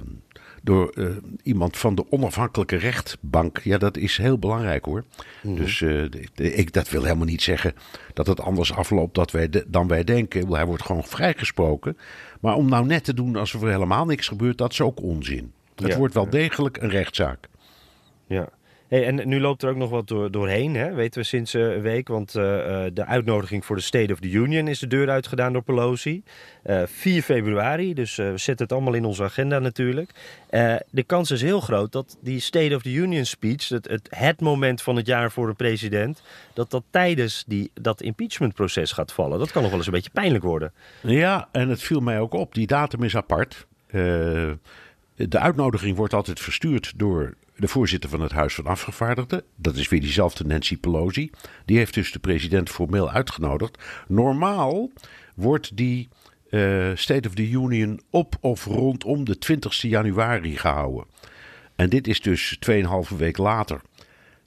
door 0.62 0.92
uh, 0.94 1.16
iemand 1.42 1.76
van 1.76 1.94
de 1.94 2.10
onafhankelijke 2.10 2.76
rechtbank, 2.76 3.58
ja, 3.58 3.78
dat 3.78 3.96
is 3.96 4.16
heel 4.16 4.38
belangrijk 4.38 4.84
hoor. 4.84 5.04
Mm 5.42 5.56
Dus 5.56 5.80
uh, 5.80 6.04
ik, 6.34 6.72
dat 6.72 6.90
wil 6.90 7.02
helemaal 7.02 7.26
niet 7.26 7.42
zeggen 7.42 7.74
dat 8.12 8.26
het 8.26 8.40
anders 8.40 8.72
afloopt 8.72 9.14
dat 9.14 9.30
wij 9.30 9.48
de, 9.48 9.64
dan 9.68 9.88
wij 9.88 10.04
denken. 10.04 10.52
Hij 10.52 10.66
wordt 10.66 10.84
gewoon 10.84 11.04
vrijgesproken. 11.04 11.96
Maar 12.40 12.54
om 12.54 12.68
nou 12.68 12.86
net 12.86 13.04
te 13.04 13.14
doen 13.14 13.36
alsof 13.36 13.62
er 13.62 13.70
helemaal 13.70 14.04
niks 14.04 14.28
gebeurt, 14.28 14.58
dat 14.58 14.72
is 14.72 14.80
ook 14.80 15.02
onzin. 15.02 15.52
Het 15.74 15.86
ja, 15.86 15.96
wordt 15.96 16.14
wel 16.14 16.30
degelijk 16.30 16.76
een 16.76 16.90
rechtszaak. 16.90 17.48
Ja. 18.26 18.48
En 19.02 19.28
nu 19.28 19.40
loopt 19.40 19.62
er 19.62 19.68
ook 19.68 19.76
nog 19.76 19.90
wat 19.90 20.08
door, 20.08 20.30
doorheen, 20.30 20.74
hè? 20.74 20.94
weten 20.94 21.20
we 21.20 21.26
sinds 21.26 21.54
uh, 21.54 21.74
een 21.74 21.80
week. 21.80 22.08
Want 22.08 22.34
uh, 22.36 22.42
de 22.92 23.04
uitnodiging 23.06 23.64
voor 23.64 23.76
de 23.76 23.82
State 23.82 24.12
of 24.12 24.18
the 24.18 24.30
Union 24.30 24.68
is 24.68 24.78
de 24.78 24.86
deur 24.86 25.10
uitgedaan 25.10 25.52
door 25.52 25.62
Pelosi. 25.62 26.22
Uh, 26.66 26.82
4 26.86 27.22
februari, 27.22 27.94
dus 27.94 28.16
we 28.16 28.32
zetten 28.34 28.66
het 28.66 28.72
allemaal 28.72 28.94
in 28.94 29.04
onze 29.04 29.22
agenda 29.22 29.58
natuurlijk. 29.58 30.10
de 30.90 31.02
kans 31.06 31.30
is 31.30 31.42
heel 31.42 31.60
groot 31.60 31.92
dat 31.92 32.16
die 32.20 32.40
State 32.40 32.74
of 32.74 32.82
the 32.82 32.92
Union 32.92 33.24
speech, 33.24 33.68
het, 33.68 33.88
het, 33.88 34.08
het 34.10 34.40
moment 34.40 34.82
van 34.82 34.96
het 34.96 35.06
jaar 35.06 35.30
voor 35.30 35.46
de 35.46 35.54
president, 35.54 36.22
dat 36.52 36.70
dat 36.70 36.82
tijdens 36.90 37.44
die, 37.46 37.70
dat 37.74 38.02
impeachmentproces 38.02 38.92
gaat 38.92 39.12
vallen. 39.12 39.38
Dat 39.38 39.52
kan 39.52 39.60
nog 39.60 39.70
wel 39.70 39.78
eens 39.78 39.88
een 39.88 39.94
beetje 39.94 40.10
pijnlijk 40.10 40.44
worden. 40.44 40.72
Ja, 41.00 41.48
en 41.52 41.68
het 41.68 41.82
viel 41.82 42.00
mij 42.00 42.20
ook 42.20 42.32
op. 42.32 42.54
Die 42.54 42.66
datum 42.66 43.02
is 43.02 43.16
apart. 43.16 43.66
de 43.86 44.58
uitnodiging 45.38 45.96
wordt 45.96 46.14
altijd 46.14 46.40
verstuurd 46.40 46.92
door 46.96 47.34
de 47.56 47.68
voorzitter 47.68 48.10
van 48.10 48.20
het 48.20 48.32
Huis 48.32 48.54
van 48.54 48.66
Afgevaardigden. 48.66 49.42
Dat 49.56 49.76
is 49.76 49.88
weer 49.88 50.00
diezelfde 50.00 50.44
Nancy 50.44 50.78
Pelosi. 50.78 51.30
Die 51.64 51.76
heeft 51.76 51.94
dus 51.94 52.12
de 52.12 52.18
president 52.18 52.70
formeel 52.70 53.10
uitgenodigd. 53.10 53.82
Normaal 54.08 54.90
wordt 55.34 55.76
die 55.76 56.08
uh, 56.50 56.90
State 56.94 57.28
of 57.28 57.34
the 57.34 57.50
Union 57.50 58.00
op 58.10 58.36
of 58.40 58.64
rondom 58.64 59.24
de 59.24 59.38
20 59.38 59.80
januari 59.80 60.56
gehouden. 60.56 61.04
En 61.76 61.88
dit 61.88 62.08
is 62.08 62.20
dus 62.20 62.58
2,5 62.70 63.16
week 63.16 63.38
later. 63.38 63.80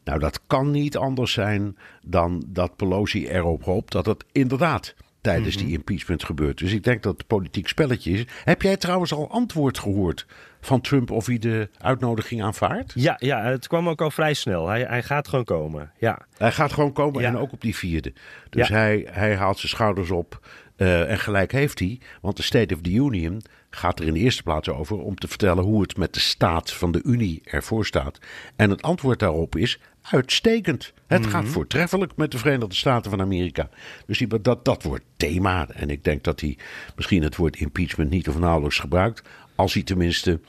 Nou, 0.04 0.20
dat 0.20 0.42
kan 0.48 0.72
niet 0.72 0.98
anders 0.98 1.32
zijn 1.32 1.78
dan 2.02 2.44
dat 2.48 2.76
Pelosi 2.76 3.28
erop 3.28 3.64
hoopt 3.64 3.92
dat 3.92 4.06
het 4.06 4.26
inderdaad 4.32 4.96
tijdens 5.22 5.56
die 5.56 5.66
mhm. 5.66 5.74
impeachment 5.74 6.24
gebeurt. 6.24 6.58
Dus 6.58 6.72
ik 6.72 6.84
denk 6.84 7.04
dat 7.04 7.18
het 7.18 7.28
politiek 7.28 7.68
spelletje 7.68 8.12
is. 8.12 8.26
Heb 8.44 8.62
jij 8.62 8.78
trouwens 8.78 9.14
al 9.14 9.30
antwoord 9.32 9.80
gehoord 9.80 10.26
van 10.62 10.82
Trump 10.82 11.12
of 11.12 11.26
hij 11.26 11.38
de 11.38 11.70
uitnodiging 11.78 12.44
aanvaardt? 12.44 12.92
Ja, 12.96 13.16
ja 13.20 13.44
het 13.44 13.68
kwam 13.68 13.90
ook 13.90 14.02
al 14.02 14.12
vrij 14.12 14.34
snel. 14.34 14.68
Hij, 14.68 14.82
hij 14.82 15.04
gaat 15.04 15.28
gewoon 15.28 15.46
komen. 15.46 15.92
Ja. 16.00 16.20
Hij 16.38 16.52
gaat 16.52 16.74
gewoon 16.74 16.94
komen 16.94 17.24
en 17.24 17.38
ook 17.38 17.52
op 17.52 17.62
die 17.62 17.76
vierde. 17.76 18.14
Dus 18.50 18.68
hij, 18.68 19.08
hij 19.12 19.36
haalt 19.36 19.58
zijn 19.58 19.72
schouders 19.72 20.12
op. 20.12 20.40
Uh, 20.78 21.12
en 21.12 21.20
gelijk 21.20 21.52
heeft 21.52 21.80
hij, 21.80 22.00
want 22.22 22.38
de 22.38 22.44
State 22.44 22.74
of 22.74 22.82
the 22.82 22.92
Union 22.92 23.42
gaat 23.70 24.00
er 24.00 24.06
in 24.06 24.14
de 24.14 24.20
eerste 24.20 24.44
plaats 24.44 24.70
over 24.70 24.98
om 24.98 25.16
te 25.16 25.28
vertellen 25.28 25.64
hoe 25.64 25.82
het 25.82 25.98
met 25.98 26.14
de 26.14 26.20
staat 26.20 26.74
van 26.74 26.92
de 26.92 27.02
Unie 27.04 27.42
ervoor 27.44 27.86
staat. 27.86 28.20
En 28.56 28.70
het 28.70 28.82
antwoord 28.82 29.20
daarop 29.20 29.56
is 29.56 29.80
uitstekend. 30.02 30.94
Het 31.08 31.26
gaat 31.26 31.44
mhm. 31.44 31.52
voortreffelijk 31.52 32.16
met 32.16 32.32
de 32.32 32.38
Verenigde 32.38 32.76
Staten 32.76 33.12
van 33.12 33.22
Amerika. 33.22 33.70
Dus 34.06 34.18
die, 34.18 34.42
dat, 34.42 34.66
dat 34.66 34.84
wordt 34.84 35.04
thema. 35.18 35.68
En 35.70 35.90
ik 35.90 36.04
denk 36.04 36.24
dat 36.24 36.42
hij 36.42 36.58
misschien 36.96 37.24
het 37.24 37.36
woord 37.36 37.56
impeachment 37.56 38.10
niet 38.10 38.28
of 38.28 38.40
nauwelijks 38.40 38.80
gebruikt. 38.80 39.22
Als 39.58 39.74
hij 39.74 39.84
tenminste. 39.84 40.40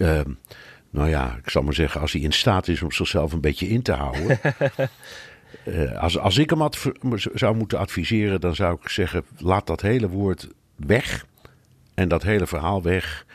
Uh, 0.00 0.20
nou 0.90 1.08
ja, 1.08 1.36
ik 1.44 1.50
zal 1.50 1.62
maar 1.62 1.74
zeggen, 1.74 2.00
als 2.00 2.12
hij 2.12 2.20
in 2.20 2.32
staat 2.32 2.68
is 2.68 2.82
om 2.82 2.92
zichzelf 2.92 3.32
een 3.32 3.40
beetje 3.40 3.68
in 3.68 3.82
te 3.82 3.92
houden. 3.92 4.40
uh, 5.64 5.98
als, 6.02 6.18
als 6.18 6.38
ik 6.38 6.50
hem 6.50 6.68
zou 7.34 7.56
moeten 7.56 7.78
adviseren, 7.78 8.40
dan 8.40 8.54
zou 8.54 8.78
ik 8.82 8.88
zeggen: 8.88 9.24
laat 9.36 9.66
dat 9.66 9.80
hele 9.80 10.08
woord 10.08 10.48
weg. 10.76 11.26
En 11.94 12.08
dat 12.08 12.22
hele 12.22 12.46
verhaal 12.46 12.82
weg. 12.82 13.26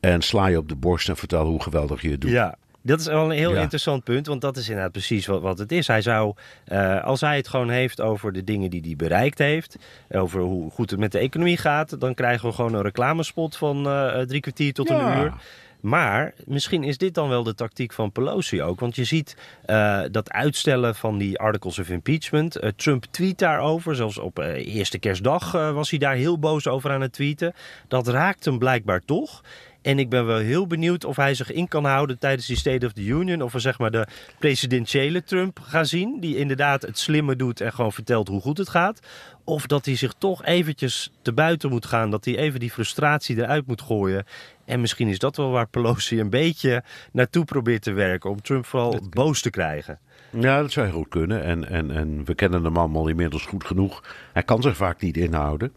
En 0.00 0.22
sla 0.22 0.46
je 0.46 0.58
op 0.58 0.68
de 0.68 0.76
borst 0.76 1.08
en 1.08 1.16
vertel 1.16 1.46
hoe 1.46 1.62
geweldig 1.62 2.02
je 2.02 2.10
het 2.10 2.20
doet. 2.20 2.30
Ja, 2.30 2.58
Dat 2.82 3.00
is 3.00 3.06
wel 3.06 3.24
een 3.24 3.30
heel 3.30 3.54
interessant 3.54 4.04
punt, 4.04 4.26
want 4.26 4.40
dat 4.40 4.56
is 4.56 4.68
inderdaad 4.68 4.92
precies 4.92 5.26
wat, 5.26 5.40
wat 5.40 5.58
het 5.58 5.72
is. 5.72 5.86
Hij 5.86 6.02
zou, 6.02 6.34
uh, 6.68 7.04
als 7.04 7.20
hij 7.20 7.36
het 7.36 7.48
gewoon 7.48 7.70
heeft 7.70 8.00
over 8.00 8.32
de 8.32 8.44
dingen 8.44 8.70
die 8.70 8.80
hij 8.80 8.96
bereikt 8.96 9.38
heeft, 9.38 9.76
over 10.10 10.40
hoe 10.40 10.70
goed 10.70 10.90
het 10.90 10.98
met 10.98 11.12
de 11.12 11.18
economie 11.18 11.56
gaat, 11.56 12.00
dan 12.00 12.14
krijgen 12.14 12.48
we 12.48 12.54
gewoon 12.54 12.74
een 12.74 12.82
reclamespot 12.82 13.56
van 13.56 13.86
uh, 13.86 14.20
drie 14.20 14.40
kwartier 14.40 14.72
tot 14.72 14.90
een 14.90 15.18
uur. 15.18 15.32
Maar 15.80 16.34
misschien 16.44 16.84
is 16.84 16.98
dit 16.98 17.14
dan 17.14 17.28
wel 17.28 17.42
de 17.42 17.54
tactiek 17.54 17.92
van 17.92 18.12
Pelosi 18.12 18.62
ook. 18.62 18.80
Want 18.80 18.96
je 18.96 19.04
ziet 19.04 19.36
uh, 19.66 20.00
dat 20.10 20.30
uitstellen 20.30 20.94
van 20.94 21.18
die 21.18 21.38
articles 21.38 21.78
of 21.78 21.88
impeachment. 21.88 22.62
Uh, 22.62 22.70
Trump 22.76 23.04
tweet 23.10 23.38
daarover. 23.38 23.96
Zelfs 23.96 24.18
op 24.18 24.38
uh, 24.38 24.74
eerste 24.74 24.98
kerstdag 24.98 25.52
was 25.52 25.90
hij 25.90 25.98
daar 25.98 26.14
heel 26.14 26.38
boos 26.38 26.68
over 26.68 26.90
aan 26.90 27.00
het 27.00 27.12
tweeten. 27.12 27.54
Dat 27.88 28.08
raakt 28.08 28.44
hem 28.44 28.58
blijkbaar 28.58 29.00
toch. 29.04 29.42
En 29.82 29.98
ik 29.98 30.08
ben 30.08 30.26
wel 30.26 30.38
heel 30.38 30.66
benieuwd 30.66 31.04
of 31.04 31.16
hij 31.16 31.34
zich 31.34 31.52
in 31.52 31.68
kan 31.68 31.84
houden 31.84 32.18
tijdens 32.18 32.46
die 32.46 32.56
State 32.56 32.86
of 32.86 32.92
the 32.92 33.04
Union. 33.04 33.42
Of 33.42 33.52
we 33.52 33.58
zeg 33.58 33.78
maar 33.78 33.90
de 33.90 34.06
presidentiële 34.38 35.24
Trump 35.24 35.60
gaan 35.62 35.86
zien. 35.86 36.20
Die 36.20 36.36
inderdaad 36.36 36.82
het 36.82 36.98
slimme 36.98 37.36
doet 37.36 37.60
en 37.60 37.72
gewoon 37.72 37.92
vertelt 37.92 38.28
hoe 38.28 38.40
goed 38.40 38.58
het 38.58 38.68
gaat. 38.68 39.00
Of 39.44 39.66
dat 39.66 39.84
hij 39.84 39.96
zich 39.96 40.14
toch 40.18 40.44
eventjes 40.44 41.12
te 41.22 41.32
buiten 41.32 41.70
moet 41.70 41.86
gaan. 41.86 42.10
Dat 42.10 42.24
hij 42.24 42.36
even 42.36 42.60
die 42.60 42.70
frustratie 42.70 43.36
eruit 43.36 43.66
moet 43.66 43.82
gooien. 43.82 44.24
En 44.64 44.80
misschien 44.80 45.08
is 45.08 45.18
dat 45.18 45.36
wel 45.36 45.50
waar 45.50 45.68
Pelosi 45.68 46.20
een 46.20 46.30
beetje 46.30 46.82
naartoe 47.12 47.44
probeert 47.44 47.82
te 47.82 47.92
werken. 47.92 48.30
Om 48.30 48.42
Trump 48.42 48.66
vooral 48.66 49.00
boos 49.10 49.40
te 49.40 49.50
krijgen. 49.50 49.98
Ja, 50.30 50.60
dat 50.60 50.72
zou 50.72 50.90
goed 50.90 51.08
kunnen. 51.08 51.44
En, 51.44 51.68
en, 51.68 51.90
en 51.90 52.24
we 52.24 52.34
kennen 52.34 52.62
de 52.62 52.70
man 52.70 52.96
al 52.96 53.08
inmiddels 53.08 53.46
goed 53.46 53.64
genoeg. 53.64 54.04
Hij 54.32 54.42
kan 54.42 54.62
zich 54.62 54.76
vaak 54.76 55.00
niet 55.00 55.16
inhouden. 55.16 55.72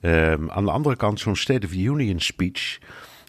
Um, 0.00 0.50
aan 0.50 0.64
de 0.64 0.70
andere 0.70 0.96
kant, 0.96 1.20
zo'n 1.20 1.36
State 1.36 1.66
of 1.66 1.72
the 1.72 1.82
Union 1.82 2.20
speech. 2.20 2.78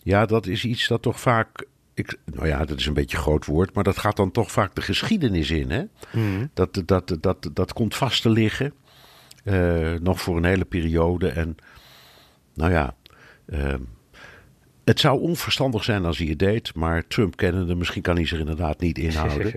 Ja, 0.06 0.26
dat 0.26 0.48
is 0.48 0.66
iets 0.66 0.88
dat 0.88 1.02
toch 1.02 1.20
vaak. 1.20 1.66
Ik, 1.94 2.18
nou 2.26 2.48
ja, 2.48 2.66
dat 2.66 2.80
is 2.80 2.86
een 2.86 2.94
beetje 2.94 3.18
een 3.18 3.24
groot 3.24 3.46
woord, 3.46 3.74
maar 3.74 3.84
dat 3.84 3.98
gaat 3.98 4.16
dan 4.16 4.32
toch 4.32 4.52
vaak 4.52 4.76
de 4.76 4.82
geschiedenis 4.82 5.52
in. 5.52 5.72
Hè? 5.72 5.84
Mm. 6.12 6.50
Dat, 6.54 6.82
dat, 6.86 7.18
dat, 7.20 7.50
dat, 7.54 7.74
komt 7.74 7.96
vast 7.96 8.22
te 8.22 8.30
liggen. 8.30 8.74
Uh, 9.44 9.94
nog 10.02 10.22
voor 10.22 10.38
een 10.38 10.46
hele 10.46 10.66
periode. 10.66 11.30
En 11.30 11.56
nou 12.54 12.72
ja, 12.72 12.96
uh, 13.46 13.74
het 14.84 15.00
zou 15.00 15.20
onverstandig 15.20 15.84
zijn 15.84 16.06
als 16.06 16.18
hij 16.18 16.28
het 16.28 16.40
deed, 16.40 16.76
maar 16.76 17.08
Trump 17.08 17.38
kennende, 17.38 17.76
misschien 17.76 18.02
kan 18.02 18.16
hij 18.16 18.26
zich 18.26 18.40
inderdaad 18.40 18.80
niet 18.80 18.98
inhouden. 18.98 19.56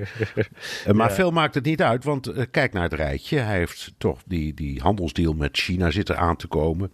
uh, 0.86 0.92
maar 0.98 1.12
veel 1.12 1.30
maakt 1.30 1.54
het 1.54 1.64
niet 1.64 1.82
uit, 1.82 2.04
want 2.04 2.28
uh, 2.28 2.42
kijk 2.50 2.72
naar 2.72 2.82
het 2.82 2.92
rijtje. 2.92 3.38
Hij 3.38 3.58
heeft 3.58 3.92
toch 3.98 4.20
die, 4.26 4.54
die 4.54 4.80
handelsdeal 4.80 5.32
met 5.32 5.58
China 5.58 5.90
zitten 5.90 6.18
aan 6.18 6.36
te 6.36 6.46
komen. 6.46 6.92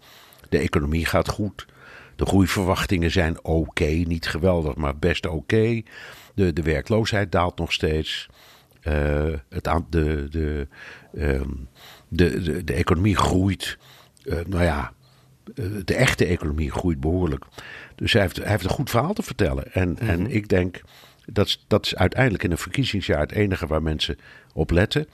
De 0.48 0.59
economie 0.59 1.07
gaat 1.07 1.28
goed. 1.28 1.66
De 2.16 2.26
groeiverwachtingen 2.26 3.10
zijn 3.10 3.38
oké, 3.38 3.48
okay, 3.48 4.02
niet 4.02 4.26
geweldig, 4.26 4.74
maar 4.74 4.96
best 4.96 5.26
oké. 5.26 5.36
Okay. 5.36 5.84
De, 6.34 6.52
de 6.52 6.62
werkloosheid 6.62 7.32
daalt 7.32 7.58
nog 7.58 7.72
steeds. 7.72 8.28
Uh, 8.82 9.32
het 9.48 9.68
aan, 9.68 9.86
de, 9.90 10.26
de, 10.30 10.68
um, 11.18 11.68
de, 12.08 12.42
de, 12.42 12.64
de, 12.64 12.72
economie 12.72 13.16
groeit. 13.16 13.78
Uh, 14.24 14.38
nou 14.46 14.64
ja, 14.64 14.92
de 15.84 15.94
echte 15.94 16.26
economie 16.26 16.70
groeit 16.70 17.00
behoorlijk. 17.00 17.44
Dus 17.94 18.12
hij 18.12 18.22
heeft, 18.22 18.36
hij 18.36 18.50
heeft 18.50 18.64
een 18.64 18.70
goed 18.70 18.90
verhaal 18.90 19.12
te 19.12 19.22
vertellen. 19.22 19.72
En, 19.72 19.88
mm 19.88 19.96
-hmm. 19.98 20.08
en 20.08 20.30
ik 20.30 20.48
denk, 20.48 20.80
dat, 21.26 21.58
dat 21.66 21.86
is 21.86 21.96
uiteindelijk 21.96 22.42
in 22.42 22.50
een 22.50 22.58
verkiezingsjaar 22.58 23.20
het 23.20 23.32
enige 23.32 23.66
waar 23.66 23.82
mensen 23.82 24.18
op 24.52 24.70
letten. 24.70 25.06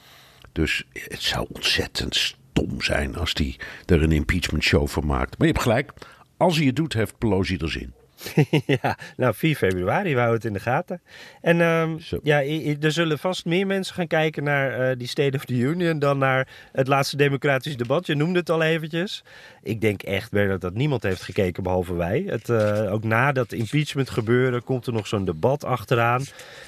Dus 0.53 0.85
het 0.93 1.23
zou 1.23 1.47
ontzettend 1.53 2.17
stom 2.17 2.83
zijn 2.83 3.17
als 3.17 3.33
hij 3.35 3.57
er 3.87 4.03
een 4.03 4.13
impeachment 4.13 4.63
show 4.63 4.89
van 4.89 5.07
maakt. 5.07 5.39
Maar 5.39 5.47
je 5.47 5.53
hebt 5.53 5.65
gelijk, 5.65 5.93
als 6.41 6.57
hij 6.57 6.67
het 6.67 6.77
doet, 6.77 6.93
heeft 6.93 7.19
Pelosi 7.19 7.57
er 7.57 7.71
zin. 7.71 7.93
ja, 8.83 8.99
nou 9.17 9.35
4 9.35 9.57
februari 9.57 10.15
wou 10.15 10.33
het 10.35 10.45
in 10.45 10.53
de 10.53 10.61
gaten. 10.61 11.01
En 11.41 11.61
um, 11.61 11.99
ja, 12.23 12.43
er 12.81 12.93
zullen 12.93 13.19
vast 13.19 13.45
meer 13.45 13.67
mensen 13.67 13.95
gaan 13.95 14.07
kijken 14.07 14.45
naar 14.45 14.91
uh, 14.91 14.97
die 14.99 15.09
State 15.09 15.37
of 15.37 15.45
the 15.45 15.55
Union 15.55 15.99
dan 15.99 16.19
naar 16.19 16.49
het 16.73 16.89
laatste 16.89 17.17
democratische 17.17 17.79
debat. 17.79 18.07
Je 18.07 18.15
noemde 18.15 18.39
het 18.39 18.51
al 18.51 18.63
eventjes. 18.63 19.25
Ik 19.63 19.81
denk 19.81 20.03
echt, 20.03 20.31
Bernard, 20.31 20.61
dat 20.61 20.75
niemand 20.75 21.03
heeft 21.03 21.23
gekeken 21.23 21.63
behalve 21.63 21.95
wij. 21.95 22.25
Het, 22.27 22.49
uh, 22.49 22.93
ook 22.93 23.05
na 23.05 23.33
dat 23.33 23.53
impeachment 23.53 24.11
gebeuren 24.11 24.65
komt 24.65 24.87
er 24.87 24.93
nog 24.93 25.07
zo'n 25.07 25.25
debat 25.25 25.65
achteraan. 25.65 26.25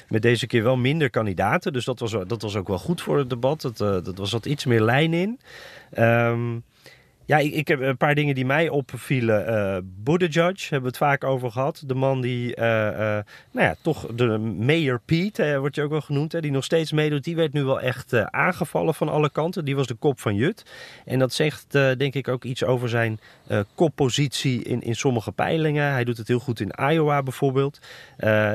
Met 0.07 0.21
deze 0.21 0.47
keer 0.47 0.63
wel 0.63 0.77
minder 0.77 1.09
kandidaten. 1.09 1.73
Dus 1.73 1.85
dat 1.85 1.99
was, 1.99 2.11
dat 2.11 2.41
was 2.41 2.55
ook 2.55 2.67
wel 2.67 2.79
goed 2.79 3.01
voor 3.01 3.17
het 3.17 3.29
debat. 3.29 3.61
Dat, 3.61 3.81
uh, 3.81 3.87
dat 4.03 4.17
was 4.17 4.31
wat 4.31 4.45
iets 4.45 4.65
meer 4.65 4.81
lijn 4.81 5.13
in. 5.13 5.39
Um, 5.97 6.63
ja, 7.33 7.49
ik, 7.51 7.67
heb 7.67 7.79
een 7.79 7.97
paar 7.97 8.15
dingen 8.15 8.35
die 8.35 8.45
mij 8.45 8.69
opvielen. 8.69 9.49
Uh, 9.49 9.77
Buttigieg 9.83 10.69
hebben 10.69 10.81
we 10.81 10.87
het 10.87 10.97
vaak 10.97 11.23
over 11.23 11.51
gehad. 11.51 11.83
De 11.85 11.93
man 11.93 12.21
die, 12.21 12.57
uh, 12.57 12.65
uh, 12.65 12.97
nou 13.51 13.67
ja, 13.67 13.75
toch 13.81 14.07
de 14.15 14.37
Mayor 14.37 15.01
Pete, 15.05 15.57
wordt 15.59 15.75
je 15.75 15.81
ook 15.81 15.89
wel 15.89 16.01
genoemd, 16.01 16.31
hè, 16.31 16.41
die 16.41 16.51
nog 16.51 16.63
steeds 16.63 16.91
meedoet. 16.91 17.23
Die 17.23 17.35
werd 17.35 17.53
nu 17.53 17.63
wel 17.63 17.81
echt 17.81 18.13
aangevallen 18.13 18.93
van 18.93 19.09
alle 19.09 19.29
kanten. 19.29 19.65
Die 19.65 19.75
was 19.75 19.87
de 19.87 19.93
kop 19.93 20.19
van 20.19 20.35
Jut. 20.35 20.65
En 21.05 21.19
dat 21.19 21.33
zegt 21.33 21.71
denk 21.71 22.13
ik 22.13 22.27
ook 22.27 22.43
iets 22.43 22.63
over 22.63 22.89
zijn 22.89 23.19
koppositie 23.75 24.63
in, 24.63 24.81
in 24.81 24.95
sommige 24.95 25.31
peilingen. 25.31 25.91
Hij 25.91 26.03
doet 26.03 26.17
het 26.17 26.27
heel 26.27 26.39
goed 26.39 26.59
in 26.59 26.73
Iowa 26.91 27.23
bijvoorbeeld. 27.23 27.79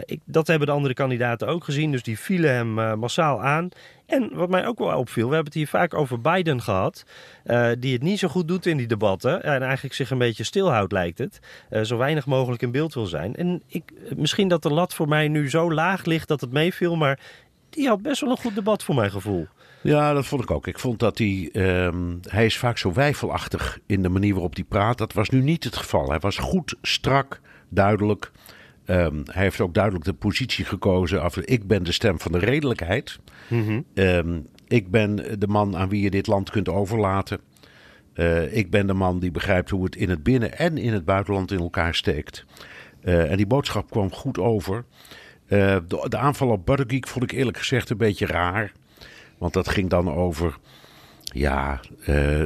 Ik, 0.05 0.21
dat 0.25 0.47
hebben 0.47 0.67
de 0.67 0.75
andere 0.75 0.95
kandidaten 0.95 1.49
ook 1.49 1.65
gezien. 1.65 1.91
Dus 1.91 2.03
die 2.03 2.19
vielen 2.19 2.55
hem 2.55 2.99
massaal 2.99 3.43
aan. 3.43 3.71
En 4.09 4.31
wat 4.33 4.49
mij 4.49 4.67
ook 4.67 4.79
wel 4.79 4.99
opviel, 4.99 5.29
we 5.29 5.35
hebben 5.35 5.53
het 5.53 5.55
hier 5.55 5.69
vaak 5.69 5.95
over 5.95 6.21
Biden 6.21 6.63
gehad, 6.63 7.05
uh, 7.47 7.71
die 7.79 7.93
het 7.93 8.03
niet 8.03 8.19
zo 8.19 8.29
goed 8.29 8.49
doet 8.49 8.67
in 8.67 8.77
die 8.77 8.87
debatten 8.87 9.43
en 9.43 9.63
eigenlijk 9.63 9.95
zich 9.95 10.11
een 10.11 10.19
beetje 10.19 10.45
stilhoudt 10.45 10.93
lijkt 10.93 11.19
het, 11.19 11.41
uh, 11.71 11.83
zo 11.83 11.97
weinig 11.97 12.27
mogelijk 12.27 12.63
in 12.63 12.71
beeld 12.71 12.95
wil 12.95 13.07
zijn. 13.07 13.37
En 13.37 13.63
ik, 13.67 13.93
misschien 14.17 14.49
dat 14.49 14.63
de 14.63 14.71
lat 14.73 14.95
voor 14.95 15.09
mij 15.09 15.29
nu 15.29 15.51
zo 15.51 15.73
laag 15.73 16.05
ligt 16.05 16.29
dat 16.29 16.41
het 16.41 16.53
meeviel, 16.53 16.97
maar 16.97 17.21
die 17.71 17.89
had 17.89 18.03
best 18.03 18.21
wel 18.21 18.31
een 18.31 18.37
goed 18.37 18.55
debat 18.55 18.83
voor 18.83 18.95
mijn 18.95 19.11
gevoel. 19.11 19.47
Ja, 19.83 20.13
dat 20.13 20.27
vond 20.27 20.43
ik 20.43 20.51
ook. 20.51 20.67
Ik 20.67 20.79
vond 20.79 20.99
dat 20.99 21.19
hij. 21.19 21.51
Um, 21.53 22.21
hij 22.29 22.45
is 22.45 22.59
vaak 22.59 22.79
zo 22.79 22.93
wijfelachtig 22.93 23.79
in 23.87 24.03
de 24.03 24.09
manier 24.09 24.33
waarop 24.33 24.55
hij 24.55 24.65
praat. 24.65 24.99
Dat 24.99 25.13
was 25.13 25.29
nu 25.29 25.43
niet 25.43 25.65
het 25.65 25.77
geval. 25.77 26.09
Hij 26.09 26.19
was 26.19 26.39
goed, 26.39 26.77
strak, 26.83 27.41
duidelijk. 27.69 28.31
Um, 28.87 29.23
hij 29.25 29.43
heeft 29.43 29.61
ook 29.61 29.75
duidelijk 29.75 30.05
de 30.05 30.13
positie 30.13 30.65
gekozen. 30.65 31.23
Af, 31.23 31.37
ik 31.37 31.67
ben 31.67 31.83
de 31.83 31.93
stem 31.93 32.21
van 32.21 32.33
de 32.33 32.39
redelijkheid. 32.39 33.19
Mm 33.49 33.65
-hmm. 33.65 33.85
um, 33.95 34.47
ik 34.69 34.91
ben 34.91 35.41
de 35.41 35.49
man 35.49 35.77
aan 35.77 35.89
wie 35.89 36.03
je 36.03 36.11
dit 36.11 36.27
land 36.27 36.51
kunt 36.51 36.69
overlaten. 36.69 37.41
Uh, 38.15 38.57
ik 38.57 38.71
ben 38.71 38.87
de 38.87 38.95
man 38.95 39.19
die 39.19 39.31
begrijpt 39.31 39.71
hoe 39.71 39.85
het 39.85 39.97
in 39.97 40.11
het 40.11 40.23
binnen- 40.23 40.59
en 40.59 40.79
in 40.79 40.93
het 40.93 41.05
buitenland 41.05 41.51
in 41.51 41.59
elkaar 41.59 41.95
steekt. 41.95 42.45
Uh, 43.03 43.31
en 43.31 43.37
die 43.37 43.47
boodschap 43.47 43.91
kwam 43.91 44.13
goed 44.13 44.39
over. 44.39 44.85
Uh, 45.49 45.77
de, 45.87 46.07
de, 46.09 46.17
aanval 46.17 46.49
op 46.49 46.67
Buttergeek 46.67 47.09
vond 47.09 47.25
ik 47.25 47.39
eerlijk 47.39 47.59
gezegd 47.59 47.91
een 47.91 47.97
beetje 47.97 48.27
raar. 48.27 48.73
Want 49.39 49.53
dat 49.53 49.69
ging 49.69 49.91
dan 49.91 50.15
over 50.15 50.59
ja, 51.23 51.81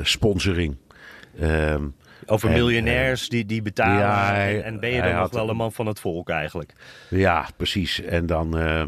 sponsoring. 0.03 0.77
Um, 1.41 1.95
over 2.27 2.49
en, 2.49 2.55
miljonairs 2.55 3.29
die, 3.29 3.47
die 3.47 3.63
betalen. 3.63 3.99
Ja, 3.99 4.47
en, 4.47 4.65
en, 4.65 4.81
ben 4.81 4.91
je 4.91 5.03
dan 5.03 5.15
nog 5.15 5.31
wel 5.31 5.49
een 5.49 5.57
man 5.57 5.73
van 5.73 5.87
het 5.87 6.01
volk 6.01 6.29
eigenlijk? 6.29 6.73
Ja, 7.09 7.49
precies. 7.57 8.01
En 8.01 8.27
dan, 8.27 8.59
uh, 8.59 8.85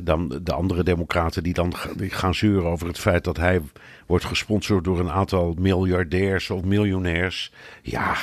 dan 0.00 0.40
de 0.42 0.52
andere 0.52 0.82
democraten 0.82 1.42
die 1.42 1.54
dan 1.54 1.72
die 1.96 2.10
gaan 2.10 2.34
zeuren 2.34 2.70
over 2.70 2.86
het 2.86 2.98
feit 2.98 3.24
dat 3.24 3.36
hij 3.36 3.60
wordt 4.06 4.24
gesponsord 4.24 4.84
door 4.84 5.00
een 5.00 5.10
aantal 5.10 5.54
miljardairs 5.58 6.50
of 6.50 6.62
miljonairs. 6.62 7.52
Ja, 7.82 8.16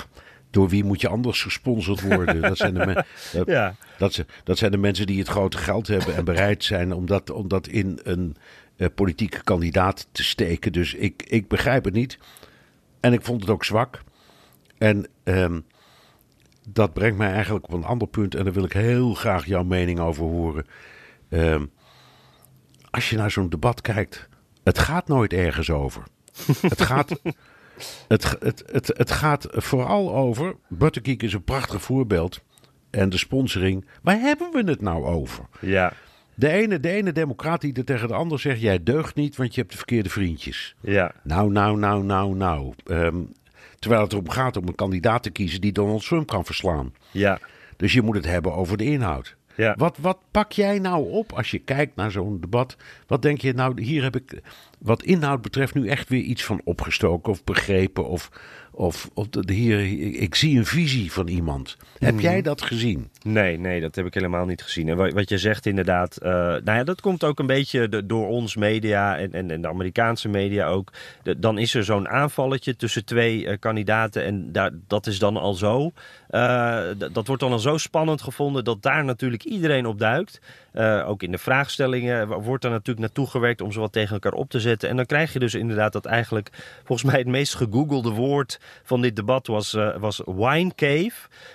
door 0.50 0.70
wie 0.70 0.84
moet 0.84 1.02
je 1.02 1.08
anders 1.08 1.41
gesponsord 1.41 2.02
worden? 2.02 2.41
Dat 2.41 2.58
zijn 2.58 2.74
de, 2.74 3.06
dat, 3.34 3.47
ja. 3.58 3.76
dat, 3.97 4.26
dat 4.43 4.58
zijn 4.58 4.72
de 4.72 4.78
mensen 4.78 5.08
die 5.08 5.20
het 5.20 5.28
grote 5.28 5.58
geld 5.58 5.88
hebben 5.88 6.16
en 6.16 6.26
bereid 6.26 6.64
zijn 6.64 6.93
om 6.93 7.06
dat, 7.06 7.30
om 7.30 7.47
dat 7.47 7.68
in 7.68 8.00
een 8.04 8.36
uh, 8.78 8.88
politieke 8.95 9.43
kandidaat 9.43 10.08
te 10.12 10.24
steken. 10.24 10.72
Dus 10.72 10.93
ik, 10.93 11.24
ik 11.28 11.47
begrijp 11.47 11.86
het 11.86 11.93
niet. 11.93 12.18
En 13.00 13.14
ik 13.14 13.22
vond 13.22 13.41
het 13.41 13.50
ook 13.50 13.66
zwak. 13.66 14.02
En 14.78 15.08
um, 15.24 15.66
dat 16.70 16.93
brengt 16.93 17.18
mij 17.18 17.32
eigenlijk 17.32 17.66
op 17.66 17.74
een 17.74 17.84
ander 17.84 18.08
punt. 18.08 18.36
En 18.36 18.43
daar 18.43 18.54
wil 18.54 18.64
ik 18.64 18.74
heel 18.74 19.14
graag 19.14 19.45
jouw 19.45 19.64
mening 19.64 20.00
over 20.00 20.24
horen. 20.24 20.66
Um, 21.30 21.72
als 22.89 23.10
je 23.10 23.18
naar 23.18 23.32
zo'n 23.32 23.50
debat 23.50 23.82
kijkt, 23.82 24.28
het 24.64 24.80
gaat 24.80 25.08
nooit 25.08 25.34
ergens 25.34 25.70
over. 25.70 26.04
het, 26.62 26.82
gaat, 26.82 27.12
het, 28.07 28.36
het, 28.39 28.63
het, 28.71 28.91
het 28.97 29.11
gaat 29.11 29.47
vooral 29.49 30.15
over. 30.15 30.55
Buttergeek 30.67 31.23
is 31.23 31.34
een 31.34 31.43
prachtig 31.43 31.82
voorbeeld. 31.82 32.41
En 32.89 33.09
de 33.09 33.17
sponsoring. 33.17 33.86
Waar 34.01 34.19
hebben 34.19 34.51
we 34.51 34.71
het 34.71 34.82
nou 34.82 35.05
over? 35.05 35.45
Ja. 35.61 35.93
De 36.36 36.49
ene, 36.49 36.80
de 36.80 36.89
ene 36.89 37.11
democraat 37.11 37.61
die 37.61 37.73
er 37.73 37.86
tegen 37.86 38.07
de 38.07 38.13
ander 38.13 38.39
zegt: 38.39 38.61
Jij 38.61 38.84
deugt 38.84 39.15
niet, 39.15 39.36
want 39.36 39.53
je 39.53 39.59
hebt 39.59 39.71
de 39.71 39.77
verkeerde 39.77 40.09
vriendjes. 40.09 40.75
Ja. 40.82 41.11
Nou, 41.23 41.51
nou, 41.51 41.77
nou, 41.77 42.03
nou, 42.03 42.36
nou. 42.36 42.73
Um, 42.86 43.32
Terwijl 43.80 44.01
het 44.01 44.11
erom 44.11 44.30
gaat 44.30 44.57
om 44.57 44.67
een 44.67 44.75
kandidaat 44.75 45.23
te 45.23 45.30
kiezen 45.30 45.61
die 45.61 45.71
Donald 45.71 46.05
Trump 46.05 46.27
kan 46.27 46.45
verslaan. 46.45 46.93
Ja. 47.11 47.39
Dus 47.77 47.93
je 47.93 48.01
moet 48.01 48.15
het 48.15 48.25
hebben 48.25 48.53
over 48.53 48.77
de 48.77 48.84
inhoud. 48.84 49.36
Wat, 49.76 49.97
wat 49.97 50.18
pak 50.32 50.51
jij 50.51 50.80
nou 50.80 51.12
op 51.12 51.32
als 51.34 51.51
je 51.51 51.60
kijkt 51.60 51.95
naar 51.95 52.12
zo'n 52.12 52.39
debat? 52.39 52.78
Wat 53.07 53.22
denk 53.22 53.41
je 53.41 53.53
nou, 53.53 53.82
hier 53.82 54.03
heb 54.03 54.16
ik 54.16 54.41
wat 54.80 55.03
inhoud 55.03 55.41
betreft 55.41 55.74
nu 55.74 55.88
echt 55.88 56.10
weer 56.10 56.22
iets 56.22 56.43
van 56.43 56.62
opgestoken 56.64 57.32
of 57.32 57.43
begrepen. 57.43 58.07
Of, 58.07 58.30
of, 58.72 59.10
of 59.14 59.28
hier, 59.45 59.80
ik 60.22 60.36
zie 60.36 60.57
een 60.57 60.66
visie 60.66 61.12
van 61.12 61.28
iemand. 61.28 61.78
Heb 62.00 62.14
Mhm. 62.14 62.24
jij 62.24 62.41
dat 62.41 62.62
gezien? 62.62 63.10
Nee, 63.24 63.58
nee, 63.58 63.82
dat 63.82 63.95
heb 63.95 64.06
ik 64.06 64.14
helemaal 64.14 64.45
niet 64.45 64.62
gezien. 64.62 64.89
En 64.89 64.97
wat, 64.97 65.14
wat 65.14 65.30
je 65.30 65.38
zegt 65.38 65.66
inderdaad, 65.66 66.18
eh, 66.18 66.32
nou 66.32 66.62
ja, 66.72 66.84
dat 66.84 67.02
komt 67.02 67.24
ook 67.24 67.39
een 67.39 67.45
beetje 67.47 67.89
de- 67.89 68.06
door 68.06 68.28
ons 68.28 68.56
media 68.56 69.18
en, 69.18 69.34
en, 69.34 69.52
en 69.52 69.62
de 69.62 69.68
Amerikaanse 69.68 70.28
media 70.30 70.68
ook. 70.68 70.91
De- 71.24 71.39
dan 71.39 71.58
is 71.58 71.74
er 71.74 71.84
zo'n 71.84 72.10
aanvalletje 72.10 72.76
tussen 72.76 73.06
twee 73.06 73.47
eh, 73.47 73.58
kandidaten 73.60 74.24
en 74.24 74.52
daar, 74.52 74.72
dat 74.88 75.08
is 75.08 75.20
dan 75.20 75.38
al 75.38 75.54
zo. 75.54 75.91
eh, 76.30 76.82
dat 77.14 77.28
wordt 77.28 77.41
dan 77.41 77.52
al 77.52 77.60
zo 77.60 77.78
spannend 77.78 78.22
gevonden 78.22 78.64
dat 78.64 78.82
daar 78.82 79.04
natuurlijk 79.06 79.43
iedereen 79.43 79.86
op 79.86 80.00
duikt. 80.00 80.39
Ook 81.06 81.24
in 81.24 81.32
de 81.32 81.38
vraagstellingen 81.38 82.28
wordt 82.41 82.64
er 82.64 82.70
natuurlijk 82.70 83.00
naartoe 83.00 83.28
gewerkt 83.28 83.62
om 83.62 83.72
ze 83.72 83.80
wat 83.80 83.91
tegen 83.91 84.14
elkaar 84.14 84.32
op 84.34 84.50
te 84.50 84.60
zetten. 84.60 84.89
En 84.89 84.95
dan 84.95 85.06
krijg 85.06 85.34
je 85.34 85.39
dus 85.39 85.54
inderdaad 85.54 85.93
dat 85.93 86.06
eigenlijk 86.06 86.50
volgens 86.84 87.10
mij 87.12 87.20
het 87.20 87.28
meest 87.28 87.56
gegoogelde 87.56 88.10
woord 88.10 88.60
van 88.84 89.02
dit 89.02 89.16
debat 89.16 89.47
was, 89.47 89.78
was 90.00 90.22
wine 90.26 90.72
cave. 90.76 91.12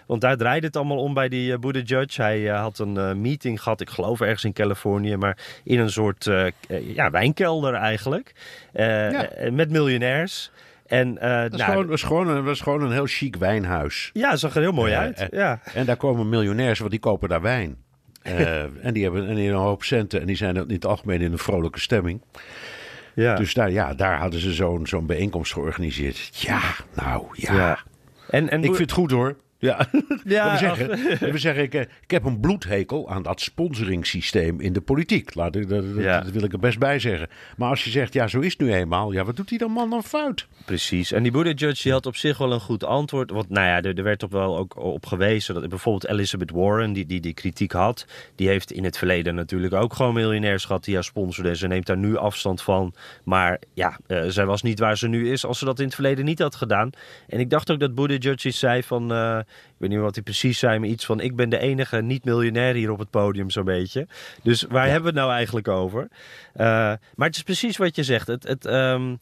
Want 0.06 0.20
daar 0.20 0.33
draaide 0.36 0.66
het 0.66 0.76
allemaal 0.76 0.98
om 1.02 1.14
bij 1.14 1.28
die 1.28 1.58
uh, 1.62 1.82
Judge. 1.84 2.22
Hij 2.22 2.50
eh, 2.50 2.60
had 2.60 2.78
een 2.78 2.96
eh, 2.96 3.12
meeting 3.14 3.62
gehad, 3.62 3.80
ik 3.80 3.90
geloof 3.90 4.20
ergens 4.20 4.44
in 4.44 4.52
Californië, 4.52 5.16
maar 5.16 5.38
in 5.64 5.78
een 5.78 5.90
soort 5.90 6.26
eh, 6.26 6.46
eh, 6.46 6.52
ja, 6.94 7.10
wijnkelder 7.10 7.74
eigenlijk. 7.74 8.32
Eh, 8.72 8.86
Ja. 9.12 9.28
eh, 9.28 9.52
met 9.52 9.70
miljonairs. 9.70 10.50
En, 10.86 11.18
eh, 11.18 11.42
Dat 11.42 11.52
is, 11.52 11.58
nou, 11.58 11.70
gewoon, 11.72 11.92
is 11.92 12.02
gewoon 12.02 12.28
een, 12.28 12.46
is 12.46 12.60
gewoon 12.60 12.82
een 12.82 12.92
heel 12.92 13.06
chic 13.06 13.36
wijnhuis. 13.36 14.10
ja, 14.12 14.30
het 14.30 14.38
zag 14.40 14.54
er 14.54 14.60
heel 14.62 14.72
mooi 14.72 14.92
Eh, 14.92 14.98
uit. 14.98 15.18
eh, 15.18 15.38
ja. 15.38 15.60
En 15.74 15.84
daar 15.86 15.96
komen 15.96 16.28
miljonairs, 16.28 16.78
want 16.78 16.90
die 16.90 17.00
kopen 17.00 17.28
daar 17.28 17.42
wijn. 17.42 17.76
Eh, 18.24 18.62
en 18.62 18.92
die 18.92 19.02
hebben 19.02 19.28
en 19.28 19.34
die 19.34 19.48
een 19.48 19.54
hoop 19.56 19.82
centen. 19.82 20.20
En 20.20 20.26
die 20.26 20.36
zijn 20.36 20.56
in 20.56 20.68
het 20.68 20.86
algemeen 20.86 21.20
in 21.20 21.32
een 21.32 21.38
vrolijke 21.38 21.80
stemming. 21.80 22.22
Ja. 23.14 23.34
Dus 23.36 23.54
daar, 23.54 23.70
ja, 23.70 23.94
daar 23.94 24.18
hadden 24.18 24.40
ze 24.40 24.52
zo'n 24.52 24.86
zo'n 24.86 25.06
bijeenkomst 25.06 25.52
georganiseerd. 25.52 26.30
Ja, 26.32 26.60
nou 26.94 27.26
ja. 27.32 27.54
ja. 27.54 27.78
En, 28.28 28.48
en 28.50 28.58
Ik 28.58 28.64
vind 28.66 28.78
het 28.78 28.92
goed 28.92 29.10
hoor. 29.10 29.36
Ja, 29.58 29.86
Ja, 30.24 30.52
we 30.52 30.58
zeggen, 30.58 30.88
we 31.32 31.38
zeggen 31.38 31.62
ik, 31.62 31.74
eh, 31.74 31.80
ik 31.80 32.10
heb 32.10 32.24
een 32.24 32.40
bloedhekel 32.40 33.10
aan 33.10 33.22
dat 33.22 33.40
sponsoringssysteem 33.40 34.60
in 34.60 34.72
de 34.72 34.80
politiek. 34.80 35.34
Laat, 35.34 35.56
ik- 35.56 35.68
dat, 35.68 35.94
dat- 35.94 36.04
Ja. 36.04 36.20
dat 36.20 36.32
wil 36.32 36.42
ik 36.42 36.52
er 36.52 36.58
best 36.58 36.78
bij 36.78 36.98
zeggen. 36.98 37.28
Maar 37.56 37.68
als 37.68 37.84
je 37.84 37.90
zegt, 37.90 38.12
ja, 38.12 38.26
zo 38.26 38.40
is 38.40 38.52
het 38.52 38.60
nu 38.60 38.72
eenmaal. 38.74 39.12
Ja, 39.12 39.24
wat 39.24 39.36
doet 39.36 39.48
die 39.48 39.58
dan 39.58 39.70
man 39.70 39.90
dan 39.90 40.02
fout? 40.04 40.46
Precies. 40.64 41.12
En 41.12 41.22
die 41.22 41.32
Buttigieg 41.32 41.80
die 41.82 41.92
had 41.92 42.06
op 42.06 42.16
zich 42.16 42.38
wel 42.38 42.52
een 42.52 42.60
goed 42.60 42.84
antwoord. 42.84 43.30
Want 43.30 43.48
nou 43.50 43.66
ja, 43.66 43.82
er, 43.82 43.96
er 43.98 44.02
werd 44.02 44.22
op 44.22 44.30
wel 44.32 44.56
ook 44.58 44.76
op 44.76 45.06
gewezen 45.06 45.54
dat 45.54 45.68
bijvoorbeeld 45.68 46.12
Elizabeth 46.12 46.50
Warren, 46.50 46.92
die, 46.92 47.06
die 47.06 47.20
die 47.20 47.34
kritiek 47.34 47.72
had, 47.72 48.06
die 48.34 48.48
heeft 48.48 48.72
in 48.72 48.84
het 48.84 48.98
verleden 48.98 49.34
natuurlijk 49.34 49.74
ook 49.74 49.94
gewoon 49.94 50.14
miljonairs 50.14 50.64
gehad 50.64 50.84
die 50.84 50.94
haar 50.94 51.04
sponsorden. 51.04 51.56
Ze 51.56 51.66
neemt 51.66 51.86
daar 51.86 51.96
nu 51.96 52.16
afstand 52.16 52.62
van. 52.62 52.94
Maar 53.24 53.58
ja, 53.74 53.98
eh, 54.06 54.22
zij 54.28 54.46
was 54.46 54.62
niet 54.62 54.78
waar 54.78 54.98
ze 54.98 55.08
nu 55.08 55.30
is 55.30 55.44
als 55.46 55.58
ze 55.58 55.64
dat 55.64 55.78
in 55.78 55.84
het 55.84 55.94
verleden 55.94 56.24
niet 56.24 56.38
had 56.38 56.54
gedaan. 56.54 56.90
En 57.28 57.40
ik 57.40 57.50
dacht 57.50 57.70
ook 57.70 57.80
dat 57.80 57.94
Buttigieg 57.94 58.54
zei 58.54 58.82
van, 58.82 59.12
eh, 59.12 59.38
ik 59.74 59.80
weet 59.80 59.88
niet 59.88 59.98
meer 59.98 60.06
wat 60.06 60.14
hij 60.14 60.24
precies 60.24 60.58
zei, 60.58 60.78
maar 60.78 60.88
iets 60.88 61.06
van 61.06 61.20
ik 61.20 61.36
ben 61.36 61.48
de 61.48 61.58
enige 61.58 62.02
niet-miljonair 62.02 62.74
hier 62.74 62.90
op 62.90 62.98
het 62.98 63.10
podium 63.10 63.50
zo'n 63.50 63.64
beetje. 63.64 64.06
Dus 64.42 64.62
waar 64.62 64.84
hebben 64.84 65.02
we 65.02 65.06
het 65.06 65.16
nou 65.16 65.32
eigenlijk 65.32 65.68
over? 65.68 66.08
Eh, 66.52 66.66
maar 67.14 67.26
het 67.26 67.36
is 67.36 67.42
precies 67.42 67.76
wat 67.76 67.96
je 67.96 68.02
zegt. 68.02 68.26
Het, 68.26 68.42
het, 68.42 68.66
ehm, 68.66 69.14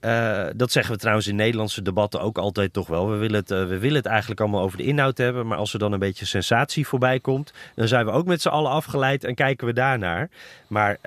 eh, 0.00 0.46
dat 0.56 0.72
zeggen 0.72 0.92
we 0.94 1.00
trouwens 1.00 1.26
in 1.26 1.36
Nederlandse 1.36 1.82
debatten 1.82 2.20
ook 2.20 2.38
altijd 2.38 2.72
toch 2.72 2.86
wel. 2.86 3.10
We 3.10 3.16
willen, 3.16 3.40
het, 3.40 3.50
eh, 3.50 3.66
we 3.66 3.78
willen 3.78 3.96
het 3.96 4.06
eigenlijk 4.06 4.40
allemaal 4.40 4.62
over 4.62 4.78
de 4.78 4.84
inhoud 4.84 5.18
hebben. 5.18 5.46
Maar 5.46 5.58
als 5.58 5.72
er 5.72 5.78
dan 5.78 5.92
een 5.92 5.98
beetje 5.98 6.26
sensatie 6.26 6.86
voorbij 6.86 7.20
komt, 7.20 7.52
dan 7.74 7.88
zijn 7.88 8.04
we 8.04 8.10
ook 8.10 8.26
met 8.26 8.42
z'n 8.42 8.48
allen 8.48 8.70
afgeleid 8.70 9.24
en 9.24 9.34
kijken 9.34 9.66
we 9.66 9.72
daarnaar. 9.72 10.30
Maar 10.66 10.98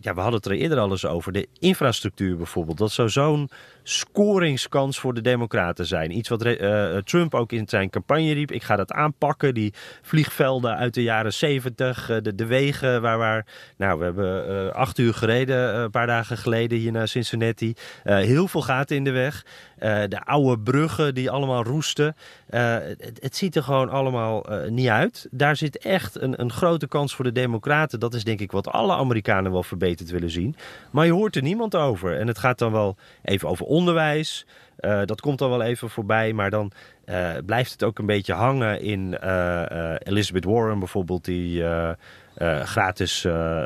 ja, 0.00 0.14
we 0.14 0.20
hadden 0.20 0.32
het 0.32 0.46
er 0.46 0.52
eerder 0.52 0.78
al 0.78 0.90
eens 0.90 1.06
over. 1.06 1.32
De 1.32 1.48
infrastructuur 1.58 2.36
bijvoorbeeld. 2.36 2.78
Dat 2.78 2.92
zou 2.92 3.08
zo'n 3.08 3.50
scoringskans 3.88 4.98
voor 4.98 5.14
de 5.14 5.20
Democraten 5.20 5.86
zijn. 5.86 6.16
Iets 6.16 6.28
wat 6.28 6.42
eh, 6.42 6.96
Trump 6.96 7.34
ook 7.34 7.52
in 7.52 7.68
zijn 7.68 7.90
campagne 7.90 8.32
riep. 8.32 8.52
Ik 8.52 8.62
ga 8.62 8.76
dat 8.76 8.92
aanpakken. 8.92 9.54
Die 9.54 9.74
vliegvelden 10.02 10.76
uit 10.76 10.94
de 10.94 11.02
jaren 11.02 11.32
70. 11.32 12.10
eh, 12.10 12.16
de, 12.22 12.34
de 12.34 12.46
wegen 12.46 13.02
waar, 13.02 13.18
waar. 13.18 13.46
Nou, 13.76 13.98
we 13.98 14.04
hebben 14.04 14.48
eh, 14.48 14.74
acht 14.74 14.98
uur 14.98 15.14
gereden. 15.14 15.74
een 15.74 15.90
paar 15.90 16.06
dagen 16.06 16.36
geleden 16.36 16.78
hier 16.78 16.92
naar 16.92 17.08
Cincinnati. 17.08 17.74
Heel 18.02 18.48
veel 18.48 18.62
gaten 18.62 18.96
in 18.96 19.04
de 19.04 19.10
weg. 19.10 19.44
De 20.08 20.20
oude 20.24 20.62
bruggen 20.62 21.14
die 21.14 21.30
allemaal 21.30 21.62
roesten. 21.62 22.16
Het, 22.46 23.18
het 23.20 23.36
ziet 23.36 23.56
er 23.56 23.62
gewoon 23.62 23.88
allemaal 23.88 24.46
niet 24.68 24.88
uit. 24.88 25.28
Daar 25.30 25.56
zit 25.56 25.78
echt 25.78 26.20
een, 26.20 26.40
een 26.40 26.52
grote 26.52 26.88
kans 26.88 27.14
voor 27.14 27.24
de 27.24 27.32
Democraten. 27.32 28.00
Dat 28.00 28.14
is 28.14 28.24
denk 28.24 28.40
ik 28.40 28.52
wat 28.52 28.68
alle 28.68 28.92
Amerikanen 28.92 29.52
wel 29.52 29.62
verbeterd 29.62 30.10
willen 30.10 30.30
zien. 30.30 30.56
Maar 30.90 31.06
je 31.06 31.12
hoort 31.12 31.36
er 31.36 31.42
niemand 31.42 31.74
over. 31.74 32.18
En 32.18 32.26
het 32.26 32.38
gaat 32.38 32.58
dan 32.58 32.72
wel 32.72 32.96
even 33.22 33.48
over 33.48 33.66
onderwijs. 33.78 34.46
Eh, 34.76 35.02
dat 35.04 35.20
komt 35.20 35.38
dan 35.38 35.50
wel 35.50 35.62
even 35.62 35.90
voorbij. 35.90 36.32
Maar 36.32 36.50
dan 36.50 36.72
eh, 37.04 37.30
blijft 37.46 37.72
het 37.72 37.84
ook 37.84 37.98
een 37.98 38.06
beetje 38.06 38.32
hangen 38.32 38.80
in 38.80 39.18
eh, 39.18 39.94
Elizabeth 39.98 40.44
Warren 40.44 40.78
bijvoorbeeld, 40.78 41.24
die 41.24 41.64
gratis, 42.62 43.20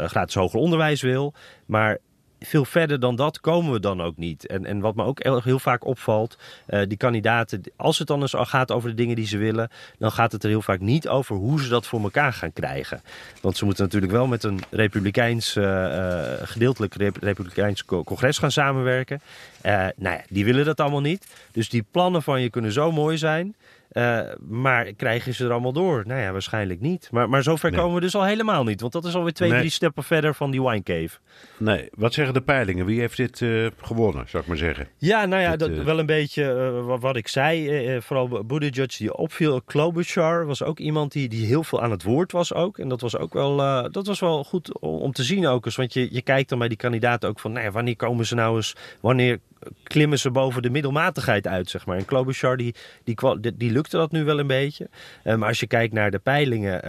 gratis 0.05 0.35
hoger 0.35 0.59
onderwijs 0.59 1.03
wil. 1.03 1.35
Maar 1.67 1.99
veel 2.45 2.65
verder 2.65 3.01
dan 3.01 3.17
dat 3.17 3.41
komen 3.41 3.73
we 3.73 3.81
dan 3.81 4.03
ook 4.03 4.17
niet. 4.17 4.47
En, 4.47 4.67
en 4.67 4.81
wat 4.81 4.95
me 4.95 5.05
ook 5.05 5.23
heel, 5.23 5.59
vaak 5.59 5.85
opvalt, 5.85 6.39
eh, 6.67 6.81
die 6.89 6.97
kandidaten, 6.97 7.63
als 7.77 7.99
het 7.99 8.09
dan 8.09 8.21
eens 8.21 8.35
gaat 8.37 8.71
over 8.71 8.89
de 8.89 8.95
dingen 8.95 9.17
die 9.17 9.27
ze 9.27 9.39
willen, 9.39 9.71
dan 9.99 10.13
gaat 10.13 10.33
het 10.33 10.43
er 10.43 10.49
heel 10.49 10.63
vaak 10.63 10.81
niet 10.81 11.09
over 11.09 11.37
hoe 11.37 11.63
ze 11.63 11.69
dat 11.69 11.87
voor 11.87 12.03
elkaar 12.03 12.33
gaan 12.33 12.53
krijgen. 12.53 13.03
Want 13.41 13.57
ze 13.57 13.65
moeten 13.65 13.85
natuurlijk 13.85 14.13
wel 14.13 14.27
met 14.27 14.45
een 14.45 14.61
republikeins, 14.71 15.57
eh, 15.57 16.33
eh, 16.33 16.39
gedeeltelijk 16.49 16.95
rep- 16.95 17.23
republikeins 17.23 17.85
co- 17.85 18.05
congres 18.05 18.39
gaan 18.39 18.51
samenwerken. 18.53 19.21
Nou 19.63 19.93
ja, 19.97 20.23
die 20.29 20.45
willen 20.45 20.65
dat 20.65 20.81
allemaal 20.81 21.01
niet. 21.01 21.27
Dus 21.53 21.69
die 21.69 21.85
plannen 21.91 22.23
van 22.23 22.41
je 22.41 22.51
kunnen 22.51 22.73
zo 22.73 22.93
mooi 22.93 23.19
zijn. 23.19 23.55
Eh, 23.93 24.21
maar 24.49 24.93
krijgen 24.93 25.35
ze 25.35 25.45
er 25.45 25.51
allemaal 25.51 25.73
door? 25.73 26.03
Nou 26.07 26.21
ja, 26.21 26.33
waarschijnlijk 26.33 26.81
niet. 26.81 27.09
Maar, 27.11 27.29
maar 27.29 27.43
zover 27.43 27.71
Nee. 27.71 27.81
komen 27.81 27.95
we 27.95 28.01
dus 28.01 28.15
al 28.15 28.25
helemaal 28.25 28.65
niet. 28.65 28.81
Want 28.81 28.93
dat 28.93 29.05
is 29.05 29.15
alweer 29.15 29.33
twee, 29.33 29.51
Nee. 29.51 29.59
drie 29.59 29.71
stappen 29.71 30.05
verder 30.05 30.35
van 30.35 30.51
die 30.51 30.63
wine 30.63 30.83
cave. 30.83 31.19
Nee, 31.57 31.89
wat 31.95 32.15
zeggen 32.15 32.35
de 32.35 32.41
peilingen? 32.41 32.87
Wie 32.87 33.01
heeft 33.01 33.17
dit 33.17 33.43
eh, 33.43 33.67
gewonnen, 33.81 34.25
zou 34.29 34.43
ik 34.43 34.49
maar 34.49 34.59
zeggen? 34.59 34.89
Ja, 34.99 35.25
nou 35.27 35.43
ja, 35.43 35.51
Dit, 35.51 35.59
dat, 35.59 35.71
eh, 35.71 35.85
wel 35.85 35.99
een 35.99 36.07
beetje 36.07 36.71
wat, 36.85 37.01
wat 37.01 37.17
ik 37.17 37.29
zei. 37.29 38.01
vooral 38.01 38.45
Buttigieg 38.45 38.97
die 38.97 39.17
opviel. 39.17 39.63
Klobuchar 39.63 40.47
was 40.47 40.63
ook 40.63 40.79
iemand 40.79 41.13
die, 41.13 41.29
die 41.29 41.47
heel 41.47 41.65
veel 41.65 41.83
aan 41.83 41.91
het 41.91 42.03
woord 42.03 42.33
was 42.33 42.55
ook. 42.55 42.79
En 42.79 42.89
dat 42.89 43.01
was 43.01 43.17
ook 43.17 43.33
wel, 43.33 43.57
dat 43.91 44.07
was 44.07 44.21
wel 44.21 44.45
goed 44.45 44.79
om, 44.81 44.95
om 44.95 45.13
te 45.13 45.23
zien 45.23 45.47
ook 45.47 45.65
eens. 45.65 45.77
Want 45.77 45.93
je, 45.93 46.09
je 46.15 46.23
kijkt 46.23 46.49
dan 46.49 46.59
bij 46.59 46.69
die 46.69 46.77
kandidaten 46.77 47.29
ook 47.29 47.41
van... 47.41 47.53
Nou 47.53 47.65
ja, 47.65 47.71
wanneer 47.71 47.97
komen 47.97 48.27
ze 48.27 48.35
nou 48.35 48.57
eens... 48.57 48.77
Wanneer 49.01 49.39
klimmen 49.83 50.19
ze 50.19 50.31
boven 50.31 50.63
de 50.63 50.71
middelmatigheid 50.71 51.47
uit, 51.47 51.71
zeg 51.71 51.87
maar. 51.87 51.97
En 51.97 52.05
Klobuchar, 52.05 52.57
die, 52.57 52.75
die, 53.05 53.17
die, 53.57 53.71
lukte 53.71 53.97
dat 53.97 54.13
nu 54.13 54.25
wel 54.25 54.39
een 54.39 54.47
beetje. 54.47 54.89
Eh, 55.23 55.35
maar 55.35 55.49
als 55.49 55.61
je 55.61 55.67
kijkt 55.67 55.93
naar 55.93 56.11
de 56.11 56.19
peilingen... 56.19 56.83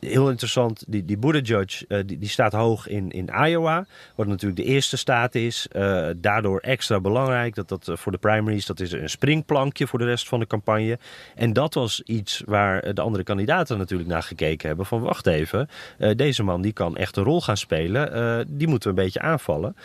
heel 0.00 0.30
interessant, 0.30 0.84
die, 0.86 1.04
die 1.04 1.18
Buttigieg, 1.18 1.84
eh, 1.86 1.98
die, 2.06 2.18
die 2.18 2.28
staat 2.28 2.52
hoog 2.52 2.88
in, 2.88 3.10
in 3.10 3.30
Iowa. 3.46 3.86
Wat 4.14 4.26
natuurlijk 4.26 4.60
de 4.60 4.66
eerste 4.66 4.96
staat 4.96 5.34
is. 5.34 5.66
Eh, 5.70 6.08
daardoor 6.16 6.60
extra 6.60 7.00
belangrijk. 7.00 7.54
Dat 7.54 7.68
dat 7.68 7.88
eh, 7.88 7.96
voor 7.96 8.12
de 8.12 8.18
primaries, 8.18 8.66
dat 8.66 8.80
is 8.80 8.92
een 8.92 9.10
springplankje 9.10 9.86
voor 9.86 9.98
de 9.98 10.04
rest 10.04 10.28
van 10.28 10.40
de 10.40 10.46
campagne. 10.46 10.98
En 11.34 11.52
dat 11.52 11.74
was 11.74 12.02
iets 12.02 12.42
waar 12.46 12.94
de 12.94 13.00
andere 13.00 13.24
kandidaten 13.24 13.78
natuurlijk 13.78 14.08
naar 14.08 14.22
gekeken 14.22 14.68
hebben. 14.68 14.86
Van 14.86 15.00
wacht 15.00 15.26
even, 15.26 15.68
deze 16.16 16.42
man 16.42 16.62
die 16.62 16.72
kan 16.72 16.96
echt 16.96 17.16
een 17.16 17.24
rol 17.24 17.40
gaan 17.40 17.56
spelen. 17.56 18.46
Die 18.50 18.68
moeten 18.68 18.94
we 18.94 18.98
een 18.98 19.04
beetje 19.04 19.20
aanvallen. 19.20 19.76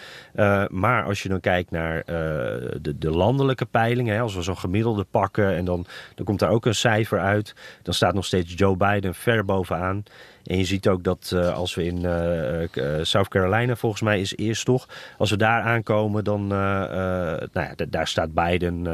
Maar 0.69 1.03
als 1.03 1.23
je 1.23 1.29
dan 1.29 1.39
kijkt 1.39 1.71
naar 1.71 2.03
de, 2.05 2.95
de 2.97 3.09
landelijke 3.09 3.65
peilingen. 3.65 4.21
Als 4.21 4.35
we 4.35 4.41
zo'n 4.41 4.57
gemiddelde 4.57 5.05
pakken 5.11 5.55
en 5.55 5.65
dan, 5.65 5.85
dan 6.15 6.25
komt 6.25 6.39
daar 6.39 6.49
ook 6.49 6.65
een 6.65 6.75
cijfer 6.75 7.19
uit. 7.19 7.55
Dan 7.81 7.93
staat 7.93 8.13
nog 8.13 8.25
steeds 8.25 8.53
Joe 8.55 8.77
Biden 8.77 9.15
ver 9.15 9.45
bovenaan. 9.45 10.02
En 10.43 10.57
je 10.57 10.63
ziet 10.63 10.87
ook 10.87 11.03
dat 11.03 11.31
eh, 11.35 11.53
als 11.53 11.75
we 11.75 11.85
in 11.85 12.05
eh, 12.05 12.63
eh, 12.63 13.03
South 13.03 13.27
Carolina, 13.27 13.75
volgens 13.75 14.01
mij 14.01 14.21
is 14.21 14.35
eerst 14.35 14.65
toch, 14.65 14.87
als 15.17 15.29
we 15.29 15.37
daar 15.37 15.61
aankomen, 15.61 16.23
dan 16.23 16.47
nou 16.47 17.49
ja, 17.53 17.73
daar 17.89 18.07
staat 18.07 18.33
Biden 18.33 18.87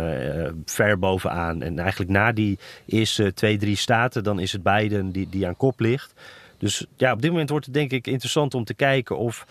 ver 0.65 0.99
bovenaan. 0.99 1.61
En 1.61 1.79
eigenlijk 1.79 2.11
na 2.11 2.31
die 2.31 2.59
eerste 2.85 3.33
twee, 3.33 3.57
drie 3.57 3.75
staten, 3.75 4.23
dan 4.23 4.39
is 4.39 4.51
het 4.51 4.63
Biden 4.63 5.11
die, 5.11 5.29
die 5.29 5.47
aan 5.47 5.57
kop 5.57 5.79
ligt. 5.79 6.13
Dus 6.57 6.85
ja, 6.97 7.11
op 7.11 7.21
dit 7.21 7.31
moment 7.31 7.49
wordt 7.49 7.65
het 7.65 7.73
denk 7.73 7.91
ik 7.91 8.07
interessant 8.07 8.53
om 8.53 8.63
te 8.63 8.73
kijken 8.73 9.17
of 9.17 9.45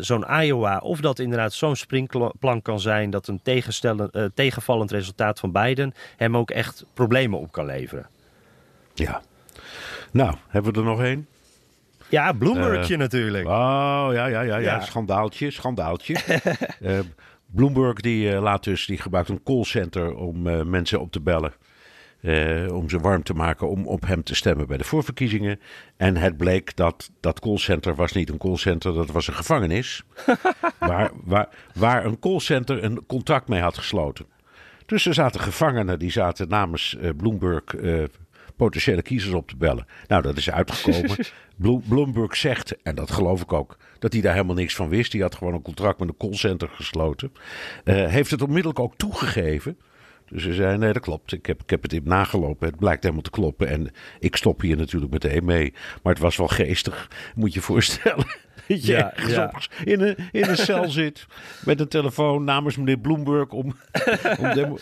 zo'n 0.00 0.40
Iowa, 0.42 0.78
of 0.78 1.00
dat 1.00 1.18
inderdaad 1.18 1.52
zo'n 1.52 1.76
springplank 1.76 2.64
kan 2.64 2.80
zijn 2.80 3.10
dat 3.10 3.28
een 3.28 3.40
uh, 3.42 4.24
tegenvallend 4.34 4.90
resultaat 4.90 5.38
van 5.38 5.52
Biden 5.52 5.94
hem 6.16 6.36
ook 6.36 6.50
echt 6.50 6.84
problemen 6.94 7.38
op 7.38 7.52
kan 7.52 7.66
leveren. 7.66 8.06
Ja. 8.94 9.22
Nou, 10.12 10.34
hebben 10.48 10.72
we 10.72 10.78
er 10.78 10.84
nog 10.84 11.02
één? 11.02 11.26
Ja, 12.08 12.32
Bloombergje 12.32 12.92
uh, 12.92 12.98
natuurlijk. 12.98 13.46
Oh, 13.46 14.08
ja, 14.12 14.26
ja, 14.26 14.40
ja, 14.40 14.56
ja. 14.56 14.80
Schandaaltje, 14.80 15.50
schandaaltje. 15.50 16.16
uh, 16.80 16.98
Bloomberg 17.54 18.00
die 18.00 18.32
uh, 18.32 18.42
laat 18.42 18.64
dus, 18.64 18.86
die 18.86 18.98
gebruikt 18.98 19.28
een 19.28 19.42
callcenter 19.42 20.14
om 20.16 20.42
mensen 20.70 21.00
op 21.00 21.12
te 21.12 21.20
bellen. 21.20 21.52
eh, 22.20 22.74
om 22.74 22.88
ze 22.88 22.98
warm 22.98 23.22
te 23.22 23.34
maken 23.34 23.68
om 23.68 23.86
op 23.86 24.06
hem 24.06 24.22
te 24.22 24.34
stemmen 24.34 24.66
bij 24.66 24.76
de 24.76 24.84
voorverkiezingen. 24.84 25.60
En 25.96 26.16
het 26.16 26.36
bleek 26.36 26.76
dat 26.76 27.10
dat 27.20 27.40
callcenter 27.40 27.94
was 27.94 28.12
niet 28.12 28.30
een 28.30 28.38
callcenter, 28.38 28.94
dat 28.94 29.10
was 29.10 29.28
een 29.28 29.34
gevangenis. 29.34 30.02
waar, 30.78 31.10
waar, 31.24 31.48
waar 31.74 32.04
een 32.04 32.18
callcenter 32.18 32.84
een 32.84 33.06
contract 33.06 33.48
mee 33.48 33.60
had 33.60 33.78
gesloten. 33.78 34.26
Dus 34.86 35.06
er 35.06 35.14
zaten 35.14 35.40
gevangenen 35.40 35.98
die 35.98 36.10
zaten 36.10 36.48
namens 36.48 36.96
Bloomberg 37.16 37.64
potentiële 38.58 39.02
kiezers 39.02 39.34
op 39.34 39.48
te 39.48 39.56
bellen. 39.56 39.86
Nou, 40.06 40.22
dat 40.22 40.36
is 40.36 40.50
uitgekomen. 40.50 41.16
Bloomberg 41.88 42.36
zegt, 42.36 42.82
en 42.82 42.94
dat 42.94 43.10
geloof 43.10 43.42
ik 43.42 43.52
ook, 43.52 43.76
dat 43.98 44.12
hij 44.12 44.22
daar 44.22 44.32
helemaal 44.32 44.54
niks 44.54 44.74
van 44.74 44.88
wist. 44.88 45.12
Die 45.12 45.22
had 45.22 45.34
gewoon 45.34 45.54
een 45.54 45.62
contract 45.62 45.98
met 45.98 46.08
een 46.08 46.16
callcenter 46.16 46.68
gesloten. 46.68 47.32
Uh, 47.84 48.06
heeft 48.06 48.30
het 48.30 48.42
onmiddellijk 48.42 48.78
ook 48.78 48.96
toegegeven. 48.96 49.76
Dus 50.30 50.42
ze 50.42 50.54
zei, 50.54 50.78
nee 50.78 50.92
dat 50.92 51.02
klopt, 51.02 51.32
ik 51.32 51.46
heb, 51.46 51.62
ik 51.62 51.70
heb 51.70 51.82
het 51.82 51.92
in 51.92 52.02
nagelopen, 52.04 52.68
het 52.68 52.78
blijkt 52.78 53.02
helemaal 53.02 53.22
te 53.22 53.30
kloppen. 53.30 53.68
En 53.68 53.90
ik 54.18 54.36
stop 54.36 54.60
hier 54.60 54.76
natuurlijk 54.76 55.12
meteen 55.12 55.44
mee. 55.44 55.72
Maar 56.02 56.12
het 56.12 56.22
was 56.22 56.36
wel 56.36 56.48
geestig, 56.48 57.10
moet 57.34 57.54
je 57.54 57.60
voorstellen. 57.60 58.26
Dat 58.68 58.86
je 58.86 58.92
ja, 58.92 59.14
ja. 59.26 59.52
In, 59.84 60.00
een, 60.00 60.16
in 60.32 60.48
een 60.48 60.56
cel 60.56 60.88
zit 60.90 61.26
met 61.64 61.80
een 61.80 61.88
telefoon 61.88 62.44
namens 62.44 62.76
meneer 62.76 62.98
Bloomberg 62.98 63.48
om, 63.48 63.64
om, 64.40 64.52
demo, 64.54 64.78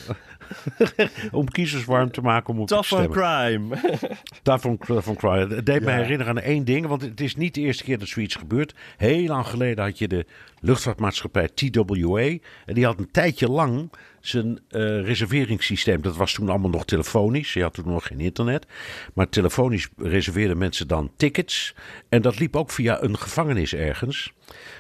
om 1.32 1.48
kiezers 1.48 1.84
warm 1.84 2.10
te 2.10 2.20
maken 2.20 2.54
om 2.54 2.60
op 2.60 2.66
Tough 2.66 2.88
te 2.88 2.94
stemmen. 2.94 3.10
crime. 3.10 3.76
Tough 4.42 4.66
on, 4.66 4.78
tough 4.78 5.08
on 5.08 5.16
crime. 5.16 5.54
Het 5.54 5.66
deed 5.66 5.80
me 5.82 5.90
herinneren 5.90 6.36
aan 6.36 6.42
één 6.42 6.64
ding, 6.64 6.86
want 6.86 7.02
het 7.02 7.20
is 7.20 7.36
niet 7.36 7.54
de 7.54 7.60
eerste 7.60 7.84
keer 7.84 7.98
dat 7.98 8.08
zoiets 8.08 8.34
gebeurt. 8.34 8.74
Heel 8.96 9.26
lang 9.26 9.46
geleden 9.46 9.84
had 9.84 9.98
je 9.98 10.08
de 10.08 10.26
luchtvaartmaatschappij 10.60 11.48
TWA. 11.54 12.26
En 12.66 12.74
die 12.74 12.84
had 12.84 12.98
een 12.98 13.10
tijdje 13.10 13.48
lang 13.48 13.90
zijn 14.28 14.46
uh, 14.46 15.04
reserveringssysteem. 15.04 16.02
Dat 16.02 16.16
was 16.16 16.32
toen 16.32 16.48
allemaal 16.48 16.70
nog 16.70 16.84
telefonisch. 16.84 17.52
Je 17.52 17.62
had 17.62 17.74
toen 17.74 17.88
nog 17.88 18.06
geen 18.06 18.20
internet. 18.20 18.66
Maar 19.14 19.28
telefonisch 19.28 19.88
reserveerden 19.96 20.58
mensen 20.58 20.88
dan 20.88 21.10
tickets. 21.16 21.74
En 22.08 22.22
dat 22.22 22.38
liep 22.38 22.56
ook 22.56 22.70
via 22.70 23.02
een 23.02 23.18
gevangenis 23.18 23.74
ergens. 23.74 24.32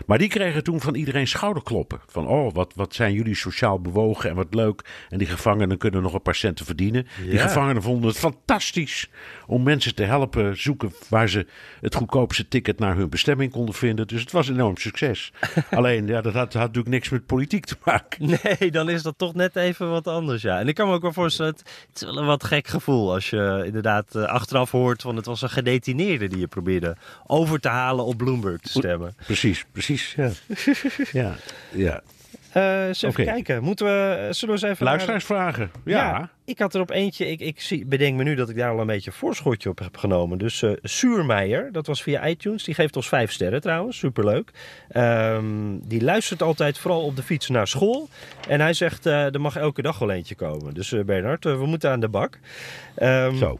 Maar 0.06 0.18
die 0.18 0.28
kregen 0.28 0.64
toen 0.64 0.80
van 0.80 0.94
iedereen 0.94 1.26
schouderkloppen. 1.26 2.00
Van, 2.06 2.26
oh, 2.26 2.54
wat, 2.54 2.72
wat 2.74 2.94
zijn 2.94 3.12
jullie 3.12 3.34
sociaal 3.34 3.80
bewogen 3.80 4.30
en 4.30 4.36
wat 4.36 4.54
leuk. 4.54 5.06
En 5.08 5.18
die 5.18 5.26
gevangenen 5.26 5.78
kunnen 5.78 6.02
nog 6.02 6.14
een 6.14 6.22
paar 6.22 6.34
centen 6.34 6.66
verdienen. 6.66 7.06
Die 7.28 7.38
gevangenen 7.38 7.82
vonden 7.82 8.08
het 8.08 8.18
fantastisch 8.18 9.10
om 9.46 9.62
mensen 9.62 9.94
te 9.94 10.02
helpen 10.02 10.60
zoeken 10.60 10.92
waar 11.08 11.28
ze 11.28 11.46
het 11.80 11.94
goedkoopste 11.94 12.48
ticket 12.48 12.78
naar 12.78 12.96
hun 12.96 13.08
bestemming 13.08 13.52
konden 13.52 13.74
vinden. 13.74 14.06
Dus 14.06 14.20
het 14.20 14.32
was 14.32 14.48
een 14.48 14.54
enorm 14.54 14.76
succes. 14.76 15.32
Alleen, 15.70 16.06
ja, 16.06 16.20
dat 16.20 16.32
had, 16.32 16.52
had 16.52 16.62
natuurlijk 16.62 16.88
niks 16.88 17.08
met 17.08 17.26
politiek 17.26 17.64
te 17.64 17.76
maken. 17.84 18.38
Nee, 18.42 18.70
dan 18.70 18.88
is 18.88 19.02
dat 19.02 19.18
toch 19.18 19.34
net 19.34 19.56
even 19.56 19.90
wat 19.90 20.06
anders, 20.06 20.42
ja. 20.42 20.58
En 20.58 20.68
ik 20.68 20.74
kan 20.74 20.88
me 20.88 20.94
ook 20.94 21.02
wel 21.02 21.12
voorstellen, 21.12 21.52
het 21.52 21.66
is 21.94 22.02
wel 22.02 22.18
een 22.18 22.26
wat 22.26 22.44
gek 22.44 22.66
gevoel 22.66 23.12
als 23.12 23.30
je 23.30 23.62
inderdaad 23.66 24.14
uh, 24.16 24.24
achteraf 24.24 24.70
hoort 24.70 25.02
van 25.02 25.16
het 25.16 25.26
was 25.26 25.42
een 25.42 25.50
gedetineerde 25.50 26.28
die 26.28 26.38
je 26.38 26.46
probeerde 26.46 26.96
over 27.26 27.60
te 27.60 27.68
halen 27.68 28.04
op 28.04 28.16
Bloomberg 28.16 28.60
te 28.60 28.68
stemmen. 28.68 29.14
Precies, 29.26 29.64
precies, 29.72 30.14
ja. 30.16 30.30
ja, 31.22 31.34
ja. 31.72 32.02
Uh, 32.56 32.86
eens 32.86 33.02
even 33.02 33.22
okay. 33.22 33.34
kijken. 33.34 33.62
Moeten 33.62 33.86
we, 33.86 34.28
zullen 34.30 34.54
we 34.54 34.60
eens 34.60 34.72
even... 34.72 34.86
Luisteraarsvragen, 34.86 35.70
ja. 35.84 35.98
ja. 35.98 36.30
Ik 36.44 36.58
had 36.58 36.74
er 36.74 36.80
op 36.80 36.90
eentje, 36.90 37.30
ik, 37.30 37.40
ik 37.40 37.60
zie, 37.60 37.86
bedenk 37.86 38.16
me 38.16 38.22
nu 38.22 38.34
dat 38.34 38.48
ik 38.48 38.56
daar 38.56 38.70
al 38.70 38.80
een 38.80 38.86
beetje 38.86 39.10
een 39.10 39.16
voorschotje 39.16 39.68
op 39.68 39.78
heb 39.78 39.96
genomen. 39.96 40.38
Dus 40.38 40.62
uh, 40.62 40.72
Suurmeijer, 40.82 41.72
dat 41.72 41.86
was 41.86 42.02
via 42.02 42.26
iTunes, 42.26 42.64
die 42.64 42.74
geeft 42.74 42.96
ons 42.96 43.08
vijf 43.08 43.32
sterren 43.32 43.60
trouwens, 43.60 43.98
superleuk. 43.98 44.50
Um, 44.96 45.80
die 45.88 46.02
luistert 46.04 46.42
altijd 46.42 46.78
vooral 46.78 47.02
op 47.02 47.16
de 47.16 47.22
fiets 47.22 47.48
naar 47.48 47.68
school. 47.68 48.08
En 48.48 48.60
hij 48.60 48.72
zegt, 48.72 49.06
uh, 49.06 49.34
er 49.34 49.40
mag 49.40 49.56
elke 49.56 49.82
dag 49.82 49.98
wel 49.98 50.10
eentje 50.10 50.34
komen. 50.34 50.74
Dus 50.74 50.94
Bernard, 51.06 51.44
we 51.44 51.66
moeten 51.66 51.90
aan 51.90 52.00
de 52.00 52.08
bak. 52.08 52.38
Um, 53.02 53.36
Zo. 53.36 53.58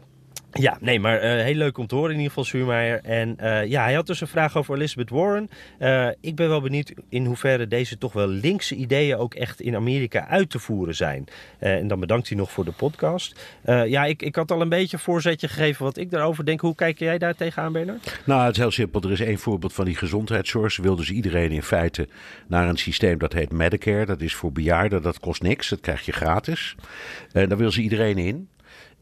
Ja, 0.59 0.77
nee, 0.81 0.99
maar 0.99 1.23
uh, 1.23 1.43
heel 1.43 1.55
leuk 1.55 1.77
om 1.77 1.87
te 1.87 1.95
horen 1.95 2.09
in 2.11 2.15
ieder 2.17 2.29
geval, 2.29 2.43
Suurmeijer. 2.43 2.99
En 3.03 3.37
uh, 3.41 3.65
ja, 3.65 3.83
hij 3.83 3.93
had 3.93 4.07
dus 4.07 4.21
een 4.21 4.27
vraag 4.27 4.57
over 4.57 4.75
Elizabeth 4.75 5.09
Warren. 5.09 5.49
Uh, 5.79 6.07
ik 6.21 6.35
ben 6.35 6.49
wel 6.49 6.61
benieuwd 6.61 6.93
in 7.09 7.25
hoeverre 7.25 7.67
deze 7.67 7.97
toch 7.97 8.13
wel 8.13 8.27
linkse 8.27 8.75
ideeën 8.75 9.17
ook 9.17 9.33
echt 9.33 9.61
in 9.61 9.75
Amerika 9.75 10.27
uit 10.27 10.49
te 10.49 10.59
voeren 10.59 10.95
zijn. 10.95 11.25
en 11.59 11.87
dan 11.87 11.99
bedankt 11.99 12.27
hij 12.27 12.37
nog 12.37 12.51
voor 12.51 12.65
de 12.65 12.71
podcast. 12.71 13.59
ja, 13.65 14.05
ik, 14.05 14.21
ik 14.21 14.35
had 14.35 14.51
al 14.51 14.61
een 14.61 14.69
beetje 14.69 14.97
een 14.97 15.03
voorzetje 15.03 15.47
gegeven 15.47 15.83
wat 15.85 15.97
ik 15.97 16.11
daarover 16.11 16.45
denk. 16.45 16.61
Hoe 16.61 16.75
kijk 16.75 16.99
jij 16.99 17.17
daar 17.17 17.35
tegenaan, 17.35 17.71
Bernard? 17.71 18.21
Nou, 18.25 18.41
het 18.41 18.51
is 18.51 18.61
heel 18.61 18.71
simpel. 18.71 19.01
Er 19.01 19.11
is 19.11 19.19
één 19.19 19.39
voorbeeld 19.39 19.73
van 19.73 19.85
die 19.85 19.95
gezondheidszorg. 19.95 20.71
Ze 20.71 20.81
wil 20.81 20.95
dus 20.95 21.11
iedereen 21.11 21.51
in 21.51 21.63
feite 21.63 22.07
naar 22.47 22.67
een 22.67 22.77
systeem 22.77 23.17
dat 23.17 23.33
heet 23.33 23.51
Medicare. 23.51 24.05
Dat 24.05 24.21
is 24.21 24.35
voor 24.35 24.51
bejaarden, 24.51 25.01
dat 25.01 25.19
kost 25.19 25.41
niks. 25.41 25.69
Dat 25.69 25.79
krijg 25.79 26.05
je 26.05 26.11
gratis. 26.11 26.75
En 27.31 27.49
daar 27.49 27.57
wil 27.57 27.71
ze 27.71 27.81
iedereen 27.81 28.17
in. 28.17 28.49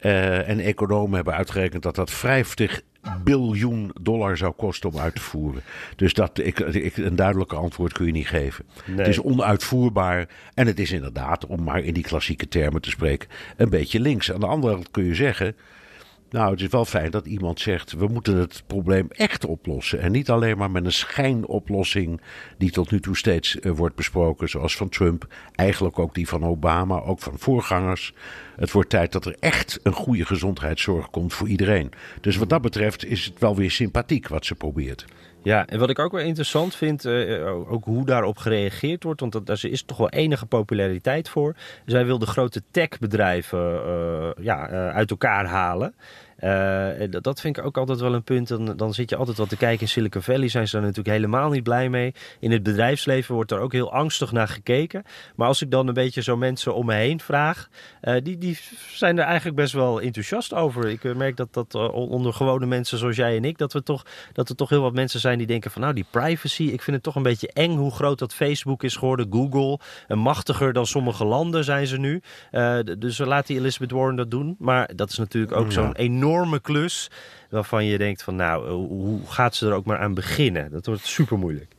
Uh, 0.02 0.50
en 0.50 0.60
economen 0.60 1.16
hebben 1.16 1.34
uitgerekend 1.34 1.84
dat 1.84 1.96
dat 1.96 2.12
50 2.12 2.82
biljoen 3.24 3.92
dollar 4.02 4.38
zou 4.38 4.54
kosten 4.54 4.90
om 4.90 5.00
uit 5.00 5.16
te 5.16 5.22
voeren. 5.22 5.62
Dus 5.96 6.14
dat, 6.14 6.40
ik, 6.40 6.60
ik, 6.60 6.98
een 6.98 7.16
duidelijke 7.16 7.56
antwoord 7.56 7.94
kun 7.94 8.06
je 8.06 8.12
niet 8.12 8.28
geven. 8.28 8.66
Nee. 8.86 8.98
Het 8.98 9.08
is 9.08 9.22
onuitvoerbaar 9.22 10.28
en 10.54 10.68
het 10.68 10.80
is 10.80 10.92
inderdaad, 10.92 11.46
om 11.46 11.64
maar 11.64 11.84
in 11.84 11.94
die 11.94 12.04
klassieke 12.04 12.48
termen 12.48 12.82
te 12.82 12.90
spreken, 12.90 13.30
een 13.58 13.70
beetje 13.70 14.00
links. 14.00 14.32
Aan 14.32 14.40
de 14.40 14.46
andere 14.46 14.74
kant 14.74 14.92
kun 14.92 15.04
je 15.04 15.16
zeggen, 15.16 15.56
nou, 16.36 16.52
het 16.52 16.62
is 16.62 16.68
wel 16.68 16.86
fijn 16.86 17.12
dat 17.12 17.26
iemand 17.26 17.60
zegt: 17.60 17.92
we 17.92 18.08
moeten 18.08 18.36
het 18.38 18.64
probleem 18.68 19.08
echt 19.10 19.46
oplossen. 19.46 20.00
En 20.00 20.12
niet 20.12 20.30
alleen 20.30 20.58
maar 20.58 20.72
met 20.72 20.86
een 20.86 20.92
schijnoplossing, 20.92 22.22
die 22.58 22.72
tot 22.72 22.92
nu 22.92 23.00
toe 23.00 23.18
steeds 23.18 23.56
uh, 23.56 23.72
wordt 23.72 23.96
besproken, 23.96 24.50
zoals 24.50 24.76
van 24.76 24.90
Trump, 24.90 25.28
eigenlijk 25.56 26.00
ook 26.00 26.14
die 26.14 26.28
van 26.28 26.46
Obama, 26.46 27.02
ook 27.02 27.20
van 27.20 27.40
voorgangers. 27.40 28.14
Het 28.56 28.72
wordt 28.72 28.90
tijd 28.90 29.12
dat 29.12 29.26
er 29.26 29.36
echt 29.40 29.80
een 29.84 29.94
goede 29.94 30.26
gezondheidszorg 30.26 31.10
komt 31.10 31.34
voor 31.34 31.48
iedereen. 31.48 31.92
Dus 32.22 32.38
wat 32.38 32.50
dat 32.50 32.62
betreft 32.62 33.06
is 33.06 33.26
het 33.26 33.40
wel 33.40 33.56
weer 33.56 33.72
sympathiek 33.72 34.28
wat 34.28 34.46
ze 34.46 34.56
probeert. 34.56 35.06
Ja, 35.44 35.68
en 35.68 35.80
wat 35.80 35.90
ik 35.90 36.00
ook 36.00 36.12
wel 36.12 36.22
interessant 36.22 36.76
vind, 36.76 37.06
uh, 37.06 37.72
ook 37.72 37.84
hoe 37.84 38.06
daarop 38.06 38.38
gereageerd 38.38 39.04
wordt, 39.04 39.20
want 39.20 39.32
dat, 39.32 39.46
daar 39.46 39.66
is 39.66 39.84
toch 39.84 39.98
wel 39.98 40.10
enige 40.10 40.46
populariteit 40.46 41.30
voor. 41.30 41.56
Zij 41.86 42.06
wil 42.06 42.20
de 42.20 42.26
grote 42.26 42.62
techbedrijven 42.72 43.60
ja, 44.42 44.68
uit 44.92 45.10
elkaar 45.10 45.46
halen. 45.46 45.96
Uh, 46.40 46.90
dat 47.10 47.42
vind 47.42 47.58
ik 47.58 47.66
ook 47.66 47.78
altijd 47.78 48.00
wel 48.00 48.14
een 48.14 48.24
punt. 48.24 48.48
Dan, 48.48 48.78
dan 48.78 48.94
zit 48.94 49.10
je 49.10 49.16
altijd 49.16 49.38
wat 49.38 49.50
te 49.50 49.58
kijken. 49.58 49.82
In 49.82 49.88
Silicon 49.88 50.22
Valley 50.22 50.48
zijn 50.48 50.68
ze 50.68 50.76
daar 50.76 50.86
natuurlijk 50.86 51.16
helemaal 51.16 51.50
niet 51.50 51.64
blij 51.64 51.90
mee. 51.90 52.14
In 52.40 52.52
het 52.52 52.64
bedrijfsleven 52.64 53.36
wordt 53.36 53.52
er 53.52 53.60
ook 53.60 53.72
heel 53.72 53.92
angstig 53.92 54.32
naar 54.32 54.48
gekeken. 54.48 55.04
Maar 55.36 55.48
als 55.48 55.62
ik 55.62 55.72
dan 55.72 55.88
een 55.88 55.94
beetje 55.94 56.22
zo 56.22 56.38
mensen 56.38 56.76
om 56.76 56.86
me 56.86 56.94
heen 56.94 57.20
vraag, 57.20 57.70
uh, 58.02 58.16
die, 58.24 58.38
die 58.38 58.60
zijn 58.92 59.18
er 59.18 59.26
eigenlijk 59.26 59.56
best 59.56 59.74
wel 59.74 60.02
enthousiast 60.02 60.54
over. 60.54 60.90
Ik 60.90 61.16
merk 61.16 61.38
dat 61.38 61.54
dat 61.54 61.74
onder 61.92 62.34
gewone 62.34 62.66
mensen 62.66 62.98
zoals 62.98 63.16
jij 63.16 63.36
en 63.36 63.46
ik, 63.46 63.58
dat, 63.58 63.74
we 63.74 63.84
toch, 63.84 64.06
dat 64.34 64.50
er 64.50 64.56
toch 64.56 64.70
heel 64.70 64.82
wat 64.82 64.94
mensen 64.94 65.20
zijn 65.20 65.38
die 65.38 65.48
denken 65.48 65.72
van 65.72 65.82
nou 65.82 65.94
die 65.94 66.06
privacy, 66.10 66.64
ik 66.64 66.82
vind 66.82 66.96
het 66.96 67.04
toch 67.04 67.16
een 67.16 67.24
beetje 67.24 67.52
eng 67.54 67.76
hoe 67.76 67.92
groot 67.92 68.20
dat 68.20 68.34
Facebook 68.34 68.84
is 68.84 68.96
geworden, 68.96 69.28
Google. 69.30 69.80
En 70.08 70.20
machtiger 70.20 70.74
dan 70.74 70.86
sommige 70.86 71.26
landen 71.26 71.64
zijn 71.64 71.88
ze 71.88 71.98
nu. 71.98 72.22
Uh, 72.52 72.80
dus 73.00 73.18
laat 73.18 73.48
die 73.48 73.58
Elizabeth 73.58 73.92
Warren 73.92 74.16
dat 74.16 74.32
doen. 74.32 74.56
Maar 74.60 74.90
dat 74.96 75.10
is 75.10 75.18
natuurlijk 75.18 75.56
ook 75.56 75.66
ja. 75.66 75.72
zo'n 75.72 75.94
enorme 76.26 76.60
klus 76.60 77.12
waarvan 77.50 77.86
je 77.86 77.98
denkt 77.98 78.24
van 78.24 78.36
nou, 78.36 78.70
hoe 78.70 79.20
gaat 79.28 79.56
ze 79.56 79.68
er 79.68 79.74
ook 79.74 79.86
maar 79.86 79.98
aan 79.98 80.14
beginnen? 80.14 80.72
Dat 80.72 80.86
wordt 80.86 81.06
super 81.06 81.38
moeilijk. 81.38 81.74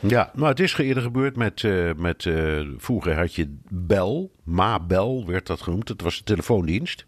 Ja, 0.00 0.30
maar 0.34 0.48
het 0.48 0.60
is 0.60 0.78
eerder 0.78 1.02
gebeurd 1.02 1.36
met, 1.36 1.62
uh, 1.62 1.90
met 1.96 2.24
uh, 2.24 2.68
vroeger 2.76 3.16
had 3.16 3.34
je 3.34 3.56
Bell, 3.68 4.28
Ma 4.44 4.80
Bell 4.80 5.24
werd 5.26 5.46
dat 5.46 5.60
genoemd. 5.60 5.88
Het 5.88 6.02
was 6.02 6.18
de 6.18 6.24
telefoondienst. 6.24 7.06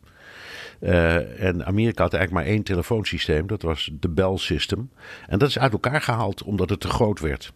En 0.80 1.66
Amerika 1.66 2.03
had 2.03 2.12
eigenlijk 2.14 2.45
maar 2.45 2.55
één 2.55 2.62
telefoonsysteem, 2.62 3.47
dat 3.47 3.62
was 3.62 3.90
de 3.92 4.09
Bell 4.09 4.36
System. 4.36 4.90
En 5.26 5.38
dat 5.38 5.49
is 5.49 5.59
uit 5.59 5.72
elkaar 5.72 6.01
gehaald 6.01 6.42
omdat 6.42 6.70
het 6.70 6.80
te 6.80 6.88
groot 6.88 7.20
werd. 7.20 7.53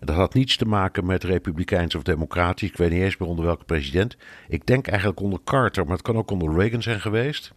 En 0.00 0.06
dat 0.06 0.16
had 0.16 0.34
niets 0.34 0.56
te 0.56 0.64
maken 0.64 1.06
met 1.06 1.24
republikeins 1.24 1.94
of 1.94 2.02
democratisch. 2.02 2.68
Ik 2.68 2.76
weet 2.76 2.90
niet 2.90 3.02
eens 3.02 3.16
meer 3.16 3.28
onder 3.28 3.44
welke 3.44 3.64
president. 3.64 4.16
Ik 4.48 4.66
denk 4.66 4.86
eigenlijk 4.86 5.20
onder 5.20 5.40
Carter, 5.44 5.84
maar 5.84 5.92
het 5.92 6.02
kan 6.02 6.16
ook 6.16 6.30
onder 6.30 6.54
Reagan 6.54 6.82
zijn 6.82 7.00
geweest. 7.00 7.52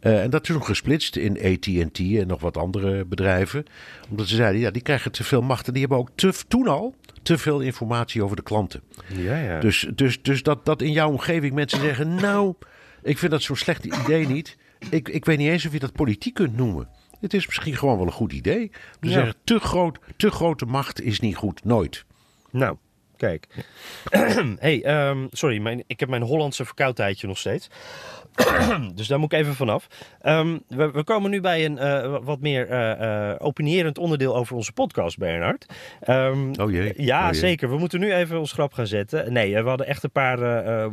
Uh, 0.00 0.22
en 0.22 0.30
dat 0.30 0.42
is 0.42 0.48
nog 0.48 0.66
gesplitst 0.66 1.16
in 1.16 1.38
AT&T 1.44 1.98
en 1.98 2.26
nog 2.26 2.40
wat 2.40 2.56
andere 2.56 3.04
bedrijven. 3.04 3.64
Omdat 4.10 4.28
ze 4.28 4.34
zeiden, 4.34 4.60
ja, 4.60 4.70
die 4.70 4.82
krijgen 4.82 5.12
te 5.12 5.24
veel 5.24 5.42
macht. 5.42 5.66
En 5.66 5.72
die 5.72 5.80
hebben 5.80 5.98
ook 5.98 6.10
te, 6.14 6.32
toen 6.48 6.68
al 6.68 6.94
te 7.22 7.38
veel 7.38 7.60
informatie 7.60 8.22
over 8.22 8.36
de 8.36 8.42
klanten. 8.42 8.82
Ja, 9.06 9.38
ja. 9.38 9.60
Dus, 9.60 9.88
dus, 9.94 10.22
dus 10.22 10.42
dat, 10.42 10.64
dat 10.64 10.82
in 10.82 10.92
jouw 10.92 11.10
omgeving 11.10 11.54
mensen 11.54 11.80
zeggen, 11.80 12.14
nou, 12.14 12.54
ik 13.02 13.18
vind 13.18 13.32
dat 13.32 13.42
zo'n 13.42 13.56
slecht 13.56 13.84
idee 13.84 14.26
niet. 14.26 14.56
Ik, 14.90 15.08
ik 15.08 15.24
weet 15.24 15.38
niet 15.38 15.48
eens 15.48 15.66
of 15.66 15.72
je 15.72 15.78
dat 15.78 15.92
politiek 15.92 16.34
kunt 16.34 16.56
noemen. 16.56 16.88
Het 17.20 17.34
is 17.34 17.46
misschien 17.46 17.76
gewoon 17.76 17.96
wel 17.96 18.06
een 18.06 18.12
goed 18.12 18.32
idee. 18.32 18.70
Ja. 19.00 19.10
zeggen, 19.10 19.34
te, 19.44 19.58
groot, 19.58 19.98
te 20.16 20.30
grote 20.30 20.64
macht 20.64 21.02
is 21.02 21.20
niet 21.20 21.36
goed. 21.36 21.64
Nooit. 21.64 22.04
Nou, 22.50 22.76
Kijk. 23.18 23.46
hey, 24.58 24.82
ehm, 24.84 25.26
sorry, 25.30 25.58
mijn, 25.58 25.84
ik 25.86 26.00
heb 26.00 26.08
mijn 26.08 26.22
Hollandse 26.22 26.64
verkoudheidje 26.64 27.26
nog 27.26 27.38
steeds. 27.38 27.68
dus 28.94 29.06
daar 29.06 29.18
moet 29.18 29.32
ik 29.32 29.38
even 29.38 29.54
vanaf. 29.54 29.86
Um, 30.22 30.62
we, 30.68 30.90
we, 30.90 31.04
komen 31.04 31.30
nu 31.30 31.40
bij 31.40 31.64
een 31.64 31.76
uh, 31.76 32.16
wat 32.22 32.40
meer 32.40 32.70
uh, 32.70 33.00
uh, 33.00 33.34
opinierend 33.38 33.98
onderdeel 33.98 34.36
over 34.36 34.56
onze 34.56 34.72
podcast, 34.72 35.18
Bernard. 35.18 35.66
Um, 36.08 36.52
oh 36.60 36.70
jee. 36.70 36.92
Ja, 36.96 37.20
oh 37.20 37.30
jee. 37.32 37.40
zeker. 37.40 37.70
We 37.70 37.78
moeten 37.78 38.00
nu 38.00 38.12
even 38.12 38.38
ons 38.38 38.52
grap 38.52 38.72
gaan 38.72 38.86
zetten. 38.86 39.32
Nee, 39.32 39.62
we 39.62 39.68
hadden 39.68 39.86
echt 39.86 40.02
een 40.02 40.10
paar 40.10 40.38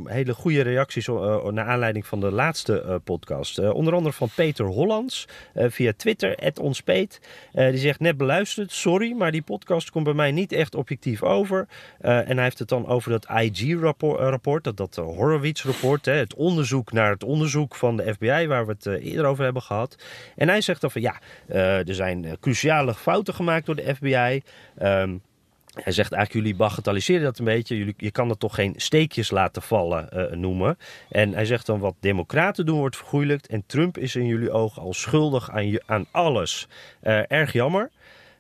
hele 0.04 0.34
goede 0.34 0.62
reacties 0.62 1.08
naar 1.52 1.66
aanleiding 1.66 2.08
van 2.08 2.20
de 2.20 2.32
laatste 2.32 3.02
podcast. 3.04 3.60
onder 3.72 3.94
andere 3.94 4.14
van 4.16 4.30
Peter 4.36 4.66
Hollands 4.66 5.28
via 5.56 5.94
Twitter, 5.98 6.52
@onspeet. 6.62 7.20
die 7.52 7.78
zegt 7.78 8.00
net 8.00 8.18
beluisterd, 8.18 8.72
sorry, 8.72 9.14
maar 9.14 9.32
die 9.32 9.42
podcast 9.42 9.90
komt 9.92 10.04
bij 10.04 10.14
mij 10.14 10.32
niet 10.32 10.52
echt 10.52 10.76
objectief 10.76 11.24
over. 11.24 11.68
en 12.00 12.36
hij 12.36 12.44
heeft 12.44 12.60
het 12.60 12.70
dan 12.70 12.88
over 12.88 13.12
dat 13.12 13.28
IG-rapport, 13.30 14.64
dat, 14.64 14.78
dat 14.78 14.96
Horowitz-rapport, 14.96 16.06
het 16.06 16.36
onderzoek 16.36 16.92
naar 16.92 17.10
het 17.10 17.24
onderzoek 17.24 17.34
onderzoek 17.36 17.76
van 17.76 17.98
de 17.98 18.14
FBI, 18.14 18.48
waar 18.48 18.66
we 18.66 18.72
het 18.72 18.86
uh, 18.86 19.06
eerder 19.06 19.26
over 19.26 19.44
hebben 19.44 19.62
gehad. 19.62 19.96
En 20.36 20.48
hij 20.48 20.62
zegt 20.62 20.82
dan 20.82 20.92
van 20.92 21.02
ja, 21.02 21.20
uh, 21.50 21.88
er 21.88 21.96
zijn 21.96 22.24
uh, 22.24 22.32
cruciale 22.40 22.94
fouten 22.94 23.34
gemaakt 23.34 23.66
door 23.66 23.76
de 23.76 23.96
FBI. 23.96 24.42
Um, 24.82 25.22
hij 25.74 25.94
zegt 25.94 26.12
eigenlijk, 26.12 26.46
jullie 26.46 26.56
bagatelliseren 26.56 27.24
dat 27.24 27.40
een 27.40 27.46
beetje. 27.46 27.78
Jullie, 27.78 27.94
je 27.98 28.12
kan 28.12 28.30
er 28.30 28.38
toch 28.38 28.56
geen 28.56 28.74
steekjes 28.78 29.32
laten 29.32 29.62
vallen 29.62 30.30
noemen. 30.40 30.78
En 31.10 31.34
hij 31.34 31.46
zegt 31.46 31.66
dan, 31.66 31.80
wat 31.80 31.96
democraten 32.00 32.66
doen 32.66 32.80
wordt 32.80 32.98
vergoeilijkt. 32.98 33.48
En 33.48 33.64
Trump 33.66 33.98
is 33.98 34.16
in 34.16 34.26
jullie 34.26 34.52
ogen 34.52 34.82
al 34.82 34.94
schuldig 34.94 35.52
aan, 35.52 35.80
aan 35.86 36.06
alles. 36.12 36.68
Erg 37.28 37.54
jammer. 37.54 37.92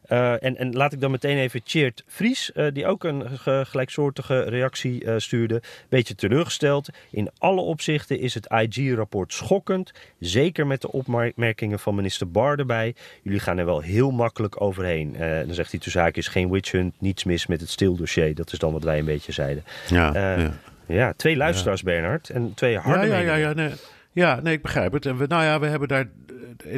Uh, 0.09 0.43
en, 0.43 0.57
en, 0.57 0.73
laat 0.73 0.93
ik 0.93 1.01
dan 1.01 1.11
meteen 1.11 1.37
even 1.37 1.61
Cheert 1.63 2.03
Vries, 2.07 2.51
uh, 2.55 2.67
die 2.73 2.87
ook 2.87 3.03
een 3.03 3.23
gelijksoortige 3.65 4.41
reactie 4.41 5.03
uh, 5.03 5.13
stuurde, 5.17 5.61
beetje 5.89 6.15
teleurgesteld. 6.15 6.89
In 7.11 7.29
alle 7.37 7.61
opzichten 7.61 8.19
is 8.19 8.33
het 8.33 8.47
IG-rapport 8.51 9.33
schokkend. 9.33 9.91
Zeker 10.19 10.67
met 10.67 10.81
de 10.81 10.91
opmerkingen 10.91 11.79
van 11.79 11.95
minister 11.95 12.31
Barr 12.31 12.59
erbij. 12.59 12.95
Jullie 13.21 13.39
gaan 13.39 13.57
er 13.57 13.65
wel 13.65 13.81
heel 13.81 14.11
makkelijk 14.11 14.61
overheen. 14.61 15.15
dan 15.45 15.53
zegt 15.53 15.71
hij 15.71 15.79
tussen 15.79 16.01
haakjes 16.01 16.27
geen 16.27 16.51
witch 16.51 16.71
hunt, 16.71 16.93
niets 16.99 17.23
mis 17.23 17.47
met 17.47 17.61
het 17.61 17.69
stildossier. 17.69 18.35
Dat 18.35 18.51
is 18.51 18.59
dan 18.59 18.73
wat 18.73 18.83
wij 18.83 18.99
een 18.99 19.05
beetje 19.05 19.31
zeiden. 19.31 19.63
Ja, 19.87 20.11
ja. 20.13 20.51
ja 20.87 21.13
twee 21.13 21.35
luisteraars, 21.35 21.81
ja. 21.81 21.85
Bernard. 21.85 22.29
En 22.29 22.53
twee 22.53 22.77
harde 22.77 23.07
ja, 23.07 23.17
ja, 23.17 23.19
ja, 23.19 23.35
ja, 23.35 23.53
nee. 23.53 23.71
ja, 24.11 24.39
nee, 24.41 24.53
ik 24.53 24.61
begrijp 24.61 24.91
het. 24.91 25.05
En 25.05 25.17
we, 25.17 25.25
nou 25.27 25.43
ja, 25.43 25.59
we 25.59 25.67
hebben 25.67 25.87
daar... 25.87 26.07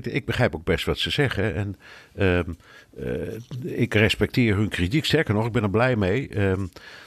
Ik 0.02 0.26
begrijp 0.26 0.56
ook 0.56 0.64
best 0.64 0.86
wat 0.86 0.98
ze 0.98 1.10
zeggen. 1.10 1.56
En... 1.56 1.76
Um, 2.20 2.46
uh, 2.48 2.56
ik 3.64 3.94
respecteer 3.94 4.56
hun 4.56 4.70
kritiek. 4.70 5.06
Sterker 5.06 5.34
nog, 5.34 5.46
ik 5.46 5.52
ben 5.52 5.64
er 5.64 5.70
blij 5.70 5.96
mee. 5.96 6.30
Uh, 6.30 6.54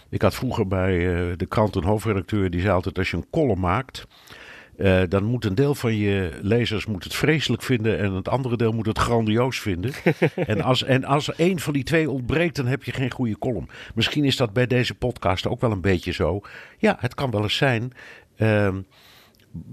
ik 0.09 0.23
had 0.23 0.35
vroeger 0.35 0.67
bij 0.67 0.97
uh, 0.97 1.37
de 1.37 1.47
krant 1.47 1.77
een 1.77 1.85
hoofdredacteur 1.85 2.51
die 2.51 2.61
zei 2.61 2.73
altijd: 2.73 2.99
als 2.99 3.11
je 3.11 3.17
een 3.17 3.31
column 3.31 3.61
maakt. 3.61 4.07
Uh, 4.77 5.03
dan 5.09 5.25
moet 5.25 5.45
een 5.45 5.55
deel 5.55 5.75
van 5.75 5.97
je 5.97 6.39
lezers 6.43 6.87
moet 6.87 7.05
het 7.05 7.15
vreselijk 7.15 7.63
vinden 7.63 7.99
en 7.99 8.13
het 8.13 8.29
andere 8.29 8.57
deel 8.57 8.73
moet 8.73 8.87
het 8.87 8.99
grandioos 8.99 9.61
vinden. 9.61 9.93
en, 10.35 10.61
als, 10.61 10.85
en 10.85 11.05
als 11.05 11.39
een 11.39 11.61
van 11.61 11.73
die 11.73 11.85
twee 11.85 12.11
ontbreekt, 12.11 12.57
dan 12.57 12.67
heb 12.67 12.85
je 12.85 12.93
geen 12.93 13.11
goede 13.11 13.39
column. 13.39 13.69
Misschien 13.95 14.25
is 14.25 14.37
dat 14.37 14.53
bij 14.53 14.67
deze 14.67 14.95
podcast 14.95 15.47
ook 15.47 15.61
wel 15.61 15.71
een 15.71 15.81
beetje 15.81 16.13
zo. 16.13 16.41
Ja, 16.79 16.97
het 17.01 17.15
kan 17.15 17.31
wel 17.31 17.43
eens 17.43 17.57
zijn. 17.57 17.93
Uh, 18.39 18.69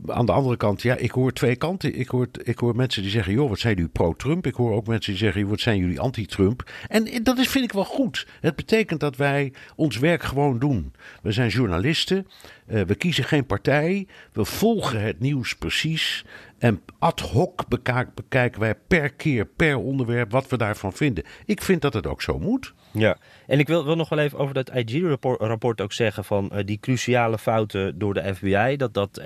aan 0.08 0.26
de 0.26 0.32
andere 0.32 0.58
kant, 0.58 0.82
ja, 0.82 0.96
ik 0.96 1.12
hoor 1.12 1.34
twee 1.34 1.56
kanten. 1.56 2.00
Ik 2.00 2.08
hoor, 2.08 2.28
ik 2.44 2.60
hoor 2.60 2.76
mensen 2.76 3.02
die 3.02 3.12
zeggen, 3.12 3.34
joh, 3.34 3.50
wat 3.50 3.60
zijn 3.60 3.76
jullie 3.76 3.90
pro-Trump? 3.90 4.48
Ik 4.48 4.56
hoor 4.56 4.74
ook 4.74 4.88
mensen 4.88 5.12
die 5.12 5.22
zeggen, 5.22 5.48
wat 5.48 5.60
zijn 5.60 5.78
jullie 5.78 6.00
anti-Trump? 6.00 6.72
En 6.88 7.24
dat 7.24 7.38
is, 7.38 7.48
vind 7.48 7.66
ik 7.66 7.72
wel 7.72 7.86
goed. 7.86 8.28
Het 8.42 8.56
betekent 8.56 9.00
dat 9.00 9.16
wij 9.16 9.54
ons 9.76 9.98
werk 9.98 10.24
gewoon 10.24 10.60
doen. 10.60 10.94
We 11.22 11.32
zijn 11.32 11.50
journalisten, 11.50 12.28
uh, 12.68 12.82
we 12.82 12.96
kiezen 12.96 13.24
geen 13.24 13.46
partij, 13.46 14.08
we 14.32 14.46
volgen 14.46 15.02
het 15.02 15.20
nieuws 15.20 15.56
precies. 15.56 16.26
En 16.58 16.82
ad 17.00 17.20
hoc 17.20 17.68
bekijken 18.14 18.60
wij 18.60 18.76
per 18.76 19.14
keer, 19.14 19.46
per 19.46 19.78
onderwerp, 19.78 20.32
wat 20.32 20.48
we 20.48 20.58
daarvan 20.58 20.94
vinden. 20.94 21.24
Ik 21.46 21.62
vind 21.62 21.82
dat 21.82 21.94
het 21.94 22.08
ook 22.08 22.22
zo 22.22 22.40
moet. 22.40 22.74
Ja, 22.98 23.18
en 23.48 23.60
ik 23.60 23.68
wil, 23.68 23.86
wil 23.86 23.96
nog 23.96 24.10
wel 24.10 24.20
even 24.20 24.38
over 24.38 24.54
dat 24.54 24.76
IG-rapport 24.76 25.42
rapport 25.42 25.82
ook 25.82 25.94
zeggen 25.94 26.24
van 26.24 26.50
uh, 26.54 26.60
die 26.66 26.80
cruciale 26.80 27.38
fouten 27.38 28.00
door 28.00 28.14
de 28.14 28.36
FBI. 28.36 28.76
Dat, 28.78 28.94
dat 28.94 29.20
uh, 29.20 29.26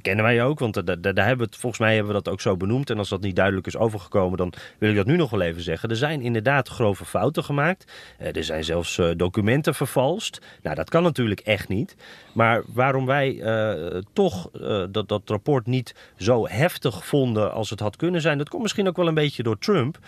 kennen 0.00 0.24
wij 0.24 0.44
ook, 0.44 0.58
want 0.58 0.74
daar 0.86 0.94
hebben 1.02 1.36
we 1.36 1.44
het, 1.44 1.56
volgens 1.56 1.80
mij 1.80 1.94
hebben 1.94 2.14
we 2.14 2.22
dat 2.22 2.32
ook 2.32 2.40
zo 2.40 2.56
benoemd. 2.56 2.90
En 2.90 2.98
als 2.98 3.08
dat 3.08 3.20
niet 3.20 3.36
duidelijk 3.36 3.66
is 3.66 3.76
overgekomen, 3.76 4.38
dan 4.38 4.52
wil 4.78 4.90
ik 4.90 4.96
dat 4.96 5.06
nu 5.06 5.16
nog 5.16 5.30
wel 5.30 5.40
even 5.40 5.62
zeggen. 5.62 5.88
Er 5.88 5.96
zijn 5.96 6.20
inderdaad 6.20 6.68
grove 6.68 7.04
fouten 7.04 7.44
gemaakt. 7.44 7.92
Uh, 8.20 8.36
er 8.36 8.44
zijn 8.44 8.64
zelfs 8.64 9.00
documenten 9.16 9.74
vervalst. 9.74 10.40
Nou, 10.62 10.76
dat 10.76 10.90
kan 10.90 11.02
natuurlijk 11.02 11.40
echt 11.40 11.68
niet. 11.68 11.96
Maar 12.32 12.62
waarom 12.66 13.06
wij 13.06 13.42
toch 14.12 14.50
dat, 14.90 15.08
dat 15.08 15.22
rapport 15.24 15.66
niet 15.66 15.94
zo 16.16 16.48
heftig 16.48 17.06
vonden 17.06 17.52
als 17.52 17.70
het 17.70 17.80
had 17.80 17.96
kunnen 17.96 18.20
zijn, 18.20 18.38
dat 18.38 18.48
komt 18.48 18.62
misschien 18.62 18.88
ook 18.88 18.96
wel 18.96 19.08
een 19.08 19.14
beetje 19.14 19.42
door 19.42 19.58
Trump. 19.58 19.98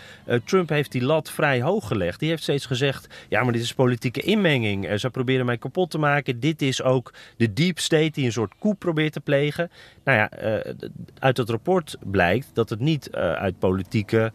Trump 0.45 0.69
heeft 0.69 0.91
die 0.91 1.03
lat 1.03 1.31
vrij 1.31 1.61
hoog 1.61 1.87
gelegd. 1.87 2.19
Die 2.19 2.29
heeft 2.29 2.43
steeds 2.43 2.65
gezegd 2.65 3.04
ja, 3.29 3.43
maar 3.43 3.53
dit 3.53 3.61
is 3.61 3.73
politieke 3.73 4.21
inmenging. 4.21 4.89
Uh, 4.89 4.97
ze 4.97 5.09
proberen 5.09 5.45
mij 5.45 5.57
kapot 5.57 5.89
te 5.89 5.97
maken. 5.97 6.39
Dit 6.39 6.61
is 6.61 6.81
ook 6.81 7.13
de 7.37 7.53
deep 7.53 7.79
state 7.79 8.11
die 8.11 8.25
een 8.25 8.31
soort 8.31 8.53
coup 8.59 8.79
probeert 8.79 9.13
te 9.13 9.19
plegen. 9.19 9.71
Nou 10.03 10.17
ja, 10.17 10.43
uh, 10.43 10.73
uit 11.19 11.37
het 11.37 11.49
rapport 11.49 11.97
blijkt 12.03 12.49
dat 12.53 12.69
het 12.69 12.79
niet 12.79 13.09
uh, 13.11 13.31
uit 13.33 13.59
politieke, 13.59 14.31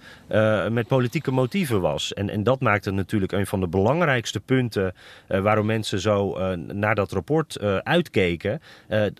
met 0.71 0.87
politieke 0.87 1.31
motieven 1.31 1.81
was. 1.81 2.13
En, 2.13 2.31
en 2.31 2.43
dat 2.43 2.61
maakt 2.61 2.85
het 2.85 2.95
natuurlijk 2.95 3.33
een 3.33 3.47
van 3.47 3.61
de 3.61 3.69
belangrijkste 3.69 4.41
punten 4.41 4.95
waarom 5.27 5.67
mensen 5.67 6.01
zo 6.01 6.39
naar 6.57 6.95
dat 6.95 7.13
rapport 7.13 7.61
uitkeken. 7.83 8.61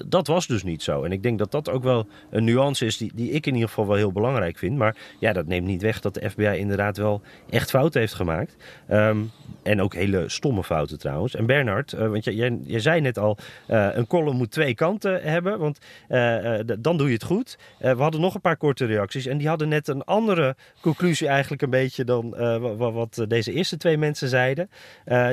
dat 0.07 0.27
was 0.27 0.47
dus 0.47 0.63
niet 0.63 0.83
zo. 0.83 1.03
En 1.03 1.13
ik 1.13 1.23
denk 1.23 1.39
dat 1.39 1.51
dat 1.51 1.71
ook 1.71 1.83
wel 1.83 2.07
een 2.31 2.45
nuance 2.45 2.87
is 2.87 2.97
die, 2.97 3.13
die 3.15 3.31
ik 3.31 3.47
in 3.47 3.55
ieder 3.55 3.69
geval 3.69 3.87
wel 3.87 3.97
heel 3.97 4.13
belangrijk 4.13 4.59
vind. 4.59 4.77
Maar 4.77 4.97
ja, 5.19 5.33
dat 5.33 5.47
neemt 5.47 5.67
niet 5.67 5.83
weg 5.83 6.01
dat 6.01 6.15
de 6.15 6.31
FBI 6.31 6.57
inderdaad 6.59 6.97
wel 6.97 7.23
echt 7.51 7.71
fouten 7.71 8.01
heeft 8.01 8.15
gemaakt. 8.15 8.57
Um, 8.91 9.31
en 9.63 9.81
ook 9.81 9.95
hele 9.95 10.29
stomme 10.29 10.65
fouten 10.65 10.99
trouwens. 10.99 11.35
En 11.35 11.47
Bernard, 11.47 11.93
uh, 11.93 12.09
want 12.09 12.25
jij, 12.25 12.61
zei 12.67 13.01
net 13.01 13.19
al, 13.19 13.37
uh, 13.69 13.89
een 13.93 14.07
column 14.07 14.37
moet 14.37 14.51
twee 14.51 14.75
kanten 14.75 15.23
hebben, 15.23 15.59
want 15.59 15.79
uh, 16.09 16.59
dan 16.79 16.97
doe 16.97 17.07
je 17.07 17.13
het 17.13 17.25
goed. 17.25 17.59
we 17.79 17.89
hadden 17.89 18.21
nog 18.21 18.35
een 18.35 18.41
paar 18.41 18.57
korte 18.57 18.85
reacties 18.85 19.27
en 19.27 19.39
die 19.39 19.49
hadden 19.49 19.69
net 19.69 19.89
een 19.89 20.05
andere 20.05 20.57
conclusie 20.81 21.29
eigenlijk 21.29 21.63
een 21.63 21.71
beetje 21.71 22.05
dan 22.05 22.35
wat 22.77 23.25
deze 23.29 23.53
eerste 23.53 23.77
twee 23.77 23.99
mensen 23.99 24.29
zeiden. 24.29 24.71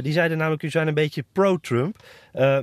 die 0.01 0.13
zeiden 0.13 0.37
namelijk, 0.37 0.63
u 0.63 0.69
zijn 0.69 0.87
een 0.87 0.93
beetje 0.93 1.23
pro-Trump. 1.31 1.95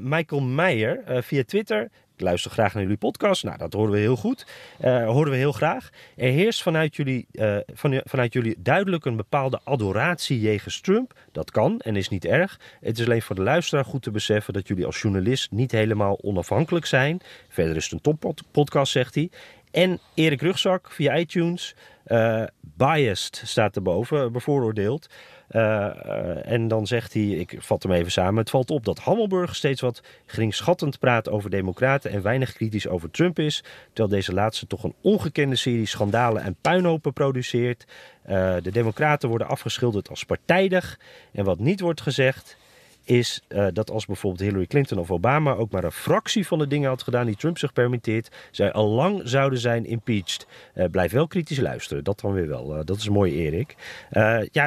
Michael 0.01 0.41
Meijer 0.41 1.23
via 1.23 1.43
Twitter 1.45 1.91
ik 2.15 2.21
luister 2.21 2.51
graag 2.51 2.75
naar 2.75 2.83
jullie 2.83 2.99
podcast. 2.99 3.45
Nou, 3.45 3.59
dat 3.59 3.73
horen 3.73 3.93
we 3.93 3.99
heel 3.99 4.17
goed. 4.17 4.47
Uh, 4.85 5.07
horen 5.07 5.31
we 5.31 5.37
heel 5.37 5.53
graag. 5.53 5.91
Er 6.17 6.31
heerst 6.31 6.63
vanuit 6.63 6.97
jullie, 6.97 7.27
uh, 7.33 7.57
van, 7.73 8.01
vanuit 8.05 8.33
jullie 8.33 8.55
duidelijk 8.59 9.05
een 9.05 9.17
bepaalde 9.17 9.61
adoratie 9.65 10.41
jegens 10.41 10.81
Trump. 10.81 11.15
Dat 11.33 11.51
kan 11.51 11.81
en 11.81 11.97
is 11.97 12.09
niet 12.09 12.25
erg. 12.25 12.61
Het 12.81 12.99
is 12.99 13.05
alleen 13.05 13.23
voor 13.23 13.37
de 13.37 13.43
luisteraar 13.43 13.85
goed 13.85 14.03
te 14.03 14.11
beseffen 14.11 14.53
dat 14.53 14.69
jullie 14.69 14.87
als 14.87 15.01
journalist 15.01 15.51
niet 15.51 15.73
helemaal 15.73 16.19
onafhankelijk 16.23 16.87
zijn. 16.87 17.21
Verder 17.49 17.77
is 17.77 17.85
het 17.85 17.93
een 17.93 18.19
toppodcast, 18.21 18.93
zegt 18.93 19.15
hij. 19.15 19.31
En 19.71 20.01
Erik 20.15 20.41
Rugzak 20.41 20.91
via 20.91 21.17
iTunes. 21.17 21.75
Uh, 22.07 22.45
biased 22.61 23.43
staat 23.45 23.77
erboven, 23.77 24.33
bevooroordeeld. 24.33 25.09
Uh, 25.51 25.61
uh, 25.61 26.51
en 26.51 26.69
dan 26.69 26.87
zegt 26.87 27.13
hij, 27.13 27.23
ik 27.23 27.57
vat 27.59 27.83
hem 27.83 27.93
even 27.93 28.13
samen, 28.13 28.37
het 28.37 28.51
valt 28.51 28.71
op 28.71 28.85
dat 28.85 28.99
Hammelburg 28.99 29.55
steeds 29.55 29.81
wat 29.81 30.03
geringschattend 30.27 30.99
praat 30.99 31.29
over 31.29 31.51
democraten 31.51 32.11
en 32.11 32.23
weinig 32.23 32.53
kritisch 32.53 32.89
over 32.89 33.11
Trump 33.11 33.39
is, 33.39 33.65
terwijl 33.93 34.09
deze 34.09 34.33
laatste 34.33 34.67
toch 34.67 34.85
een 34.85 34.95
ongekende 35.01 35.57
serie 35.57 35.87
schandalen 35.87 36.43
en 36.43 36.57
puinhopen 36.61 37.13
produceert. 37.13 37.85
Uh, 38.29 38.55
de 38.63 38.71
democraten 38.71 39.29
worden 39.29 39.49
afgeschilderd 39.49 40.09
als 40.09 40.25
partijdig 40.25 40.99
en 41.33 41.45
wat 41.45 41.59
niet 41.59 41.81
wordt 41.81 42.01
gezegd 42.01 42.57
is 43.05 43.43
uh, 43.49 43.67
dat 43.73 43.91
als 43.91 44.07
bijvoorbeeld 44.07 44.43
Hillary 44.43 44.67
Clinton 44.67 44.99
of 44.99 45.11
Obama 45.11 45.53
ook 45.53 45.71
maar 45.71 45.85
een 45.85 45.93
fractie 45.93 46.47
van 46.47 46.59
de 46.59 46.67
dingen 46.67 46.89
had 46.89 47.03
gedaan 47.03 47.27
die 47.27 47.37
Trump 47.37 47.59
zich 47.59 47.73
permitteert, 47.73 48.31
zij 48.51 48.73
al 48.73 48.89
lang 48.89 49.21
zouden 49.25 49.59
zijn 49.59 49.87
impeached. 49.87 50.47
Uh, 50.75 50.85
blijf 50.91 51.13
wel 51.13 51.27
kritisch 51.27 51.61
luisteren, 51.61 52.05
dat 52.05 52.21
dan 52.21 52.33
weer 52.33 52.49
wel. 52.49 52.77
Uh, 52.77 52.81
dat 52.85 52.97
is 52.97 53.09
mooi, 53.09 53.35
Erik. 53.35 53.75
ja, 54.11 54.67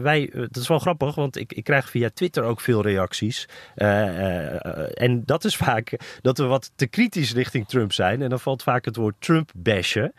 wij, 0.00 0.30
dat 0.32 0.56
is 0.56 0.68
wel 0.68 0.78
grappig, 0.78 1.14
want 1.14 1.36
ik, 1.36 1.52
ik 1.52 1.64
krijg 1.64 1.90
via 1.90 2.10
Twitter 2.14 2.42
ook 2.42 2.60
veel 2.60 2.82
reacties. 2.82 3.48
en 3.74 5.22
dat 5.24 5.44
is 5.44 5.56
vaak 5.56 5.96
dat 6.20 6.38
we 6.38 6.44
wat 6.44 6.70
te 6.74 6.86
kritisch 6.86 7.32
richting 7.32 7.68
Trump 7.68 7.92
zijn. 7.92 8.22
En 8.22 8.28
dan 8.28 8.40
valt 8.40 8.62
vaak 8.62 8.84
het 8.84 8.96
woord 8.96 9.14
Trump 9.18 9.50
bashen. 9.56 10.12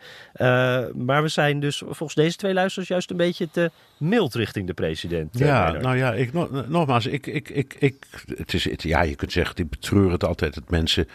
maar 0.94 1.22
we 1.22 1.28
zijn 1.28 1.60
dus 1.60 1.78
volgens 1.86 2.14
deze 2.14 2.36
twee 2.36 2.54
luisteraars 2.54 2.88
juist 2.88 3.10
een 3.10 3.16
beetje 3.16 3.50
te 3.50 3.70
mild 4.00 4.34
richting 4.34 4.66
de 4.66 4.74
president. 4.74 5.38
Ja, 5.38 5.72
nou 5.72 5.96
ja, 5.96 6.12
ik, 6.12 6.32
nogmaals, 6.68 7.06
ik, 7.06 7.26
ik 7.26 7.49
ik, 7.50 7.74
ik, 7.74 7.74
ik, 7.78 8.24
het 8.36 8.54
is, 8.54 8.64
het, 8.64 8.82
ja, 8.82 9.02
je 9.02 9.14
kunt 9.14 9.32
zeggen, 9.32 9.56
ik 9.56 9.70
betreur 9.70 10.10
het 10.10 10.24
altijd 10.24 10.54
dat 10.54 10.70
mensen 10.70 11.08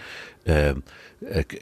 uh, 0.43 0.69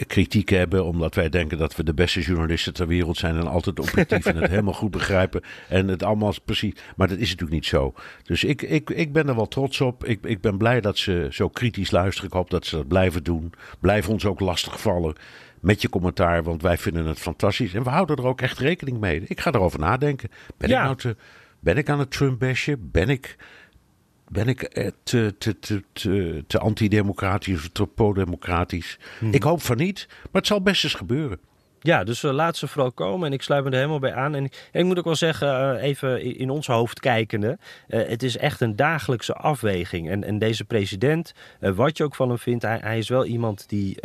kritiek 0.08 0.50
hebben. 0.50 0.86
Omdat 0.86 1.16
wij 1.16 1.30
denken 1.30 1.58
dat 1.58 1.76
we 1.76 1.84
de 1.84 1.94
beste 1.94 2.22
journalisten 2.22 2.74
ter 2.74 2.88
wereld 2.88 3.18
zijn. 3.18 3.36
En 3.36 3.48
altijd 3.48 3.80
objectief 3.80 4.26
en 4.26 4.36
het 4.36 4.50
helemaal 4.56 4.74
goed 4.74 4.92
begrijpen. 4.92 5.42
En 5.70 5.88
het 5.88 6.04
allemaal 6.04 6.34
precies. 6.46 6.74
Maar 6.96 7.08
dat 7.08 7.18
is 7.18 7.30
natuurlijk 7.30 7.52
niet 7.52 7.66
zo. 7.66 7.94
Dus 8.24 8.44
ik, 8.44 8.62
ik, 8.62 8.90
ik 8.90 9.14
ben 9.14 9.28
er 9.28 9.36
wel 9.36 9.48
trots 9.48 9.82
op. 9.82 10.06
Ik, 10.06 10.20
ik 10.24 10.42
ben 10.42 10.58
blij 10.58 10.82
dat 10.82 10.98
ze 10.98 11.28
zo 11.32 11.50
kritisch 11.50 11.92
luisteren. 11.92 12.30
Ik 12.30 12.36
hoop 12.36 12.50
dat 12.50 12.66
ze 12.66 12.76
dat 12.76 12.88
blijven 12.88 13.24
doen. 13.24 13.54
Blijf 13.80 14.10
ons 14.10 14.26
ook 14.26 14.40
lastig 14.40 14.82
vallen 14.82 15.16
met 15.60 15.82
je 15.82 15.90
commentaar, 15.90 16.44
want 16.44 16.62
wij 16.62 16.78
vinden 16.78 17.06
het 17.06 17.20
fantastisch. 17.20 17.74
En 17.74 17.84
we 17.84 17.90
houden 17.90 18.16
er 18.16 18.26
ook 18.26 18.42
echt 18.42 18.60
rekening 18.60 19.00
mee. 19.00 19.24
Ik 19.28 19.40
ga 19.40 19.52
erover 19.52 19.80
nadenken. 19.80 20.30
Ben 20.58 20.70
ik 20.70 20.76
nou 20.76 20.96
te, 20.96 21.16
ben 21.60 21.78
ik 21.78 21.90
aan 21.90 22.00
het 22.00 22.12
Trump-besje? 22.12 22.78
Ben 22.80 23.10
ik, 23.10 23.36
ben 24.34 24.48
ik 24.48 24.62
eh, 24.62 24.88
te, 25.04 25.36
te, 25.38 25.60
te, 25.60 25.84
te, 25.94 26.44
te 26.48 26.60
antidemocratisch 26.60 27.56
of 27.56 27.70
te 27.70 27.88
pro-democratisch? 27.88 29.00
Hmm. 29.20 29.34
Ik 29.34 29.44
hoop 29.44 29.62
van 29.62 29.78
niet, 29.78 30.08
maar 30.10 30.42
het 30.42 30.48
zal 30.48 30.62
best 30.62 30.84
eens 30.84 30.94
gebeuren. 30.94 31.40
Ja, 31.84 32.04
dus 32.04 32.24
uh, 32.24 32.32
laat 32.32 32.58
ze 32.58 32.68
vooral 32.68 32.92
komen 32.92 33.28
en 33.28 33.34
ik 33.34 33.42
sluit 33.42 33.64
me 33.64 33.70
er 33.70 33.76
helemaal 33.76 34.00
bij 34.00 34.14
aan. 34.14 34.36
En, 34.36 34.50
ik 34.72 34.84
moet 34.84 34.98
ook 34.98 35.06
wel 35.06 35.16
zeggen, 35.16 35.76
uh, 35.76 35.84
even 35.84 36.38
in 36.38 36.50
ons 36.50 36.68
hoofd 36.68 37.00
kijkende, 37.00 37.58
uh, 37.88 38.08
het 38.08 38.24
is 38.24 38.38
echt 38.38 38.62
een 38.62 38.76
dagelijkse 38.76 39.34
afweging. 39.34 40.10
En, 40.10 40.24
en 40.24 40.40
deze 40.40 40.66
president, 40.66 41.34
wat 41.60 41.98
je 41.98 42.04
ook 42.04 42.16
van 42.16 42.30
hem 42.30 42.38
vindt, 42.38 42.64
hij, 42.64 42.80
hij 42.82 42.98
is 42.98 43.10
wel 43.10 43.26
iemand 43.26 43.70
die, 43.70 43.98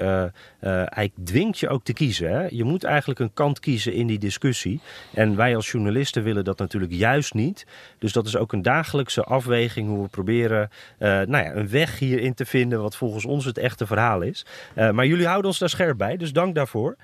hij 0.85 1.11
dwingt 1.25 1.59
je 1.59 1.69
ook 1.69 1.85
te 1.85 1.93
kiezen. 1.93 2.31
Hè? 2.31 2.47
Je 2.51 2.65
moet 2.65 2.85
eigenlijk 2.85 3.21
een 3.21 3.33
kant 3.35 3.61
kiezen 3.61 3.93
in 3.93 4.07
die 4.07 4.19
discussie. 4.19 4.81
En 5.15 5.37
wij 5.37 5.57
als 5.57 5.71
journalisten 5.71 6.23
willen 6.23 6.45
dat 6.45 6.59
natuurlijk 6.59 6.93
juist 6.93 7.35
niet. 7.35 7.67
Dus 7.99 8.13
dat 8.13 8.27
is 8.27 8.37
ook 8.37 8.53
een 8.53 8.63
dagelijkse 8.63 9.25
afweging 9.25 9.89
hoe 9.89 10.03
we 10.03 10.09
proberen 10.09 10.71
nou 10.99 11.37
ja, 11.37 11.55
een 11.55 11.69
weg 11.69 11.99
hierin 11.99 12.35
te 12.35 12.47
vinden 12.47 12.81
wat 12.83 12.97
volgens 12.97 13.25
ons 13.25 13.45
het 13.45 13.59
echte 13.59 13.87
verhaal 13.87 14.21
is. 14.21 14.47
maar 14.75 15.07
jullie 15.07 15.27
houden 15.27 15.47
ons 15.47 15.59
daar 15.59 15.69
scherp 15.69 15.99
bij, 15.99 16.17
dus 16.17 16.33
dank 16.33 16.55
daarvoor. 16.55 16.97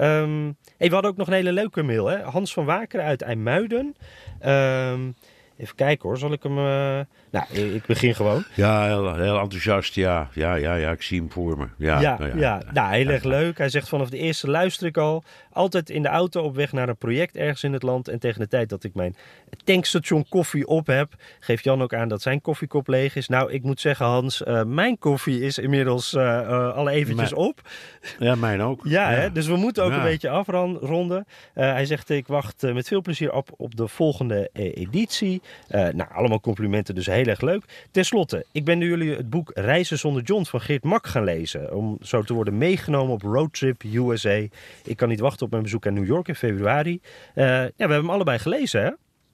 Um, 0.00 0.56
we 0.78 0.88
hadden 0.88 1.10
ook 1.10 1.16
nog 1.16 1.26
een 1.26 1.32
hele 1.32 1.52
leuke 1.52 1.82
mail. 1.82 2.06
Hè? 2.06 2.22
Hans 2.22 2.52
van 2.52 2.64
Wakeren 2.64 3.04
uit 3.04 3.22
IJmuiden. 3.22 3.96
Um, 4.46 5.14
even 5.56 5.74
kijken 5.74 6.08
hoor, 6.08 6.18
zal 6.18 6.32
ik 6.32 6.42
hem... 6.42 6.58
Uh... 6.58 7.00
Nou, 7.30 7.46
ik 7.50 7.86
begin 7.86 8.14
gewoon. 8.14 8.44
Ja, 8.54 8.86
heel, 8.86 9.14
heel, 9.14 9.38
enthousiast. 9.38 9.94
Ja. 9.94 10.28
Ja, 10.32 10.54
ja, 10.54 10.74
ja, 10.74 10.90
ik 10.90 11.02
zie 11.02 11.18
hem 11.20 11.30
voor 11.30 11.58
me. 11.58 11.66
Ja, 11.76 12.00
ja, 12.00 12.18
nou, 12.18 12.38
ja, 12.38 12.60
ja. 12.64 12.72
Nou, 12.72 12.94
heel 12.94 13.08
erg 13.08 13.24
leuk. 13.24 13.58
Hij 13.58 13.68
zegt 13.68 13.88
vanaf 13.88 14.10
de 14.10 14.18
eerste 14.18 14.50
luister 14.50 14.86
ik 14.86 14.96
al. 14.96 15.22
Altijd 15.52 15.90
in 15.90 16.02
de 16.02 16.08
auto 16.08 16.42
op 16.42 16.54
weg 16.54 16.72
naar 16.72 16.88
een 16.88 16.96
project 16.96 17.36
ergens 17.36 17.62
in 17.62 17.72
het 17.72 17.82
land. 17.82 18.08
En 18.08 18.18
tegen 18.18 18.40
de 18.40 18.48
tijd 18.48 18.68
dat 18.68 18.84
ik 18.84 18.94
mijn 18.94 19.16
tankstation 19.64 20.28
koffie 20.28 20.66
op 20.66 20.86
heb, 20.86 21.14
geeft 21.40 21.64
Jan 21.64 21.82
ook 21.82 21.94
aan 21.94 22.08
dat 22.08 22.22
zijn 22.22 22.40
koffiekop 22.40 22.88
leeg 22.88 23.16
is. 23.16 23.28
Nou, 23.28 23.52
ik 23.52 23.62
moet 23.62 23.80
zeggen, 23.80 24.06
Hans, 24.06 24.40
uh, 24.40 24.62
mijn 24.62 24.98
koffie 24.98 25.40
is 25.40 25.58
inmiddels 25.58 26.12
uh, 26.12 26.22
uh, 26.22 26.74
al 26.74 26.88
eventjes 26.88 27.32
op. 27.32 27.60
Ja, 28.18 28.34
mijn 28.34 28.62
ook. 28.62 28.80
Ja, 28.84 29.10
Hè? 29.10 29.32
dus 29.32 29.46
we 29.46 29.56
moeten 29.56 29.84
ook 29.84 29.92
een 29.92 30.02
beetje 30.02 30.28
afronden. 30.28 31.26
hij 31.54 31.86
zegt, 31.86 32.10
ik 32.10 32.26
wacht 32.26 32.62
met 32.62 32.88
veel 32.88 33.00
plezier 33.00 33.32
op, 33.32 33.48
op 33.56 33.76
de 33.76 33.88
volgende 33.88 34.50
editie. 34.52 35.42
Nou, 35.68 36.04
allemaal 36.12 36.40
complimenten, 36.40 36.94
dus 36.94 37.06
heel 37.06 37.26
erg 37.26 37.40
leuk. 37.40 37.64
Ten 37.90 38.04
slotte, 38.04 38.46
ik 38.52 38.64
ben 38.64 38.78
nu 38.78 38.88
jullie 38.88 39.16
het 39.16 39.30
boek 39.30 39.50
Reizen 39.54 39.98
zonder 39.98 40.22
John 40.22 40.44
van 40.44 40.60
Geert 40.60 40.84
Mak 40.84 41.06
gaan 41.06 41.24
lezen. 41.24 41.74
Om 41.74 41.96
zo 42.00 42.22
te 42.22 42.34
worden 42.34 42.58
meegenomen 42.58 43.14
op 43.14 43.22
Roadtrip 43.22 43.82
USA. 43.82 44.46
Ik 44.84 44.96
kan 44.96 45.08
niet 45.08 45.20
wachten 45.20 45.44
op 45.44 45.50
mijn 45.50 45.62
bezoek 45.62 45.86
aan 45.86 45.94
New 45.94 46.06
York 46.06 46.28
in 46.28 46.34
februari. 46.34 47.00
ja, 47.34 47.42
we 47.42 47.72
hebben 47.76 47.96
hem 47.96 48.10
allebei 48.10 48.38
gelezen, 48.38 48.82
hè? 48.82 48.90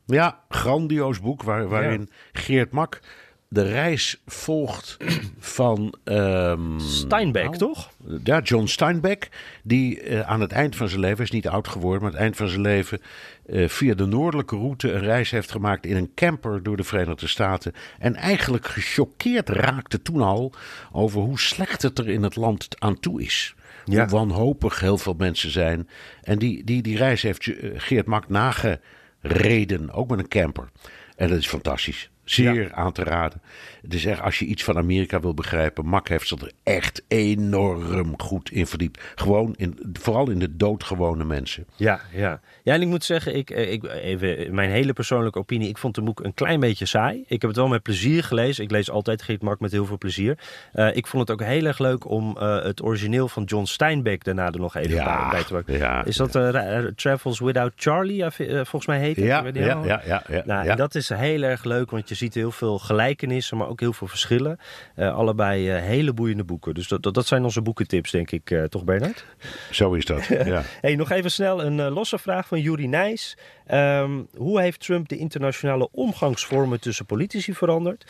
Ja, 0.07 0.41
grandioos 0.49 1.21
boek 1.21 1.43
waar, 1.43 1.69
waarin 1.69 2.11
Geert 2.33 2.71
Mak 2.71 3.01
de 3.49 3.63
reis 3.63 4.21
volgt 4.27 4.97
van. 5.39 5.95
Um, 6.05 6.81
Steinbeck, 6.81 7.45
nou, 7.45 7.57
toch? 7.57 7.91
Ja, 8.25 8.41
John 8.41 8.67
Steinbeck. 8.67 9.29
Die 9.63 10.03
uh, 10.03 10.21
aan 10.21 10.41
het 10.41 10.53
eind 10.53 10.77
van 10.77 10.89
zijn 10.89 11.01
leven, 11.01 11.25
is 11.25 11.31
niet 11.31 11.49
oud 11.49 11.69
geworden, 11.69 12.03
maar 12.03 12.11
aan 12.11 12.15
het 12.15 12.25
eind 12.25 12.37
van 12.37 12.49
zijn 12.49 12.61
leven. 12.61 13.01
Uh, 13.47 13.69
via 13.69 13.95
de 13.95 14.07
noordelijke 14.07 14.57
route 14.57 14.93
een 14.93 15.01
reis 15.01 15.31
heeft 15.31 15.51
gemaakt 15.51 15.87
in 15.87 15.97
een 15.97 16.15
camper 16.15 16.63
door 16.63 16.77
de 16.77 16.85
Verenigde 16.85 17.27
Staten. 17.27 17.73
En 17.99 18.15
eigenlijk 18.15 18.67
gechoqueerd 18.67 19.49
raakte 19.49 20.03
toen 20.03 20.21
al 20.21 20.53
over 20.93 21.21
hoe 21.21 21.39
slecht 21.39 21.83
het 21.83 21.99
er 21.99 22.09
in 22.09 22.23
het 22.23 22.37
land 22.37 22.69
aan 22.79 23.01
toe 23.01 23.23
is. 23.23 23.55
Ja. 23.85 24.01
Hoe 24.01 24.19
wanhopig 24.19 24.81
heel 24.81 24.99
veel 24.99 25.15
mensen 25.19 25.51
zijn. 25.51 25.89
En 26.23 26.39
die, 26.39 26.65
die, 26.65 26.83
die 26.83 26.97
reis 26.97 27.23
heeft 27.23 27.51
Geert 27.75 28.07
Mak 28.07 28.29
nage 28.29 28.81
reden, 29.21 29.91
ook 29.91 30.11
met 30.11 30.19
een 30.19 30.29
camper. 30.29 30.69
En 31.17 31.29
dat 31.29 31.39
is 31.39 31.47
fantastisch. 31.47 32.11
Zeer 32.31 32.73
aan 32.73 32.93
te 32.93 33.05
raden. 33.05 33.41
Dus 33.89 34.05
echt, 34.05 34.21
als 34.21 34.39
je 34.39 34.45
iets 34.45 34.65
van 34.65 34.77
Amerika 34.77 35.21
wil 35.21 35.35
begrijpen, 35.35 35.87
Mak 35.87 36.09
heeft 36.09 36.29
zich 36.29 36.41
er 36.41 36.53
echt 36.63 37.03
enorm 37.09 38.21
goed 38.21 38.51
in 38.51 38.67
verdiept. 38.67 39.01
Gewoon, 39.15 39.55
in, 39.57 39.79
vooral 39.93 40.31
in 40.31 40.39
de 40.39 40.57
doodgewone 40.57 41.25
mensen. 41.25 41.67
Ja, 41.77 42.01
ja. 42.13 42.41
ja 42.63 42.75
en 42.75 42.83
ik 42.83 42.89
moet 42.89 43.05
zeggen, 43.05 43.37
ik, 43.37 43.51
eh, 43.51 43.73
ik, 43.73 43.85
even 43.85 44.55
mijn 44.55 44.71
hele 44.71 44.93
persoonlijke 44.93 45.39
opinie, 45.39 45.69
ik 45.69 45.79
vond 45.79 45.95
de 45.95 46.03
boek 46.03 46.25
een 46.25 46.35
klein 46.35 46.61
beetje 46.61 46.87
saai. 46.87 47.25
Ik 47.27 47.41
heb 47.41 47.51
het 47.51 47.57
wel 47.57 47.69
met 47.69 47.83
plezier 47.83 48.25
gelezen. 48.25 48.65
Ik 48.65 48.71
lees 48.71 48.91
altijd 48.91 49.23
Geert 49.23 49.43
Mak 49.43 49.61
met 49.61 49.73
heel 49.73 49.87
veel 49.87 49.99
plezier. 49.99 50.39
Uh, 50.75 50.97
ik 50.97 51.07
vond 51.07 51.29
het 51.29 51.41
ook 51.41 51.47
heel 51.47 51.65
erg 51.65 51.79
leuk 51.79 52.11
om 52.11 52.37
uh, 52.39 52.63
het 52.63 52.83
origineel 52.83 53.29
van 53.29 53.45
John 53.45 53.65
Steinbeck 53.65 54.25
daarna 54.25 54.47
er 54.47 54.61
nog 54.61 54.77
even 54.77 54.95
ja, 54.95 55.31
bij, 55.31 55.45
te 55.45 55.53
maken. 55.53 55.79
Ja, 55.79 56.05
Is 56.05 56.17
dat 56.17 56.37
uh, 56.37 56.85
Travels 56.95 57.41
Without 57.41 57.73
Charlie, 57.77 58.25
volgens 58.31 58.87
mij 58.87 58.99
heet 58.99 59.17
het? 59.17 59.25
Ja, 59.25 59.45
ja, 59.55 59.83
ja, 59.85 60.03
ja, 60.07 60.23
ja, 60.29 60.43
nou, 60.45 60.77
Dat 60.77 60.95
is 60.95 61.09
heel 61.09 61.43
erg 61.43 61.65
leuk, 61.65 61.91
want 61.91 62.09
je 62.09 62.15
ziet 62.15 62.35
heel 62.35 62.51
veel 62.51 62.79
gelijkenissen, 62.79 63.57
maar 63.57 63.69
ook 63.69 63.78
heel 63.81 63.93
veel 63.93 64.07
verschillen. 64.07 64.59
Uh, 64.97 65.15
allebei 65.15 65.77
uh, 65.77 65.83
hele 65.83 66.13
boeiende 66.13 66.45
boeken. 66.45 66.75
Dus 66.75 66.89
dat, 66.89 67.03
dat, 67.03 67.27
zijn 67.27 67.45
onze 67.45 67.63
boekentips, 67.63 68.11
denk 68.11 68.31
ik, 68.31 68.51
uh, 68.51 68.65
toch 68.65 68.85
Bernard? 68.85 69.25
Zo 69.71 69.93
is 69.93 70.05
dat, 70.05 70.27
ja. 70.45 70.63
hey, 70.81 70.97
nog 70.97 71.11
even 71.11 71.31
snel 71.31 71.65
een 71.65 71.91
losse 71.91 72.19
vraag 72.19 72.49
van 72.49 72.61
Juri 72.61 72.87
Nijs. 72.87 73.37
Um, 73.73 74.29
hoe 74.37 74.61
heeft 74.61 74.81
Trump 74.81 75.09
de 75.09 75.17
internationale 75.17 75.89
omgangsvormen 75.91 76.81
tussen 76.81 77.07
politici 77.07 77.55
veranderd? 77.55 78.07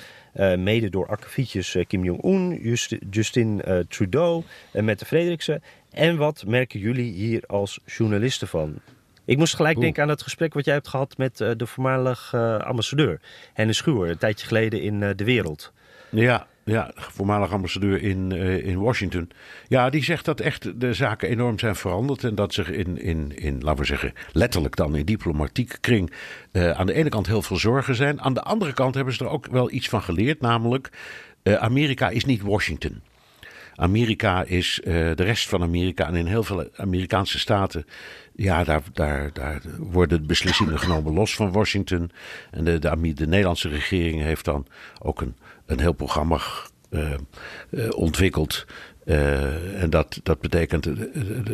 mede 0.56 0.88
door 0.88 1.08
akkefietjes 1.08 1.76
Kim 1.86 2.04
Jong-un, 2.04 2.58
Just, 2.62 2.96
Justin 3.10 3.62
Trudeau 3.88 4.44
en 4.72 4.84
Mette 4.84 5.04
Frederiksen. 5.04 5.62
En 5.90 6.16
wat 6.16 6.44
merken 6.46 6.80
jullie 6.80 7.12
hier 7.12 7.42
als 7.46 7.80
journalisten 7.84 8.48
van? 8.48 8.80
Ik 9.28 9.38
moest 9.38 9.56
gelijk 9.56 9.80
denken 9.80 10.02
aan 10.02 10.08
het 10.08 10.22
gesprek 10.22 10.54
wat 10.54 10.64
jij 10.64 10.74
hebt 10.74 10.88
gehad 10.88 11.16
met 11.16 11.40
uh, 11.40 11.50
de 11.56 11.66
voormalig 11.66 12.32
uh, 12.34 12.56
ambassadeur 12.56 13.20
Hennis 13.52 13.76
Schuwer, 13.76 14.10
een 14.10 14.18
tijdje 14.18 14.46
geleden 14.46 14.82
in 14.82 15.00
uh, 15.00 15.10
De 15.16 15.24
Wereld. 15.24 15.72
Ja, 16.10 16.46
ja, 16.64 16.90
voormalig 16.94 17.52
ambassadeur 17.52 18.02
in, 18.02 18.32
in 18.62 18.78
Washington. 18.78 19.30
Ja, 19.66 19.90
die 19.90 20.04
zegt 20.04 20.24
dat 20.24 20.40
echt 20.40 20.80
de 20.80 20.92
zaken 20.92 21.28
enorm 21.28 21.58
zijn 21.58 21.76
veranderd. 21.76 22.24
En 22.24 22.34
dat 22.34 22.54
zich 22.54 22.70
in, 22.70 23.02
in, 23.02 23.36
in 23.36 23.60
laten 23.60 23.80
we 23.80 23.86
zeggen, 23.86 24.12
letterlijk 24.32 24.76
dan 24.76 24.96
in 24.96 25.04
diplomatieke 25.04 25.78
kring. 25.80 26.12
aan 26.52 26.86
de 26.86 26.92
ene 26.92 27.08
kant 27.08 27.26
heel 27.26 27.42
veel 27.42 27.56
zorgen 27.56 27.94
zijn. 27.94 28.20
Aan 28.20 28.34
de 28.34 28.42
andere 28.42 28.72
kant 28.72 28.94
hebben 28.94 29.14
ze 29.14 29.24
er 29.24 29.30
ook 29.30 29.46
wel 29.46 29.70
iets 29.70 29.88
van 29.88 30.02
geleerd. 30.02 30.40
Namelijk, 30.40 30.90
Amerika 31.42 32.08
is 32.08 32.24
niet 32.24 32.42
Washington. 32.42 33.02
Amerika 33.78 34.44
is 34.44 34.80
uh, 34.84 34.94
de 35.14 35.22
rest 35.22 35.48
van 35.48 35.62
Amerika. 35.62 36.06
En 36.06 36.14
in 36.14 36.26
heel 36.26 36.42
veel 36.42 36.68
Amerikaanse 36.76 37.38
staten. 37.38 37.86
Ja, 38.34 38.64
daar, 38.64 38.82
daar, 38.92 39.30
daar 39.32 39.62
worden 39.78 40.26
beslissingen 40.26 40.78
genomen 40.78 41.14
los 41.14 41.34
van 41.34 41.52
Washington. 41.52 42.10
En 42.50 42.64
de, 42.64 42.78
de, 42.78 43.12
de 43.14 43.26
Nederlandse 43.26 43.68
regering 43.68 44.22
heeft 44.22 44.44
dan 44.44 44.66
ook 45.02 45.20
een, 45.20 45.36
een 45.66 45.80
heel 45.80 45.92
programma 45.92 46.38
uh, 46.90 47.10
uh, 47.70 47.88
ontwikkeld. 47.96 48.66
en 49.04 49.90
dat, 49.90 50.20
dat 50.22 50.40
betekent, 50.40 50.88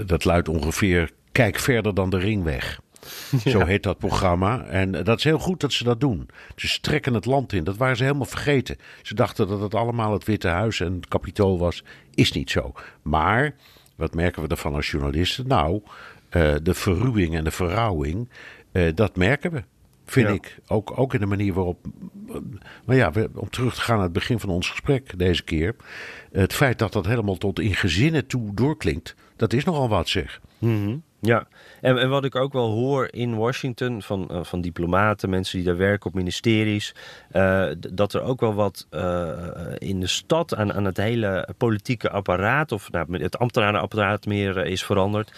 dat 0.09 0.25
luidt 0.25 0.49
ongeveer: 0.49 1.11
kijk 1.33 1.59
verder 1.59 1.95
dan 1.95 2.11
de 2.11 2.19
ringweg. 2.19 2.81
Zo 3.47 3.65
heet 3.65 3.83
dat 3.83 3.99
programma. 3.99 4.65
En 4.65 4.91
dat 4.91 5.19
is 5.19 5.25
heel 5.25 5.39
goed 5.39 5.61
dat 5.61 5.73
ze 5.73 5.85
dat 5.85 6.01
doen. 6.01 6.29
Ze 6.57 6.69
strekken 6.69 7.15
het 7.15 7.25
land 7.25 7.53
in. 7.53 7.65
Dat 7.65 7.77
waren 7.77 7.97
ze 7.97 8.03
helemaal 8.03 8.27
vergeten. 8.27 8.77
Ze 9.03 9.15
dachten 9.15 9.49
dat 9.49 9.61
het 9.61 9.75
allemaal 9.75 10.13
het 10.13 10.25
Witte 10.25 10.49
Huis 10.49 10.81
en 10.81 10.95
het 10.95 11.09
Capitool 11.09 11.59
was. 11.59 11.85
Is 12.15 12.33
niet 12.33 12.51
zo. 12.51 12.73
Maar, 13.03 13.55
wat 13.97 14.15
merken 14.15 14.43
we 14.43 14.49
ervan 14.49 14.75
als 14.75 14.91
journalisten? 14.91 15.47
Nou, 15.47 15.81
uh, 16.31 16.55
de 16.63 16.75
verruwing 16.75 17.35
en 17.35 17.45
de 17.45 17.51
verrouwing, 17.51 18.29
uh, 18.73 18.89
dat 18.95 19.17
merken 19.17 19.53
we. 19.53 19.63
Vind 20.07 20.29
ik. 20.29 20.59
Ook, 20.67 20.99
ook 20.99 21.15
in 21.15 21.21
de 21.21 21.27
manier 21.27 21.53
waarop. 21.53 21.87
Maar 22.85 22.97
ja, 22.97 23.13
om 23.35 23.51
terug 23.51 23.75
te 23.75 23.81
gaan 23.81 23.95
naar 23.95 24.05
het 24.05 24.13
begin 24.13 24.41
van 24.41 24.49
ons 24.49 24.71
gesprek 24.71 25.19
deze 25.19 25.43
keer. 25.43 25.77
Het 26.33 26.53
feit 26.53 26.79
dat 26.79 26.93
dat 26.93 27.07
helemaal 27.07 27.37
tot 27.37 27.61
in 27.61 27.75
gezinnen 27.75 28.27
toe 28.27 28.55
doorklinkt. 28.55 29.15
Dat 29.37 29.53
is 29.53 29.65
nogal 29.65 29.89
wat 29.89 30.09
zeg. 30.09 30.41
Mm 30.59 31.03
ja, 31.27 31.47
en, 31.81 31.99
en, 31.99 32.09
wat 32.09 32.25
ik 32.25 32.35
ook 32.35 32.53
wel 32.53 32.71
hoor 32.71 33.09
in 33.11 33.37
Washington 33.37 34.03
van, 34.03 34.29
uh, 34.31 34.39
van 34.43 34.61
diplomaten, 34.61 35.31
mensen 35.31 35.57
die 35.59 35.67
daar 35.67 35.77
werken 35.77 36.07
op 36.07 36.15
ministeries, 36.15 36.95
uh, 37.33 37.67
dat 37.91 38.15
er 38.15 38.23
ook 38.23 38.41
wel 38.41 38.55
wat 38.55 38.87
uh, 38.91 39.33
in 39.79 40.01
de 40.01 40.07
stad 40.07 40.55
aan, 40.55 40.73
aan 40.73 40.85
het 40.85 40.97
hele 40.97 41.49
politieke 41.57 42.11
apparaat, 42.11 42.73
of 42.73 42.91
nou, 42.91 43.23
het 43.23 43.39
ambtenarenapparaat 43.39 44.27
meer 44.27 44.67
is 44.67 44.85
veranderd. 44.85 45.33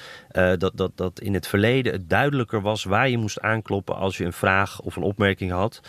dat, 0.58 0.72
dat, 0.74 0.90
dat 0.94 1.20
in 1.20 1.34
het 1.34 1.46
verleden 1.46 1.92
het 1.92 2.10
duidelijker 2.10 2.60
was 2.60 2.84
waar 2.84 3.08
je 3.08 3.18
moest 3.18 3.40
aankloppen 3.40 3.96
als 3.96 4.16
je 4.16 4.24
een 4.24 4.32
vraag 4.32 4.80
of 4.80 4.96
een 4.96 5.02
opmerking 5.02 5.50
had, 5.50 5.80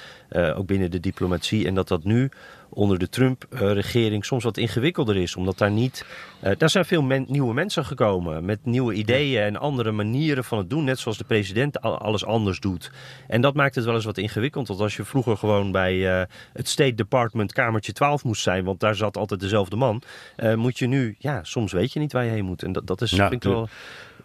ook 0.55 0.65
binnen 0.65 0.91
de 0.91 0.99
diplomatie. 0.99 1.67
En 1.67 1.75
dat 1.75 1.87
dat 1.87 2.03
nu 2.03 2.29
onder 2.77 2.99
de 2.99 3.09
Trump-regering 3.09 4.25
soms 4.25 4.43
wat 4.43 4.57
ingewikkelder 4.57 5.17
is. 5.17 5.35
Omdat 5.35 5.57
daar 5.57 5.71
niet. 5.71 6.05
Uh, 6.43 6.51
daar 6.57 6.69
zijn 6.69 6.85
veel 6.85 7.03
nieuwe 7.03 7.53
mensen 7.53 7.85
gekomen 7.85 8.45
met 8.45 8.65
nieuwe 8.65 8.93
ideeën 8.93 9.41
en 9.41 9.57
andere 9.57 9.91
manieren 9.91 10.43
van 10.43 10.57
het 10.57 10.69
doen. 10.69 10.83
Net 10.83 10.99
zoals 10.99 11.17
de 11.17 11.23
president 11.23 11.81
alles 11.81 12.25
anders 12.25 12.59
doet. 12.59 12.91
En 13.27 13.41
dat 13.41 13.53
maakt 13.53 13.75
het 13.75 13.85
wel 13.85 13.93
eens 13.93 14.05
wat 14.05 14.17
ingewikkeld. 14.17 14.67
Want 14.67 14.79
als 14.79 14.95
je 14.95 15.03
vroeger 15.03 15.37
gewoon 15.37 15.71
bij 15.71 15.95
uh, 15.95 16.25
het 16.53 16.67
State 16.67 16.93
Department 16.93 17.53
kamertje 17.53 17.91
12 17.91 18.23
moest 18.23 18.41
zijn, 18.41 18.63
want 18.63 18.79
daar 18.79 18.95
zat 18.95 19.17
altijd 19.17 19.39
dezelfde 19.39 19.75
man, 19.75 20.01
uh, 20.37 20.53
moet 20.53 20.77
je 20.77 20.87
nu, 20.87 21.15
ja, 21.19 21.43
soms 21.43 21.71
weet 21.71 21.93
je 21.93 21.99
niet 21.99 22.11
waar 22.11 22.25
je 22.25 22.31
heen 22.31 22.45
moet. 22.45 22.63
En 22.63 22.71
dat, 22.71 22.87
dat 22.87 23.01
is 23.01 23.11
ja, 23.11 23.29
vind 23.29 23.43
ik 23.43 23.51
wel 23.51 23.69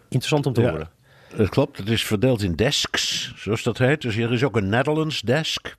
interessant 0.03 0.45
om 0.45 0.53
te 0.53 0.61
ja. 0.61 0.69
horen. 0.69 0.89
Dat 1.35 1.49
klopt, 1.49 1.77
het 1.77 1.89
is 1.89 2.05
verdeeld 2.05 2.41
in 2.41 2.55
desks, 2.55 3.33
zoals 3.35 3.63
dat 3.63 3.77
heet. 3.77 4.01
Dus 4.01 4.15
er 4.15 4.33
is 4.33 4.43
ook 4.43 4.55
een 4.55 4.69
Netherlands 4.69 5.21
desk. 5.21 5.75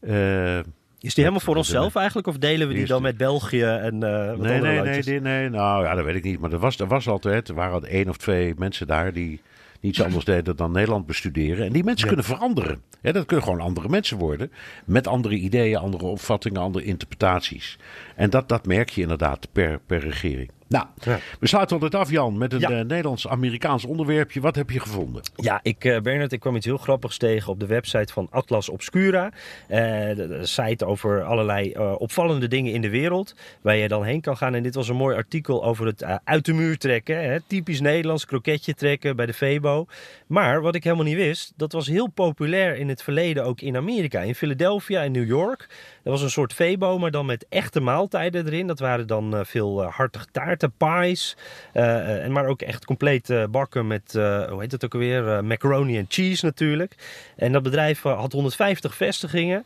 Uh, 0.00 0.58
is 1.06 1.14
die 1.14 1.24
helemaal 1.24 1.46
voor 1.46 1.56
onszelf 1.56 1.94
eigenlijk? 1.94 2.26
Of 2.26 2.38
delen 2.38 2.68
we 2.68 2.74
die 2.74 2.86
dan 2.86 3.02
met 3.02 3.16
België 3.16 3.62
en 3.62 3.94
uh, 3.94 4.26
wat 4.26 4.38
nee, 4.38 4.60
nee, 4.60 4.80
nee, 4.80 5.20
nee, 5.20 5.48
Nou 5.48 5.84
ja, 5.84 5.94
dat 5.94 6.04
weet 6.04 6.14
ik 6.14 6.24
niet. 6.24 6.40
Maar 6.40 6.52
er 6.52 6.58
was, 6.58 6.78
er 6.78 6.86
was 6.86 7.08
altijd, 7.08 7.48
er 7.48 7.54
waren 7.54 7.84
één 7.84 8.08
of 8.08 8.16
twee 8.16 8.54
mensen 8.56 8.86
daar 8.86 9.12
die 9.12 9.40
niets 9.80 10.02
anders 10.02 10.24
deden 10.34 10.56
dan 10.56 10.72
Nederland 10.72 11.06
bestuderen. 11.06 11.66
En 11.66 11.72
die 11.72 11.84
mensen 11.84 12.08
ja. 12.08 12.14
kunnen 12.14 12.30
veranderen. 12.30 12.82
Ja, 13.00 13.12
dat 13.12 13.26
kunnen 13.26 13.44
gewoon 13.44 13.60
andere 13.60 13.88
mensen 13.88 14.18
worden. 14.18 14.52
Met 14.84 15.06
andere 15.06 15.34
ideeën, 15.34 15.76
andere 15.76 16.04
opvattingen, 16.04 16.60
andere 16.60 16.84
interpretaties. 16.84 17.78
En 18.14 18.30
dat, 18.30 18.48
dat 18.48 18.66
merk 18.66 18.88
je 18.88 19.00
inderdaad 19.00 19.48
per, 19.52 19.80
per 19.86 19.98
regering. 19.98 20.50
Nou, 20.68 20.86
ja. 21.04 21.18
we 21.40 21.46
sluiten 21.46 21.74
altijd 21.74 22.02
af, 22.02 22.10
Jan, 22.10 22.38
met 22.38 22.52
een 22.52 22.60
ja. 22.60 22.70
uh, 22.70 22.76
Nederlands-Amerikaans 22.76 23.84
onderwerpje. 23.84 24.40
Wat 24.40 24.56
heb 24.56 24.70
je 24.70 24.80
gevonden? 24.80 25.22
Ja, 25.36 25.60
ik, 25.62 25.84
uh, 25.84 26.00
Bernard, 26.00 26.32
ik 26.32 26.40
kwam 26.40 26.56
iets 26.56 26.66
heel 26.66 26.76
grappigs 26.76 27.18
tegen 27.18 27.52
op 27.52 27.60
de 27.60 27.66
website 27.66 28.12
van 28.12 28.26
Atlas 28.30 28.68
Obscura. 28.68 29.24
Uh, 29.24 29.78
de, 29.78 30.14
de, 30.14 30.46
site 30.46 30.84
over 30.84 31.22
allerlei 31.22 31.78
opvallende 31.78 32.48
dingen 32.48 32.72
in 32.72 32.80
de 32.80 32.90
wereld, 32.90 33.34
waar 33.60 33.76
je 33.76 33.88
dan 33.88 34.04
heen 34.04 34.20
kan 34.20 34.36
gaan. 34.36 34.54
En 34.54 34.62
dit 34.62 34.74
was 34.74 34.88
een 34.88 34.96
mooi 34.96 35.16
artikel 35.16 35.64
over 35.64 35.86
het 35.86 36.04
uit 36.24 36.44
de 36.44 36.52
muur 36.52 36.78
trekken. 36.78 37.30
Hè? 37.30 37.40
Typisch 37.40 37.80
Nederlands, 37.80 38.24
kroketje 38.26 38.74
trekken 38.74 39.16
bij 39.16 39.26
de 39.26 39.34
Febo. 39.34 39.86
Maar 40.26 40.60
wat 40.60 40.74
ik 40.74 40.84
helemaal 40.84 41.04
niet 41.04 41.16
wist, 41.16 41.52
dat 41.56 41.72
was 41.72 41.86
heel 41.86 42.06
populair 42.06 42.76
in 42.76 42.88
het 42.88 43.02
verleden 43.02 43.44
ook 43.44 43.60
in 43.60 43.76
Amerika. 43.76 44.20
In 44.20 44.34
Philadelphia 44.34 45.02
en 45.02 45.12
New 45.12 45.26
York. 45.26 45.68
Dat 46.06 46.14
was 46.14 46.24
een 46.24 46.30
soort 46.30 46.52
Febo, 46.52 46.98
maar 46.98 47.10
dan 47.10 47.26
met 47.26 47.46
echte 47.48 47.80
maaltijden 47.80 48.46
erin. 48.46 48.66
Dat 48.66 48.78
waren 48.78 49.06
dan 49.06 49.46
veel 49.46 49.82
hartig 49.82 50.26
taarten, 50.32 50.72
pies. 50.76 51.36
Uh, 51.74 52.24
en 52.24 52.32
maar 52.32 52.46
ook 52.46 52.62
echt 52.62 52.84
compleet 52.84 53.46
bakken 53.50 53.86
met, 53.86 54.12
hoe 54.12 54.56
heet 54.58 54.72
het 54.72 54.84
ook 54.84 54.94
alweer? 54.94 55.44
macaroni 55.44 55.98
en 55.98 56.06
cheese 56.08 56.44
natuurlijk. 56.44 56.94
En 57.36 57.52
dat 57.52 57.62
bedrijf 57.62 58.02
had 58.02 58.32
150 58.32 58.94
vestigingen. 58.94 59.64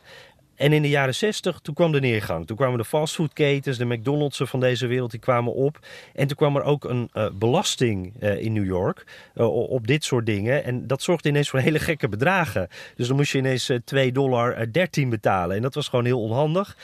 En 0.61 0.73
in 0.73 0.81
de 0.81 0.89
jaren 0.89 1.15
60, 1.15 1.59
toen 1.59 1.73
kwam 1.73 1.91
de 1.91 1.99
neergang. 1.99 2.47
Toen 2.47 2.57
kwamen 2.57 2.77
de 2.77 2.85
fastfoodketens, 2.85 3.77
de 3.77 3.85
McDonald's 3.85 4.41
van 4.43 4.59
deze 4.59 4.87
wereld, 4.87 5.11
die 5.11 5.19
kwamen 5.19 5.53
op. 5.53 5.79
En 6.13 6.27
toen 6.27 6.37
kwam 6.37 6.55
er 6.55 6.63
ook 6.63 6.83
een 6.83 7.09
uh, 7.13 7.29
belasting 7.33 8.13
uh, 8.19 8.41
in 8.41 8.53
New 8.53 8.65
York 8.65 9.05
uh, 9.35 9.69
op 9.69 9.87
dit 9.87 10.03
soort 10.03 10.25
dingen. 10.25 10.63
En 10.63 10.87
dat 10.87 11.01
zorgde 11.01 11.29
ineens 11.29 11.49
voor 11.49 11.59
hele 11.59 11.79
gekke 11.79 12.09
bedragen. 12.09 12.67
Dus 12.95 13.07
dan 13.07 13.15
moest 13.15 13.31
je 13.31 13.37
ineens 13.37 13.71
2 13.85 14.11
dollar 14.11 14.71
13 14.71 15.09
betalen. 15.09 15.55
En 15.55 15.61
dat 15.61 15.75
was 15.75 15.87
gewoon 15.87 16.05
heel 16.05 16.21
onhandig. 16.21 16.77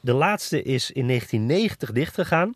de 0.00 0.12
laatste 0.12 0.62
is 0.62 0.90
in 0.90 1.06
1990 1.06 1.92
dichtgegaan. 1.92 2.54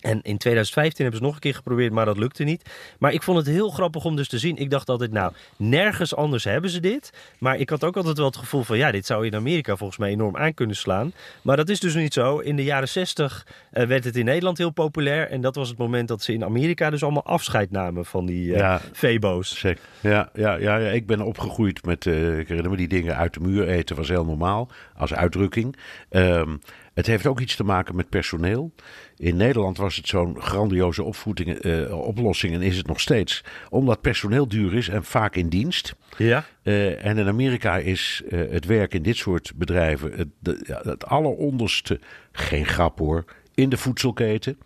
En 0.00 0.20
in 0.22 0.38
2015 0.38 1.02
hebben 1.02 1.20
ze 1.20 1.26
nog 1.26 1.34
een 1.34 1.40
keer 1.40 1.54
geprobeerd, 1.54 1.92
maar 1.92 2.04
dat 2.04 2.18
lukte 2.18 2.44
niet. 2.44 2.70
Maar 2.98 3.12
ik 3.12 3.22
vond 3.22 3.38
het 3.38 3.46
heel 3.46 3.70
grappig 3.70 4.04
om 4.04 4.16
dus 4.16 4.28
te 4.28 4.38
zien. 4.38 4.56
Ik 4.56 4.70
dacht 4.70 4.88
altijd, 4.88 5.12
nou, 5.12 5.32
nergens 5.56 6.14
anders 6.14 6.44
hebben 6.44 6.70
ze 6.70 6.80
dit. 6.80 7.12
Maar 7.38 7.58
ik 7.58 7.70
had 7.70 7.84
ook 7.84 7.96
altijd 7.96 8.16
wel 8.16 8.26
het 8.26 8.36
gevoel 8.36 8.62
van, 8.62 8.78
ja, 8.78 8.90
dit 8.90 9.06
zou 9.06 9.26
in 9.26 9.34
Amerika 9.34 9.76
volgens 9.76 9.98
mij 9.98 10.10
enorm 10.10 10.36
aan 10.36 10.54
kunnen 10.54 10.76
slaan. 10.76 11.12
Maar 11.42 11.56
dat 11.56 11.68
is 11.68 11.80
dus 11.80 11.94
niet 11.94 12.12
zo. 12.12 12.38
In 12.38 12.56
de 12.56 12.64
jaren 12.64 12.88
60 12.88 13.46
uh, 13.72 13.84
werd 13.84 14.04
het 14.04 14.16
in 14.16 14.24
Nederland 14.24 14.58
heel 14.58 14.70
populair. 14.70 15.28
En 15.28 15.40
dat 15.40 15.54
was 15.54 15.68
het 15.68 15.78
moment 15.78 16.08
dat 16.08 16.22
ze 16.22 16.32
in 16.32 16.44
Amerika 16.44 16.90
dus 16.90 17.02
allemaal 17.02 17.24
afscheid 17.24 17.70
namen 17.70 18.04
van 18.04 18.26
die 18.26 18.46
uh, 18.46 18.56
ja, 18.56 18.80
Febo's. 18.92 19.58
Zeker. 19.58 19.82
Ja, 20.00 20.30
ja, 20.34 20.54
ja, 20.54 20.76
ja, 20.76 20.88
ik 20.88 21.06
ben 21.06 21.20
opgegroeid 21.20 21.84
met, 21.84 22.04
uh, 22.04 22.38
ik 22.38 22.48
herinner 22.48 22.70
me 22.70 22.76
die 22.76 22.88
dingen 22.88 23.16
uit 23.16 23.34
de 23.34 23.40
muur 23.40 23.68
eten 23.68 23.96
was 23.96 24.08
heel 24.08 24.24
normaal 24.24 24.68
als 24.96 25.14
uitdrukking. 25.14 25.76
Um, 26.10 26.60
het 27.00 27.08
heeft 27.08 27.26
ook 27.26 27.40
iets 27.40 27.56
te 27.56 27.64
maken 27.64 27.96
met 27.96 28.08
personeel. 28.08 28.72
In 29.16 29.36
Nederland 29.36 29.76
was 29.76 29.96
het 29.96 30.08
zo'n 30.08 30.40
grandioze 30.40 31.02
opvoeding, 31.02 31.64
uh, 31.64 32.06
oplossing 32.06 32.54
en 32.54 32.62
is 32.62 32.76
het 32.76 32.86
nog 32.86 33.00
steeds. 33.00 33.44
Omdat 33.68 34.00
personeel 34.00 34.48
duur 34.48 34.74
is 34.74 34.88
en 34.88 35.04
vaak 35.04 35.36
in 35.36 35.48
dienst. 35.48 35.94
Ja. 36.16 36.44
Uh, 36.62 37.04
en 37.04 37.18
in 37.18 37.28
Amerika 37.28 37.76
is 37.76 38.22
uh, 38.28 38.50
het 38.50 38.64
werk 38.64 38.94
in 38.94 39.02
dit 39.02 39.16
soort 39.16 39.52
bedrijven 39.56 40.12
het, 40.12 40.28
de, 40.38 40.80
het 40.82 41.06
alleronderste, 41.06 42.00
geen 42.32 42.66
grap 42.66 42.98
hoor, 42.98 43.24
in 43.54 43.68
de 43.68 43.76
voedselketen. 43.76 44.58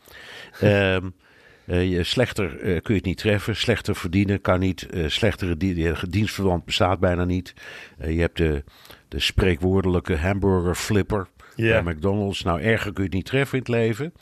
uh, 0.62 0.96
je 1.94 2.02
slechter 2.02 2.48
kun 2.56 2.94
je 2.94 2.94
het 2.94 3.04
niet 3.04 3.18
treffen, 3.18 3.56
slechter 3.56 3.96
verdienen 3.96 4.40
kan 4.40 4.60
niet, 4.60 4.88
slechtere 5.06 5.56
di 5.56 5.92
dienstverband 6.08 6.64
bestaat 6.64 7.00
bijna 7.00 7.24
niet. 7.24 7.54
je 7.98 8.20
hebt 8.20 8.36
de, 8.36 8.64
de 9.08 9.20
spreekwoordelijke 9.20 10.16
hamburger 10.16 10.74
flipper. 10.74 11.28
Ja. 11.56 11.82
Bij 11.82 11.92
McDonald's. 11.92 12.42
Nou, 12.42 12.60
erger 12.60 12.92
kun 12.92 13.02
je 13.02 13.08
het 13.08 13.18
niet 13.18 13.26
treffen 13.26 13.58
in 13.58 13.64
het 13.64 13.72
leven. 13.72 14.12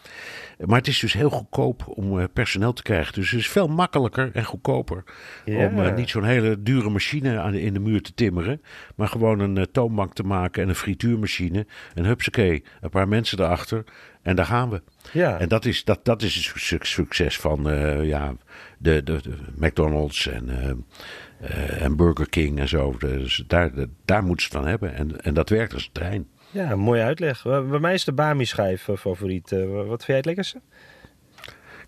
Maar 0.66 0.78
het 0.78 0.88
is 0.88 0.98
dus 0.98 1.12
heel 1.12 1.30
goedkoop 1.30 1.88
om 1.88 2.18
uh, 2.18 2.24
personeel 2.32 2.72
te 2.72 2.82
krijgen. 2.82 3.14
Dus 3.14 3.30
het 3.30 3.40
is 3.40 3.48
veel 3.48 3.68
makkelijker 3.68 4.30
en 4.32 4.44
goedkoper 4.44 5.04
om 5.46 5.78
uh, 5.78 5.94
niet 5.94 6.10
zo'n 6.10 6.24
hele 6.24 6.62
dure 6.62 6.90
machine 6.90 7.40
aan 7.40 7.54
in 7.54 7.72
de 7.72 7.80
muur 7.80 8.02
te 8.02 8.14
timmeren. 8.14 8.62
Maar 8.96 9.08
gewoon 9.08 9.40
een 9.40 9.56
uh, 9.56 9.62
toonbank 9.72 10.14
te 10.14 10.22
maken 10.22 10.62
en 10.62 10.68
een 10.68 10.74
frituurmachine. 10.74 11.66
En 11.94 12.04
hupsakee, 12.04 12.64
een 12.80 12.90
paar 12.90 13.08
mensen 13.08 13.38
erachter. 13.38 13.84
En 14.22 14.36
daar 14.36 14.46
gaan 14.46 14.70
we. 14.70 14.82
Ja. 15.12 15.38
En 15.38 15.48
dat 15.48 15.64
is, 15.64 15.84
dat, 15.84 16.04
dat 16.04 16.22
is 16.22 16.34
het 16.34 16.62
su 16.62 16.78
succes 16.80 17.38
van 17.38 17.62
ja, 18.02 18.34
de, 18.78 19.02
de, 19.02 19.22
de 19.22 19.34
McDonald's 19.56 20.28
en, 20.28 20.48
uh, 20.48 21.82
en 21.82 21.96
Burger 21.96 22.28
King 22.28 22.58
en 22.58 22.68
zo. 22.68 22.96
Dus 22.98 23.44
daar, 23.46 23.70
daar 24.04 24.24
moeten 24.24 24.46
ze 24.46 24.52
het 24.52 24.58
van 24.58 24.68
hebben. 24.70 24.94
En, 24.94 25.20
en 25.20 25.34
dat 25.34 25.48
werkt 25.48 25.74
als 25.74 25.84
een 25.84 25.92
trein. 25.92 26.26
Ja, 26.52 26.76
mooie 26.76 27.02
uitleg. 27.02 27.42
Bij 27.42 27.78
mij 27.78 27.94
is 27.94 28.04
de 28.04 28.12
Bami-schijf 28.12 28.88
favoriet. 28.96 29.50
Wat 29.50 29.86
vind 29.86 30.06
jij 30.06 30.16
het 30.16 30.24
lekkerste? 30.24 30.60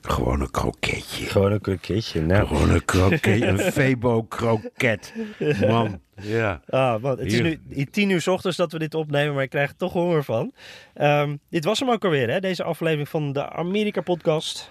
Gewoon 0.01 0.41
een 0.41 0.51
kroketje. 0.51 1.27
Gewoon 1.27 1.53
een 1.53 1.61
kroketje. 1.61 2.21
Nou. 2.21 2.47
Gewoon 2.47 2.71
een 2.71 2.85
kroketje. 2.85 3.47
een 3.47 3.59
Febo-kroket. 3.59 5.15
Man, 5.61 6.01
ja. 6.23 6.61
Ah, 6.67 7.03
man. 7.03 7.19
Het 7.19 7.33
Hier. 7.33 7.47
is 7.47 7.57
nu 7.67 7.85
tien 7.85 8.11
uur 8.11 8.21
s 8.21 8.27
ochtends 8.27 8.57
dat 8.57 8.73
we 8.73 8.79
dit 8.79 8.95
opnemen, 8.95 9.35
maar 9.35 9.43
ik 9.43 9.51
krijg 9.51 9.71
er 9.71 9.77
toch 9.77 9.93
honger 9.93 10.25
van. 10.25 10.53
Um, 10.95 11.41
dit 11.51 11.65
was 11.65 11.79
hem 11.81 11.91
ook 11.91 12.05
alweer, 12.05 12.31
hè? 12.31 12.41
deze 12.41 12.62
aflevering 12.62 13.09
van 13.09 13.33
de 13.33 13.51
Amerika-podcast. 13.51 14.71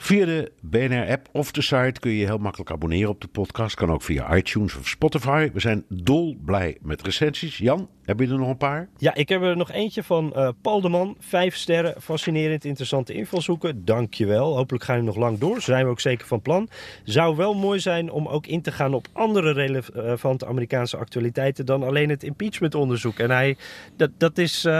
Via 0.00 0.24
de 0.24 0.52
BNR-app 0.60 1.28
of 1.32 1.52
de 1.52 1.62
site 1.62 2.00
kun 2.00 2.10
je 2.10 2.24
heel 2.24 2.38
makkelijk 2.38 2.70
abonneren 2.70 3.10
op 3.10 3.20
de 3.20 3.28
podcast. 3.28 3.74
Kan 3.74 3.92
ook 3.92 4.02
via 4.02 4.36
iTunes 4.36 4.76
of 4.76 4.88
Spotify. 4.88 5.50
We 5.52 5.60
zijn 5.60 5.84
dol 5.88 6.36
blij 6.44 6.76
met 6.80 7.02
recensies. 7.02 7.58
Jan, 7.58 7.88
heb 8.04 8.20
je 8.20 8.26
er 8.26 8.38
nog 8.38 8.48
een 8.48 8.56
paar? 8.56 8.88
Ja, 8.96 9.14
ik 9.14 9.28
heb 9.28 9.42
er 9.42 9.56
nog 9.56 9.70
eentje 9.70 10.02
van 10.02 10.32
uh, 10.36 10.48
Paul 10.62 10.80
de 10.80 10.88
Man. 10.88 11.16
Vijf 11.18 11.56
sterren, 11.56 12.02
fascinerend, 12.02 12.64
interessante 12.64 13.12
invalshoeken. 13.12 13.84
Dankjewel. 13.84 14.56
Hopelijk 14.56 14.84
gaan 14.84 14.98
we 14.98 15.04
nog 15.04 15.16
lang 15.16 15.38
door. 15.38 15.60
Zijn 15.60 15.84
we 15.84 15.90
ook 15.90 16.00
zeker 16.00 16.26
van 16.26 16.42
plan. 16.42 16.68
Zou 17.04 17.36
wel 17.36 17.54
mooi 17.54 17.80
zijn 17.80 18.10
om 18.10 18.26
ook 18.26 18.46
in 18.46 18.62
te 18.62 18.72
gaan 18.72 18.94
op 18.94 19.06
andere 19.12 19.52
relevante 19.52 20.46
Amerikaanse 20.46 20.96
actualiteiten 20.96 21.66
dan 21.66 21.82
alleen 21.82 22.08
het 22.08 22.22
impeachment-onderzoek. 22.22 23.18
En 23.18 23.30
hij, 23.30 23.56
dat, 23.96 24.10
dat 24.18 24.38
is 24.38 24.64
uh, 24.64 24.72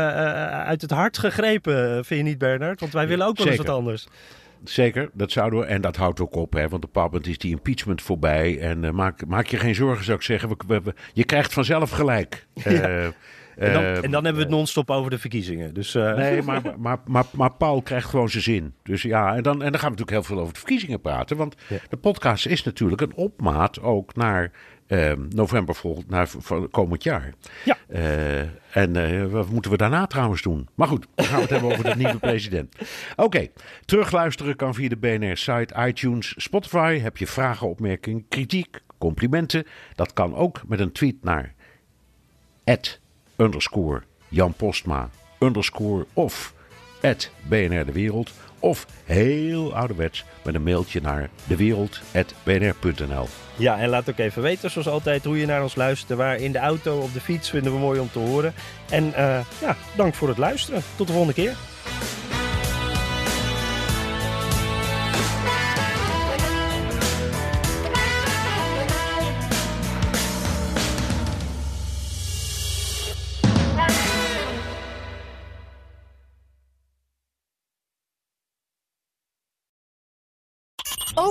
uit 0.47 0.83
het 0.83 0.91
hart 0.91 1.19
gegrepen, 1.19 2.05
vind 2.05 2.21
je 2.21 2.27
niet, 2.27 2.39
Bernard? 2.39 2.81
Want 2.81 2.93
wij 2.93 3.09
willen 3.09 3.27
ook 3.27 3.39
wel 3.39 3.47
eens 3.47 3.57
wat 3.57 3.69
anders. 3.69 4.07
Zeker, 4.65 5.11
dat 5.13 5.33
zouden 5.33 5.59
we. 5.59 5.65
En 5.65 5.81
dat 5.81 5.97
houdt 5.97 6.21
ook 6.21 6.35
op, 6.35 6.53
hè, 6.53 6.61
want 6.61 6.73
op 6.75 6.83
een 6.83 6.89
bepaald 6.93 7.11
moment 7.13 7.31
is 7.31 7.39
die 7.39 7.51
impeachment 7.51 8.03
voorbij. 8.03 8.59
En 8.61 8.83
uh, 8.83 8.91
maak, 8.91 9.27
maak 9.27 9.47
je 9.47 9.57
geen 9.57 9.75
zorgen, 9.75 10.05
zou 10.05 10.17
ik 10.17 10.23
zeggen. 10.23 10.49
We, 10.49 10.57
we, 10.67 10.81
we, 10.81 10.95
je 11.13 11.25
krijgt 11.25 11.53
vanzelf 11.53 11.91
gelijk. 11.91 12.47
Ja. 12.69 12.89
Uh, 12.89 13.67
en, 13.67 13.73
dan, 13.73 13.85
en 13.85 14.11
dan 14.11 14.25
hebben 14.25 14.35
we 14.43 14.49
het 14.49 14.57
non-stop 14.57 14.91
over 14.91 15.11
de 15.11 15.19
verkiezingen. 15.19 15.75
Dus, 15.75 15.95
uh... 15.95 16.15
Nee, 16.15 16.43
maar, 16.43 16.63
maar, 16.79 16.99
maar, 17.07 17.25
maar, 17.33 17.53
Paul 17.53 17.83
krijgt 17.83 18.09
gewoon 18.09 18.29
zijn 18.29 18.43
zin. 18.43 18.75
Dus 18.83 19.03
ja, 19.03 19.37
en 19.37 19.43
dan, 19.43 19.63
en 19.63 19.71
dan 19.71 19.81
gaan 19.81 19.93
we 19.93 19.97
natuurlijk 19.97 20.11
heel 20.11 20.23
veel 20.23 20.39
over 20.39 20.53
de 20.53 20.59
verkiezingen 20.59 21.01
praten. 21.01 21.37
Want 21.37 21.55
ja. 21.69 21.77
de 21.89 21.97
podcast 21.97 22.47
is 22.47 22.63
natuurlijk 22.63 23.01
een 23.01 23.15
opmaat 23.15 23.81
ook 23.81 24.15
naar 24.15 24.53
uh, 24.89 25.13
november 25.29 25.75
volgend, 25.75 26.09
naar 26.09 26.29
komend 26.71 27.03
jaar. 27.03 27.35
Ja. 27.65 27.77
Uh, 27.89 28.41
en 28.71 28.97
uh, 28.97 29.27
wat 29.27 29.49
moeten 29.49 29.71
we 29.71 29.77
daarna 29.77 30.07
trouwens 30.07 30.43
doen? 30.43 30.69
Maar 30.75 30.89
goed, 30.89 31.07
dan 31.15 31.25
gaan 31.25 31.35
we 31.35 31.41
het 31.41 31.51
hebben 31.51 31.71
over 31.71 31.85
de 31.85 31.97
nieuwe 32.03 32.19
president. 32.19 32.75
Oké, 33.11 33.23
okay. 33.23 33.51
terugluisteren 33.85 34.57
kan 34.57 34.75
via 34.75 34.89
de 34.89 34.97
BNR-site, 34.97 35.75
iTunes, 35.87 36.35
Spotify. 36.37 36.99
Heb 36.99 37.17
je 37.17 37.27
vragen, 37.27 37.69
opmerkingen, 37.69 38.29
kritiek, 38.29 38.81
complimenten? 38.99 39.67
Dat 39.95 40.13
kan 40.13 40.35
ook 40.35 40.63
met 40.67 40.81
een 40.81 40.93
tweet 40.93 41.17
naar 41.23 41.55
underscore 43.37 44.03
Jan 44.29 44.53
Postma 44.53 45.11
underscore 45.39 46.07
of 46.13 46.55
BNR 47.49 47.85
De 47.85 47.93
Wereld. 47.93 48.33
Of 48.59 48.87
heel 49.05 49.75
ouderwets 49.75 50.25
met 50.45 50.55
een 50.55 50.63
mailtje 50.63 51.01
naar 51.01 51.29
dewereld.bnr.nl. 51.45 53.29
Ja, 53.57 53.79
en 53.79 53.89
laat 53.89 54.11
ook 54.11 54.19
even 54.19 54.43
weten, 54.43 54.71
zoals 54.71 54.89
altijd, 54.89 55.25
hoe 55.25 55.39
je 55.39 55.47
naar 55.47 55.63
ons 55.63 55.75
luistert. 55.75 56.19
Waar 56.19 56.37
in 56.37 56.53
de 56.53 56.59
auto, 56.59 56.99
op 56.99 57.13
de 57.13 57.21
fiets, 57.21 57.51
vinden 57.51 57.73
we 57.73 57.79
mooi 57.79 58.01
om 58.01 58.11
te 58.13 58.19
horen. 58.19 58.55
En 58.91 59.05
uh, 59.05 59.41
ja, 59.61 59.77
dank 59.97 60.15
voor 60.15 60.29
het 60.29 60.39
luisteren. 60.39 60.83
Tot 60.97 61.07
de 61.07 61.13
volgende 61.13 61.43
keer. 61.43 61.57